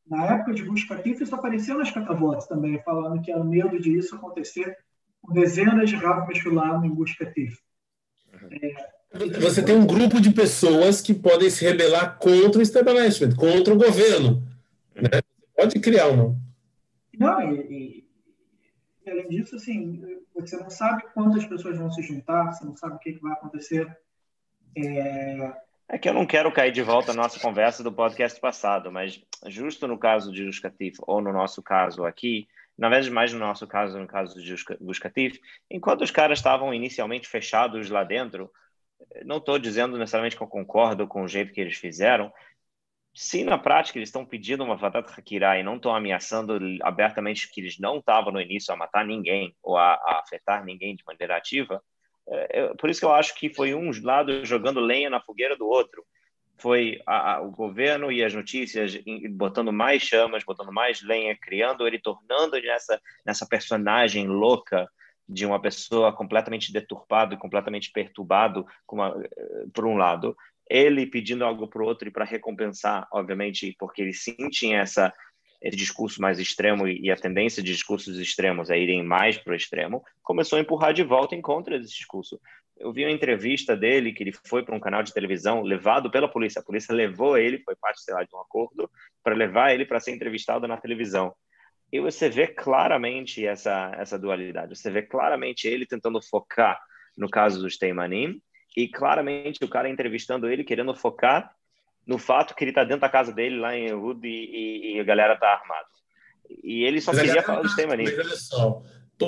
[0.06, 3.96] na época de Gush Katif, isso apareceu nas catavotes também, falando que era medo de
[3.96, 4.76] isso acontecer
[5.22, 7.58] com dezenas de Rav Meshulam em Gush Katif.
[8.50, 13.72] É, você tem um grupo de pessoas que podem se rebelar contra o establishment, contra
[13.72, 14.42] o governo.
[14.94, 15.20] Né?
[15.56, 16.36] Pode criar uma.
[17.18, 18.04] Não, e,
[19.06, 20.02] e, além disso, assim,
[20.34, 23.32] você não sabe quantas pessoas vão se juntar, você não sabe o que, que vai
[23.32, 23.96] acontecer.
[24.76, 25.63] É...
[25.88, 25.98] é...
[25.98, 29.86] que eu não quero cair de volta à nossa conversa do podcast passado, mas justo
[29.86, 33.98] no caso de Juscatif, ou no nosso caso aqui, na verdade, mais no nosso caso,
[33.98, 35.38] no caso de Buscatif,
[35.70, 38.50] enquanto os caras estavam inicialmente fechados lá dentro,
[39.24, 42.32] não estou dizendo necessariamente que eu concordo com o jeito que eles fizeram.
[43.14, 47.60] Se na prática eles estão pedindo uma Vatat Hakirá e não estão ameaçando abertamente que
[47.60, 51.36] eles não estavam no início a matar ninguém ou a, a afetar ninguém de maneira
[51.36, 51.80] ativa,
[52.28, 55.66] é, por isso que eu acho que foi um lado jogando lenha na fogueira do
[55.66, 56.04] outro.
[56.56, 58.96] Foi a, a, o governo e as notícias
[59.30, 64.88] botando mais chamas, botando mais lenha, criando ele, tornando ele nessa, nessa personagem louca
[65.28, 70.36] de uma pessoa completamente deturpado, completamente perturbado, uma, eh, por um lado,
[70.68, 75.12] ele pedindo algo para o outro e para recompensar, obviamente, porque ele sim tinha essa
[75.64, 79.56] esse discurso mais extremo e a tendência de discursos extremos a irem mais para o
[79.56, 82.38] extremo, começou a empurrar de volta em contra desse discurso
[82.76, 86.28] eu vi uma entrevista dele que ele foi para um canal de televisão levado pela
[86.28, 86.60] polícia.
[86.60, 88.90] A polícia levou ele, foi parte, sei lá, de um acordo,
[89.22, 91.34] para levar ele para ser entrevistado na televisão.
[91.92, 94.76] E você vê claramente essa, essa dualidade.
[94.76, 96.80] Você vê claramente ele tentando focar
[97.16, 98.40] no caso dos Teimanim
[98.76, 101.54] e claramente o cara entrevistando ele querendo focar
[102.06, 105.00] no fato que ele está dentro da casa dele lá em Yehud e, e, e,
[105.00, 105.86] a galera está armada.
[106.62, 108.04] E ele só queria falar dos Teimanim.
[108.04, 108.82] Mas olha só,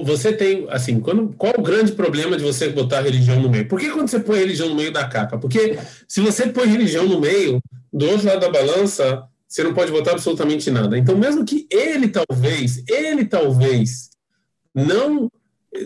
[0.04, 3.68] você tem, assim, quando, qual o grande problema de você botar religião no meio?
[3.68, 5.38] Por que quando você põe religião no meio da capa?
[5.38, 7.60] Porque se você põe religião no meio,
[7.92, 10.98] do outro lado da balança, você não pode botar absolutamente nada.
[10.98, 14.10] Então, mesmo que ele talvez, ele talvez
[14.74, 15.30] não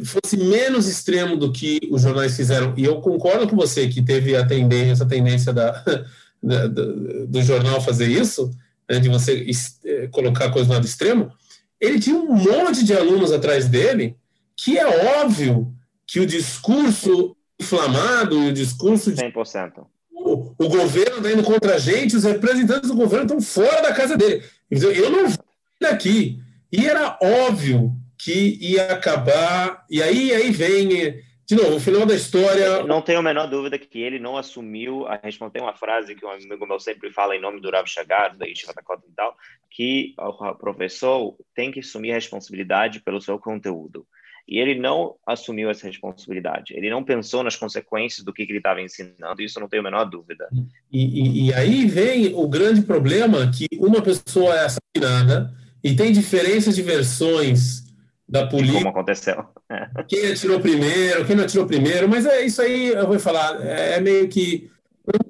[0.05, 4.37] fosse menos extremo do que os jornais fizeram, e eu concordo com você que teve
[4.37, 5.85] a tendência, essa tendência da,
[6.43, 8.51] da, do jornal fazer isso,
[8.89, 9.47] né, de você
[9.85, 11.33] eh, colocar a coisa no lado extremo,
[11.81, 14.17] ele tinha um monte de alunos atrás dele,
[14.57, 15.73] que é óbvio
[16.07, 19.23] que o discurso inflamado, o discurso de.
[19.23, 19.87] 100%.
[20.12, 23.95] O, o governo está indo contra a gente, os representantes do governo estão fora da
[23.95, 24.43] casa dele.
[24.71, 25.39] Eu não vi
[25.81, 26.41] daqui.
[26.71, 29.85] E era óbvio que ia acabar.
[29.91, 31.15] E aí, aí vem
[31.51, 32.85] de novo, o final da história.
[32.85, 35.52] Não tenho a menor dúvida que ele não assumiu a responsabilidade.
[35.55, 38.47] Tem uma frase que um amigo meu sempre fala em nome do Rav Chagar, da
[38.47, 39.36] Yeshiva e tal,
[39.68, 44.06] que o professor tem que assumir a responsabilidade pelo seu conteúdo.
[44.47, 46.72] E ele não assumiu essa responsabilidade.
[46.77, 49.90] Ele não pensou nas consequências do que, que ele estava ensinando, isso não tenho a
[49.90, 50.48] menor dúvida.
[50.93, 55.52] E, e, e aí vem o grande problema que uma pessoa é assassinada
[55.82, 57.90] e tem diferenças de versões
[58.31, 58.74] da polícia.
[58.74, 59.44] Como aconteceu.
[59.69, 60.05] É.
[60.05, 63.97] Quem atirou primeiro, quem não atirou primeiro, mas é isso aí, eu vou falar, é,
[63.97, 64.70] é meio que.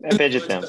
[0.02, 0.66] É perder tempo.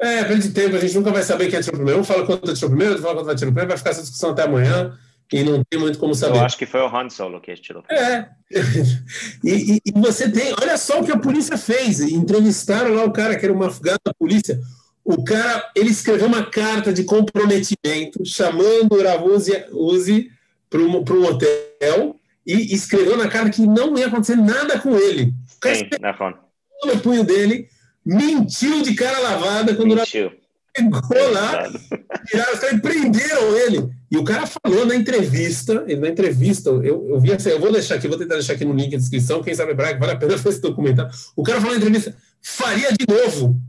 [0.00, 2.00] é, perde tempo, a gente nunca vai saber quem atirou primeiro.
[2.00, 4.44] Um fala quanto atirou primeiro, outro fala quanto atirou primeiro, vai ficar essa discussão até
[4.44, 4.96] amanhã
[5.30, 6.38] e não tem muito como saber.
[6.38, 8.10] Eu acho que foi o Han Solo que atirou primeiro.
[8.10, 8.30] É.
[9.44, 12.00] e, e, e, você tem, olha só o que a polícia fez.
[12.00, 14.58] Entrevistaram lá o cara que era uma afegano da polícia.
[15.04, 20.30] O cara, ele escreveu uma carta de comprometimento chamando o Ravuzi
[20.74, 25.32] para um, hotel e escreveu na cara que não ia acontecer nada com ele.
[25.56, 25.88] O cara Sim,
[26.84, 27.68] no punho dele,
[28.04, 30.32] mentiu de cara lavada quando mentiu.
[30.76, 31.70] chegou lá,
[32.26, 33.88] tiraram os caras e prenderam ele.
[34.10, 37.94] E o cara falou na entrevista, na entrevista, eu, eu vi assim, eu vou deixar
[37.94, 40.36] aqui, vou tentar deixar aqui no link de descrição, quem sabe Braga, vale a pena
[40.36, 41.12] ver esse documentário.
[41.36, 43.60] O cara falou na entrevista, faria de novo.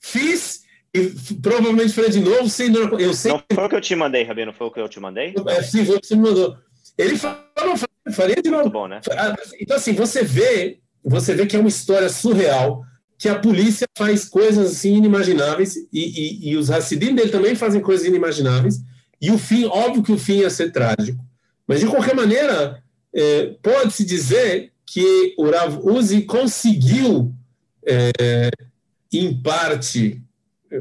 [0.00, 0.49] Fiz
[0.94, 3.32] e provavelmente faria de novo, sem eu sei.
[3.32, 5.34] Não foi o que eu te mandei, Rabino, foi o que eu te mandei?
[5.46, 6.56] É, sim, foi o que você me mandou.
[6.98, 7.76] Ele falou,
[8.12, 8.64] faria de novo.
[8.64, 9.00] Muito bom, né?
[9.12, 12.82] Ah, então, assim, você vê, você vê que é uma história surreal,
[13.16, 17.80] que a polícia faz coisas assim inimagináveis, e, e, e os Hassidim dele também fazem
[17.80, 18.80] coisas inimagináveis,
[19.20, 21.22] e o fim, óbvio que o fim ia ser trágico.
[21.66, 22.82] Mas, de qualquer maneira,
[23.14, 27.32] é, pode-se dizer que o Rav Uzi conseguiu,
[27.86, 28.50] é,
[29.12, 30.20] em parte,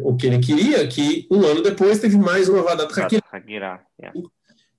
[0.03, 3.82] o que ele queria, que um ano depois teve mais uma Vadat Hakira.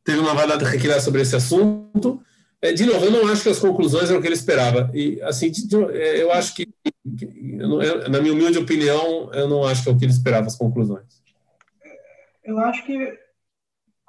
[0.04, 2.22] Teve uma Vadat Hakira sobre esse assunto.
[2.62, 4.90] É, de novo, eu não acho que as conclusões eram o que ele esperava.
[4.92, 5.50] E, assim,
[5.92, 6.68] é, eu acho que,
[8.08, 11.22] na minha humilde opinião, eu não acho que é o que ele esperava, as conclusões.
[12.44, 13.18] Eu acho que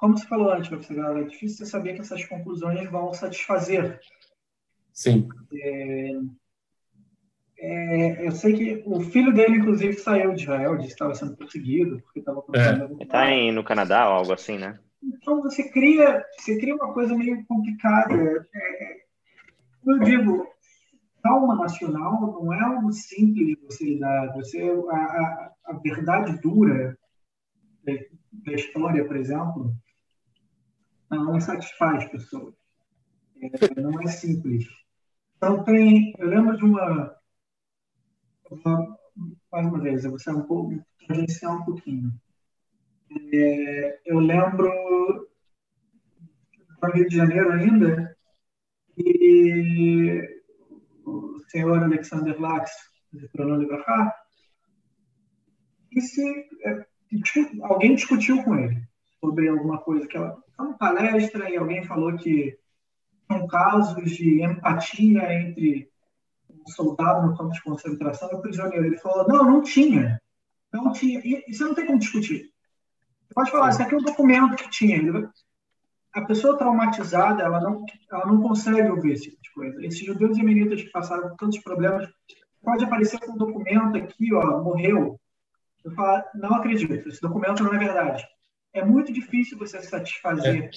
[0.02, 4.00] como você falou antes, professor, é difícil você saber que essas conclusões vão satisfazer.
[4.92, 5.28] Sim.
[5.54, 6.10] É,
[7.64, 11.36] é, eu sei que o filho dele, inclusive, saiu de Israel, disse que estava sendo
[11.36, 13.02] perseguido, porque estava é.
[13.04, 14.80] Está no Canadá ou algo assim, né?
[15.00, 18.48] Então você cria, você cria uma coisa meio complicada.
[18.52, 18.96] É,
[19.86, 20.44] eu digo,
[21.22, 24.32] calma nacional não é algo simples de você lidar.
[24.34, 24.60] Você,
[24.90, 26.98] a, a, a verdade dura
[27.84, 29.72] da história, por exemplo,
[31.08, 32.54] não satisfaz pessoas.
[33.40, 34.66] É, não é simples.
[35.36, 36.12] Então, tem.
[36.18, 37.21] Eu lembro de uma.
[39.52, 40.84] Mais uma vez, vou ser um pouco.
[41.06, 42.12] tangenciar um pouquinho.
[43.32, 44.70] É, eu lembro.
[46.82, 48.16] No Rio de Janeiro ainda,
[48.98, 50.20] e
[51.04, 52.72] o senhor Alexander Lax,
[53.12, 54.12] de Pronome Livrachá,
[55.92, 56.22] e se
[56.64, 56.84] é,
[57.62, 58.82] alguém discutiu com ele
[59.20, 62.58] sobre alguma coisa que ela uma palestra e alguém falou que
[63.26, 65.91] são casos de empatia entre
[66.70, 68.86] soldado no campo de concentração e o prisioneiro.
[68.86, 70.20] Ele falou, não, não tinha.
[70.72, 71.20] Não tinha.
[71.24, 72.50] E você não tem como discutir.
[73.26, 75.30] Você pode falar, isso aqui é um documento que tinha.
[76.12, 79.86] A pessoa traumatizada, ela não, ela não consegue ouvir esse tipo de coisa.
[79.86, 82.08] Esses judeus e meninas que passaram por tantos problemas,
[82.62, 85.18] pode aparecer com um documento aqui, ó, morreu.
[85.84, 88.24] Eu falo, não acredito, esse documento não é verdade
[88.72, 90.70] é muito difícil você satisfazer é.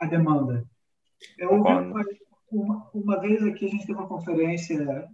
[0.00, 0.64] a demanda.
[1.38, 1.70] Eu ouvi
[2.50, 5.08] uma, uma, vez aqui, a gente teve uma conferência,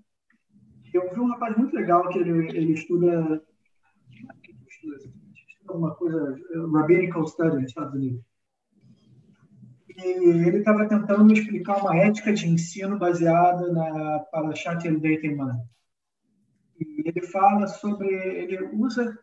[0.93, 3.43] eu vi um rapaz muito legal que ele, ele estuda,
[4.69, 5.12] estuda
[5.69, 6.39] alguma coisa,
[6.73, 8.23] Rabbinical Study nos Estados Unidos.
[9.89, 15.60] E ele estava tentando explicar uma ética de ensino baseada na Parashat El Deiteman.
[16.81, 19.19] E ele fala sobre, ele usa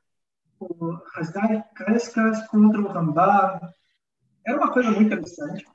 [0.59, 3.59] o Hasdai Kreskas contra o Rambam.
[4.45, 5.65] Era uma coisa muito interessante.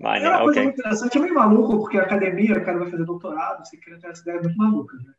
[0.00, 0.62] Era uma coisa okay.
[0.64, 3.98] muito interessante, é meio maluco, porque a academia, o cara vai fazer doutorado, você cria
[4.02, 4.96] essa ideia muito maluca.
[4.96, 5.14] Né?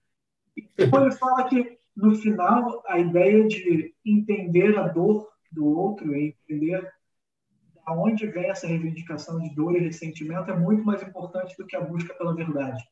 [0.57, 6.15] E depois ele fala que, no final, a ideia de entender a dor do outro
[6.15, 6.89] e entender de
[7.87, 11.81] onde vem essa reivindicação de dor e ressentimento é muito mais importante do que a
[11.81, 12.83] busca pela verdade.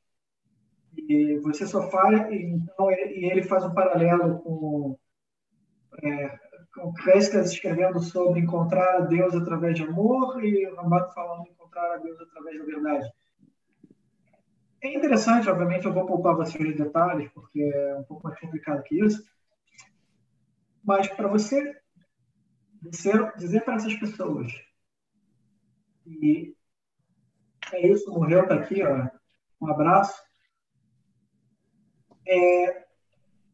[0.97, 4.97] E você só faz, então, e ele faz um paralelo com,
[6.01, 6.39] é,
[6.94, 12.20] Kreskas escrevendo sobre encontrar a Deus através de amor e Rambato falando encontrar a Deus
[12.22, 13.12] através da verdade.
[14.82, 18.84] É interessante, obviamente, eu vou poupar vocês de detalhes, porque é um pouco mais complicado
[18.84, 19.24] que isso,
[20.84, 21.76] mas para você
[22.82, 24.54] dizer, dizer para essas pessoas
[26.06, 26.56] e
[27.74, 29.10] é isso, morreu, está aqui, ó,
[29.60, 30.22] um abraço,
[32.28, 32.86] é,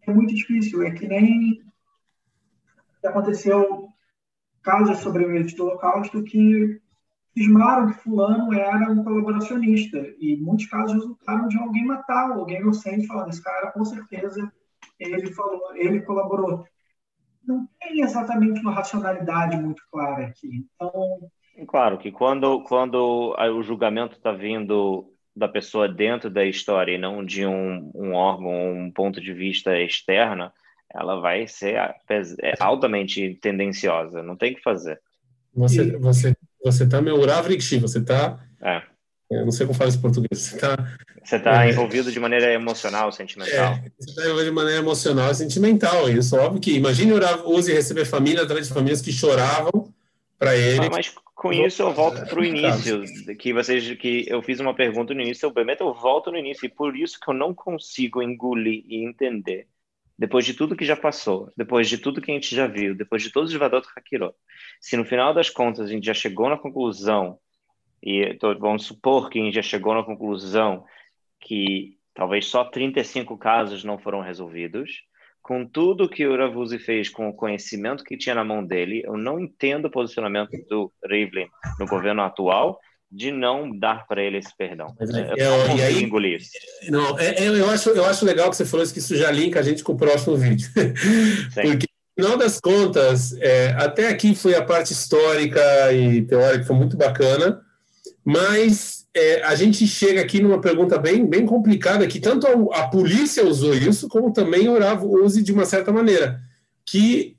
[0.02, 0.84] é muito difícil.
[0.84, 1.64] É que nem
[3.08, 3.90] aconteceu
[4.64, 6.82] casos sobreviventes do Holocausto que
[7.36, 9.98] cismaram que fulano era um colaboracionista.
[10.20, 14.52] E muitos casos resultaram de alguém matar alguém inocente falando esse cara com certeza
[15.00, 16.66] ele falou ele colaborou.
[17.46, 20.66] Não tem exatamente uma racionalidade muito clara aqui.
[20.76, 21.30] Então
[21.68, 27.26] claro que quando quando o julgamento está vindo da pessoa dentro da história e não
[27.26, 30.52] de um, um órgão, um ponto de vista externo,
[30.94, 35.00] ela vai ser é altamente tendenciosa, não tem o que fazer.
[35.54, 38.82] Você você você tá meu Uravrik você tá é.
[39.32, 40.40] Eu não sei como fala isso em português.
[40.40, 40.76] Você está
[41.24, 43.74] você tá é, envolvido de maneira emocional, sentimental.
[43.74, 46.10] É, você está envolvido de maneira emocional e sentimental.
[46.10, 49.94] Isso, óbvio que imagine o Uzi receber família atrás de famílias que choravam
[50.38, 50.86] para ele.
[50.86, 53.04] Ah, mas com isso eu volto para o início,
[53.38, 56.66] que vocês, que eu fiz uma pergunta no início, eu prometo eu volto no início,
[56.66, 59.68] e por isso que eu não consigo engolir e entender,
[60.18, 63.24] depois de tudo que já passou, depois de tudo que a gente já viu, depois
[63.24, 64.36] de todos os Vadot Hakirot,
[64.80, 67.40] se no final das contas a gente já chegou na conclusão,
[68.02, 70.86] e vamos supor que a gente já chegou na conclusão
[71.40, 75.04] que talvez só 35 casos não foram resolvidos,
[75.42, 79.18] com tudo que o Ravuzzi fez, com o conhecimento que tinha na mão dele, eu
[79.18, 82.80] não entendo o posicionamento do Rivlin no governo atual
[83.14, 84.88] de não dar para ele esse perdão.
[85.00, 86.50] Mas, é, eu, não e aí, engolir isso.
[86.90, 89.30] Não, é, é, eu, acho, eu acho legal que você falou isso, que isso já
[89.30, 90.68] linka a gente com o próximo vídeo.
[91.54, 91.86] Porque,
[92.18, 95.62] no final das contas, é, até aqui foi a parte histórica
[95.94, 97.62] e teórica, foi muito bacana,
[98.26, 102.88] mas é, a gente chega aqui numa pergunta bem, bem complicada, que tanto a, a
[102.88, 106.42] polícia usou isso, como também o Oravo use de uma certa maneira,
[106.84, 107.38] que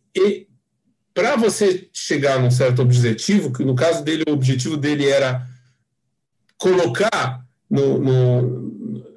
[1.13, 5.53] para você chegar num certo objetivo, que no caso dele, o objetivo dele era
[6.65, 9.15] colocar no, no,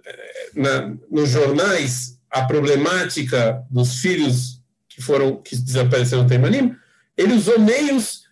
[0.53, 6.75] na, nos jornais a problemática dos filhos que foram que desapareceram no Teimanim,
[7.15, 8.23] ele usou meios,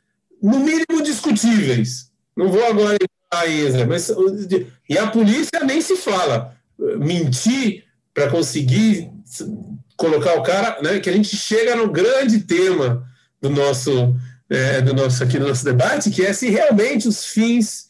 [0.43, 2.11] no mínimo, discutíveis.
[2.35, 2.97] Não vou agora
[3.87, 4.09] mas
[4.87, 6.55] e a polícia nem se fala.
[6.99, 7.83] Mentir
[8.13, 9.11] para conseguir
[9.97, 10.99] colocar o cara, né?
[10.99, 13.05] Que a gente chega no grande tema
[13.41, 14.15] do nosso,
[14.49, 17.84] é, do nosso aqui do nosso debate, que é se realmente os fins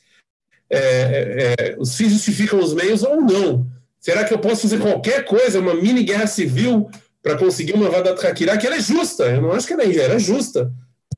[0.77, 3.67] é, é, é os fins justificam os meios ou não.
[3.99, 6.89] Será que eu posso fazer qualquer coisa, uma mini guerra civil,
[7.23, 9.25] para conseguir uma Vadat Hakira que ela é justa?
[9.25, 10.71] Eu não acho que ela é justa.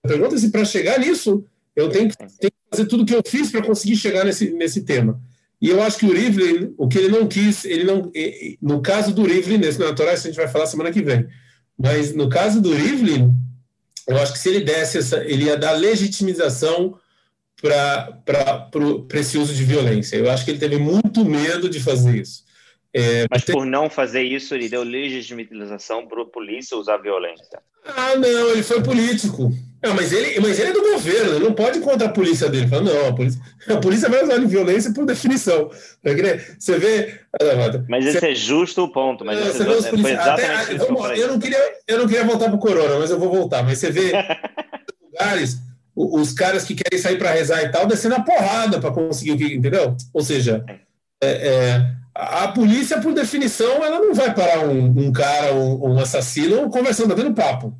[0.03, 1.43] A pergunta é se para chegar nisso
[1.75, 4.51] eu tenho que, tenho que fazer tudo o que eu fiz para conseguir chegar nesse,
[4.51, 5.21] nesse tema.
[5.61, 8.11] E eu acho que o Rivlin, o que ele não quis, ele não,
[8.61, 11.27] no caso do Rivlin, nesse natural, isso a gente vai falar semana que vem.
[11.77, 13.33] Mas no caso do Rivlin,
[14.07, 16.97] eu acho que se ele desse essa, ele ia dar legitimização
[17.61, 20.15] para esse uso de violência.
[20.15, 22.45] Eu acho que ele teve muito medo de fazer isso.
[22.93, 27.59] É, Mas por não fazer isso, ele deu legitimização para a polícia usar violência.
[27.85, 29.51] Ah, não, ele foi político.
[29.83, 32.67] Não, mas, ele, mas ele é do governo, ele não pode contra a polícia dele.
[32.67, 33.39] Fala, não, a polícia,
[33.69, 35.69] a polícia vai usar violência por definição.
[36.57, 37.19] Você vê.
[37.87, 39.23] Mas esse é justo o ponto.
[39.23, 42.59] Mas você vê os exatamente Até, eu, não queria, eu não queria voltar para o
[42.59, 43.61] Corona, mas eu vou voltar.
[43.63, 44.11] Mas você vê
[45.03, 45.59] lugares,
[45.97, 49.37] os caras que querem sair para rezar e tal, descendo a porrada para conseguir o
[49.37, 49.97] que, entendeu?
[50.13, 50.63] Ou seja,
[51.21, 55.99] é, é, a polícia, por definição, ela não vai parar um, um cara, um, um
[55.99, 57.75] assassino, conversando, batendo papo.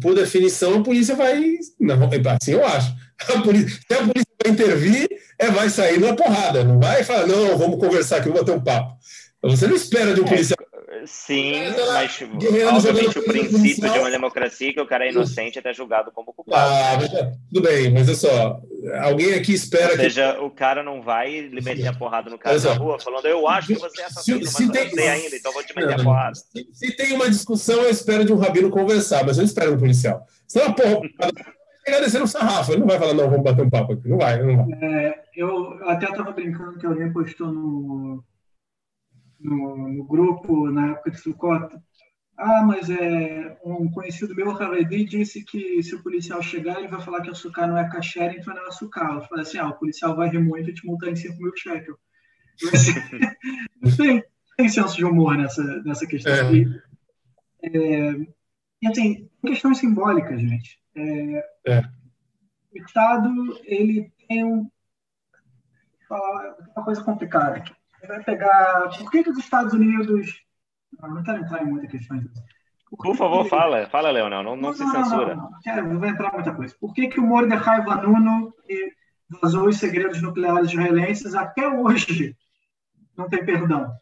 [0.00, 1.58] Por definição, a polícia vai.
[1.80, 1.96] Não,
[2.40, 2.94] assim eu acho.
[3.28, 5.08] A polícia, se a polícia vai intervir,
[5.38, 6.64] é, vai sair numa porrada.
[6.64, 8.96] Não vai falar, não, vamos conversar aqui, vamos bater um papo.
[9.42, 10.58] Você não espera de um é, policial
[11.06, 11.62] Sim,
[11.92, 12.20] mas
[12.72, 16.32] obviamente o princípio de uma democracia é que o cara é inocente até julgado como
[16.32, 16.72] culpado.
[16.72, 18.60] Ah, mas, é, tudo bem, mas é só.
[19.02, 20.40] Alguém aqui espera Ou seja, que...
[20.40, 23.74] o cara não vai meter a porrada no cara na rua falando eu acho que
[23.74, 24.84] você é assassino, se, se mas tem...
[24.84, 26.34] não sei ainda, então vou te meter não, a porrada.
[26.34, 29.78] Se, se, tem uma discussão, eu espero de um rabino conversar, mas eu espero do
[29.78, 30.22] policial.
[30.46, 31.00] Senão, porra,
[31.84, 34.08] chegar descendo um sarrafo, ele não vai falar, não, vamos bater um papo aqui.
[34.08, 34.78] Não vai, não vai.
[34.82, 38.24] É, eu até estava brincando que alguém postou no
[39.44, 41.80] no, no grupo na época de Sucota.
[42.36, 47.00] Ah, mas é um conhecido meu, Haredi, disse que se o policial chegar, ele vai
[47.00, 49.14] falar que açúcar não é caché, então não é açúcar.
[49.14, 51.52] Eu falei assim, ah, o policial vai rir muito e te multar em 5 mil
[51.56, 51.98] shekels.
[53.96, 54.24] tem,
[54.56, 56.32] tem senso de humor nessa, nessa questão.
[56.32, 56.52] É.
[56.52, 56.66] E,
[57.62, 58.26] é,
[58.82, 60.80] e assim, questões simbólicas, gente.
[60.96, 61.82] É, é.
[62.72, 63.30] O Estado,
[63.64, 64.68] ele tem um,
[66.10, 67.72] uma coisa complicada aqui
[68.06, 68.88] vai pegar.
[68.96, 70.42] Por que, que os Estados Unidos.
[71.00, 72.24] Não, não quero entrar em muitas questões.
[72.88, 73.50] Por, Por favor, que...
[73.50, 75.34] fala, fala, Leonel, não, não, não se censura.
[75.34, 76.74] Não, não, Quero, não vou entrar em muita coisa.
[76.78, 78.54] Por que, que o Mordecai Vanunu
[79.42, 82.36] vazou os segredos nucleares israelenses até hoje
[83.16, 83.92] não tem perdão?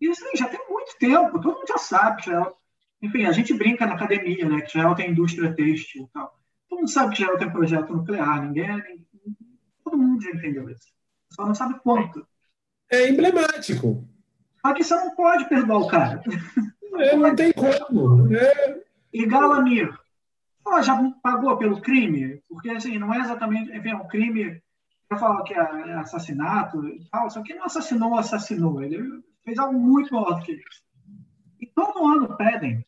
[0.00, 2.22] Isso já tem muito tempo, todo mundo já sabe.
[2.24, 2.52] Já,
[3.00, 6.36] enfim, a gente brinca na academia, né, que Israel tem indústria têxtil e tal.
[6.68, 8.82] Todo mundo sabe que Israel tem projeto nuclear, ninguém,
[9.84, 10.88] todo mundo já entendeu isso.
[11.30, 12.26] Só não sabe quanto
[12.94, 14.04] é emblemático.
[14.64, 16.22] Só que você não pode perdoar o cara.
[16.96, 18.34] É, não tem como.
[18.34, 18.80] É...
[19.12, 19.92] E Galamir,
[20.66, 22.40] ela já pagou pelo crime?
[22.48, 23.76] Porque, assim, não é exatamente...
[23.76, 24.62] Enfim, é um crime...
[25.10, 28.82] Eu falo que é, assassinato e tal, só que não assassinou, assassinou.
[28.82, 30.82] Ele fez algo muito maior do que isso.
[31.60, 32.84] E todo ano pedem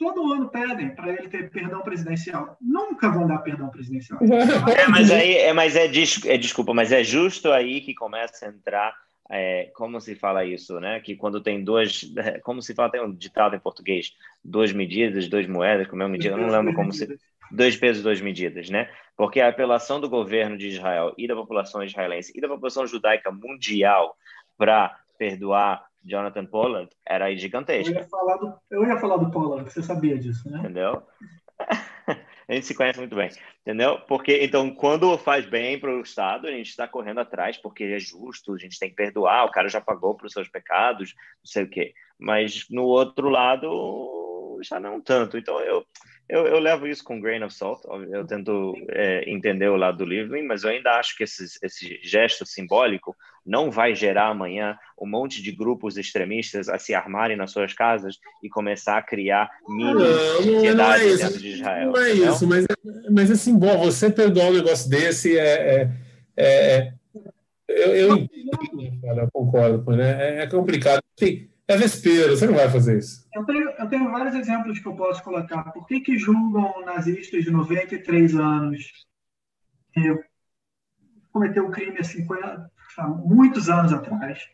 [0.00, 2.56] todo ano pedem para ele ter perdão presidencial.
[2.58, 4.18] Nunca vão dar perdão presidencial.
[4.74, 8.48] É, mas aí, é, mas é, é desculpa, mas é justo aí que começa a
[8.48, 8.94] entrar
[9.30, 11.00] é, como se fala isso, né?
[11.00, 12.02] Que quando tem duas,
[12.42, 14.12] como se fala, tem um ditado em português,
[14.44, 17.16] duas medidas, duas moedas, como é uma medida, eu não lembro como se
[17.50, 18.90] dois pesos, duas medidas, né?
[19.16, 23.30] Porque a apelação do governo de Israel e da população israelense e da população judaica
[23.30, 24.16] mundial
[24.58, 27.92] para perdoar Jonathan Pollard era gigantesca.
[27.92, 30.58] Eu ia falar do, eu ia falar do Pollard, você sabia disso, né?
[30.58, 31.02] Entendeu?
[32.50, 34.00] a gente se conhece muito bem, entendeu?
[34.08, 37.98] Porque, então, quando faz bem para o Estado, a gente está correndo atrás, porque é
[38.00, 41.62] justo, a gente tem que perdoar, o cara já pagou pelos seus pecados, não sei
[41.62, 41.94] o quê.
[42.18, 45.38] Mas, no outro lado, já não tanto.
[45.38, 45.86] Então, eu,
[46.30, 47.80] eu, eu levo isso com grain of salt,
[48.10, 51.98] eu tento é, entender o lado do livro, mas eu ainda acho que esse, esse
[52.02, 57.50] gesto simbólico não vai gerar amanhã um monte de grupos extremistas a se armarem nas
[57.50, 60.04] suas casas e começar a criar mini
[60.36, 61.92] sociedades é dentro de Israel.
[61.92, 62.32] Não é entendeu?
[62.32, 63.84] isso, mas, é, mas é simbólico.
[63.86, 65.90] Você perdoar um negócio desse é.
[66.36, 66.92] é, é
[67.68, 68.28] eu, eu,
[69.16, 70.42] eu, concordo, né?
[70.42, 71.00] É, complicado.
[71.70, 73.26] É vespeiro, você não vai fazer isso.
[73.32, 75.64] Eu tenho, eu tenho vários exemplos que eu posso colocar.
[75.72, 79.06] Por que, que julgam nazistas de 93 anos
[79.92, 80.00] que
[81.32, 84.48] cometeu um crime há 50, há muitos anos atrás.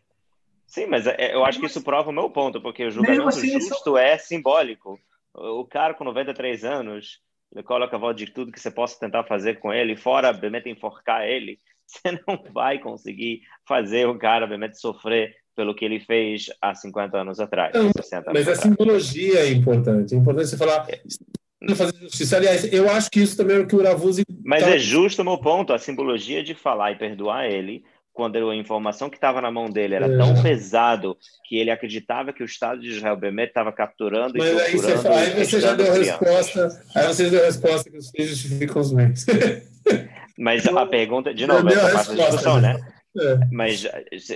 [0.67, 3.59] Sim, mas é, eu acho que isso prova o meu ponto, porque o julgamento assim,
[3.61, 4.99] justo é simbólico.
[5.33, 7.21] O cara com 93 anos,
[7.53, 10.69] ele coloca a voz de tudo que você possa tentar fazer com ele, fora, obviamente,
[10.69, 16.47] enforcar ele, você não vai conseguir fazer o cara, obviamente, sofrer pelo que ele fez
[16.61, 17.73] há 50 anos atrás.
[17.75, 18.49] Não, mas atrás.
[18.49, 20.15] a simbologia é importante.
[20.15, 22.37] É importante você falar, é fazer justiça.
[22.37, 24.23] Aliás, eu acho que isso também é o que o Ravuzzi...
[24.45, 24.71] Mas tá...
[24.71, 29.11] é justo o meu ponto, a simbologia de falar e perdoar ele quando a informação
[29.11, 30.17] que estava na mão dele era é.
[30.17, 31.17] tão pesado
[31.47, 35.09] que ele acreditava que o Estado de Israel Bemet estava capturando Mas e aí você,
[35.09, 38.81] aí você já deu a resposta, aí você deu a resposta que os filhos justificam
[38.81, 39.27] os meios.
[40.39, 42.77] Mas a pergunta, de novo, essa parte da discussão, né?
[43.19, 43.49] É.
[43.51, 43.87] Mas,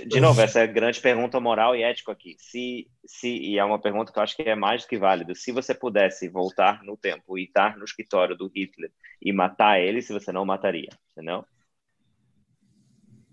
[0.07, 2.35] de novo, essa é a grande pergunta moral e ética aqui.
[2.39, 5.35] Se, se, e é uma pergunta que eu acho que é mais do que válida.
[5.35, 8.91] Se você pudesse voltar no tempo e estar no escritório do Hitler
[9.21, 11.45] e matar ele, se você não mataria, entendeu?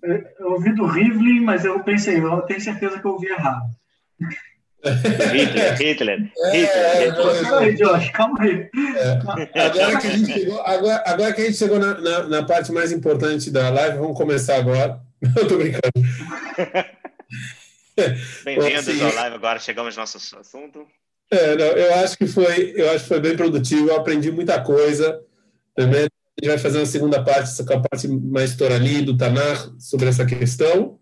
[0.03, 3.69] Eu ouvi do Rivlin, mas eu pensei, eu tenho certeza que eu ouvi errado.
[4.85, 7.43] Hitler, Hitler, é, Hitler.
[7.43, 8.71] calma aí, Josh, calma aí.
[8.97, 9.61] É.
[9.61, 12.71] Agora, que a gente chegou, agora, agora que a gente chegou na, na, na, parte
[12.71, 15.01] mais importante da live, vamos começar agora.
[15.37, 15.83] Eu tô brincando.
[18.45, 20.87] Bem-vindos ao live, agora chegamos no nosso assunto.
[21.31, 24.63] É, não, eu acho que foi, eu acho que foi bem produtivo, eu aprendi muita
[24.63, 25.21] coisa.
[25.75, 26.05] Também a
[26.41, 30.98] gente vai fazer uma segunda parte, essa parte mais torali do Tanar, sobre essa questão.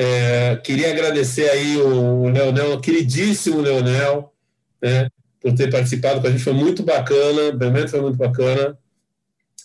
[0.00, 4.32] É, queria agradecer aí o Leonel, o queridíssimo Leonel,
[4.80, 5.08] né,
[5.40, 8.78] por ter participado com a gente, foi muito bacana, realmente foi muito bacana.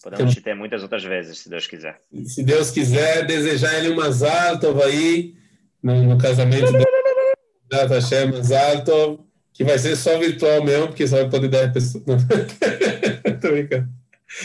[0.02, 2.02] Podemos te ter muitas outras vezes, se Deus quiser.
[2.26, 5.36] Se Deus quiser, desejar ele uma Zartov aí,
[5.84, 9.20] no, no casamento do Hashem Zartov,
[9.54, 12.04] que vai ser só virtual mesmo, porque só vai poder dar pessoa.
[13.40, 13.88] Tô brincando.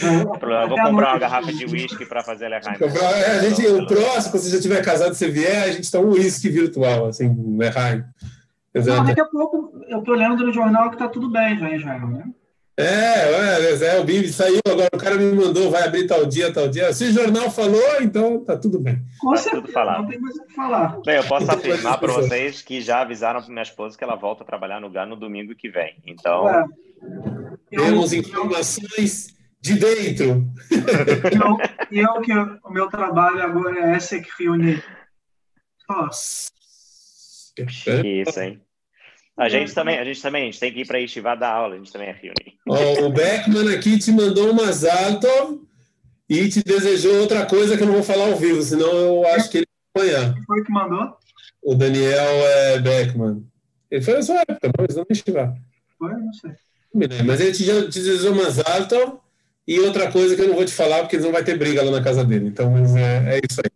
[0.01, 4.31] Eu vou comprar uma garrafa de uísque para fazer a É, a gente, o próximo,
[4.31, 7.27] quando você já tiver casado, você vier, a gente toma um uísque virtual, assim.
[7.27, 11.75] Não, daqui a pouco eu tô lendo no jornal que tá tudo bem já em
[11.75, 12.23] Israel, né?
[12.77, 16.53] É, é, é, o Bibi saiu agora, o cara me mandou, vai abrir tal dia,
[16.53, 16.93] tal dia.
[16.93, 19.01] Se o jornal falou, então tá tudo bem.
[19.19, 20.03] Com tá certeza, tudo falado.
[20.03, 21.01] não tem mais o que falar.
[21.05, 24.43] Bem, eu posso afirmar para vocês que já avisaram para minha esposa que ela volta
[24.43, 25.97] a trabalhar no GAN no domingo que vem.
[26.07, 26.49] Então.
[26.49, 26.65] É.
[27.69, 30.47] Temos informações de dentro.
[31.91, 34.81] E eu, que o meu trabalho agora é essa que reúne.
[35.89, 36.49] Nossa.
[37.57, 38.61] Isso, hein?
[39.35, 41.75] A gente também, a gente também, a gente tem que ir para Estivá dar aula,
[41.75, 42.59] a gente também é reunir.
[42.67, 45.65] Oh, o Beckman aqui te mandou uma Zalto
[46.27, 49.49] e te desejou outra coisa que eu não vou falar ao vivo, senão eu acho
[49.49, 50.33] que ele vai apanhar.
[50.33, 51.17] Quem foi que mandou?
[51.63, 53.45] O Daniel é, Beckman.
[53.89, 55.53] Ele foi na sua época, não, eles não Estivá.
[55.97, 56.51] Foi, não sei.
[57.25, 59.21] Mas ele te, te desejou uma Zalto
[59.69, 61.91] e outra coisa que eu não vou te falar, porque não vai ter briga lá
[61.91, 62.47] na casa dele.
[62.47, 63.69] Então, mas é, é isso aí.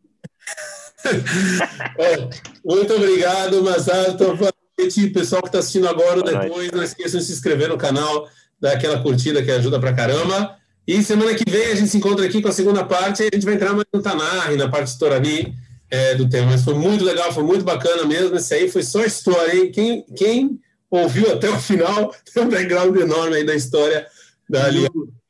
[2.66, 4.36] oh, muito obrigado, Masato.
[4.36, 6.72] Boa noite, pessoal que está assistindo agora ou depois.
[6.72, 8.28] Não esqueçam de se inscrever no canal,
[8.60, 10.58] dar aquela curtida que ajuda pra caramba.
[10.88, 13.30] E semana que vem a gente se encontra aqui com a segunda parte e a
[13.32, 15.54] gente vai entrar mais no Tanar e na parte de Torani
[15.92, 16.48] é, do tema.
[16.50, 18.36] Mas foi muito legal, foi muito bacana mesmo.
[18.36, 19.72] Esse aí foi só história, hein?
[19.72, 20.60] Quem, quem
[20.90, 24.08] ouviu até o final tem um background enorme aí da história
[24.50, 25.22] da Aliança.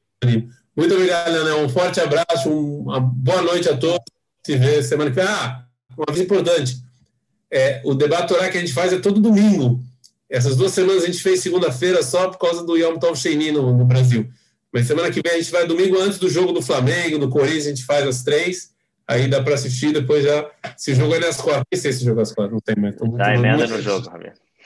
[0.76, 1.60] Muito obrigado, Leonel.
[1.60, 4.04] Um forte abraço, uma boa noite a todos.
[4.45, 5.26] Se vê semana que vem.
[5.26, 6.78] Ah, uma coisa importante.
[7.52, 9.84] É, o debate Torá que a gente faz é todo domingo.
[10.30, 13.78] Essas duas semanas a gente fez segunda-feira só por causa do Yom Tov Sheini no,
[13.78, 14.28] no, Brasil.
[14.72, 17.68] Mas semana que vem a gente vai domingo antes do jogo do Flamengo, do Corinthians,
[17.68, 18.74] a gente faz às três.
[19.08, 20.50] Aí dá para assistir, depois já.
[20.76, 21.64] Se jogo é nas quatro.
[21.72, 22.95] Não sei se jogo é às quatro, não tem mais.
[22.95, 24.34] Tá emenda no jogo, Javier.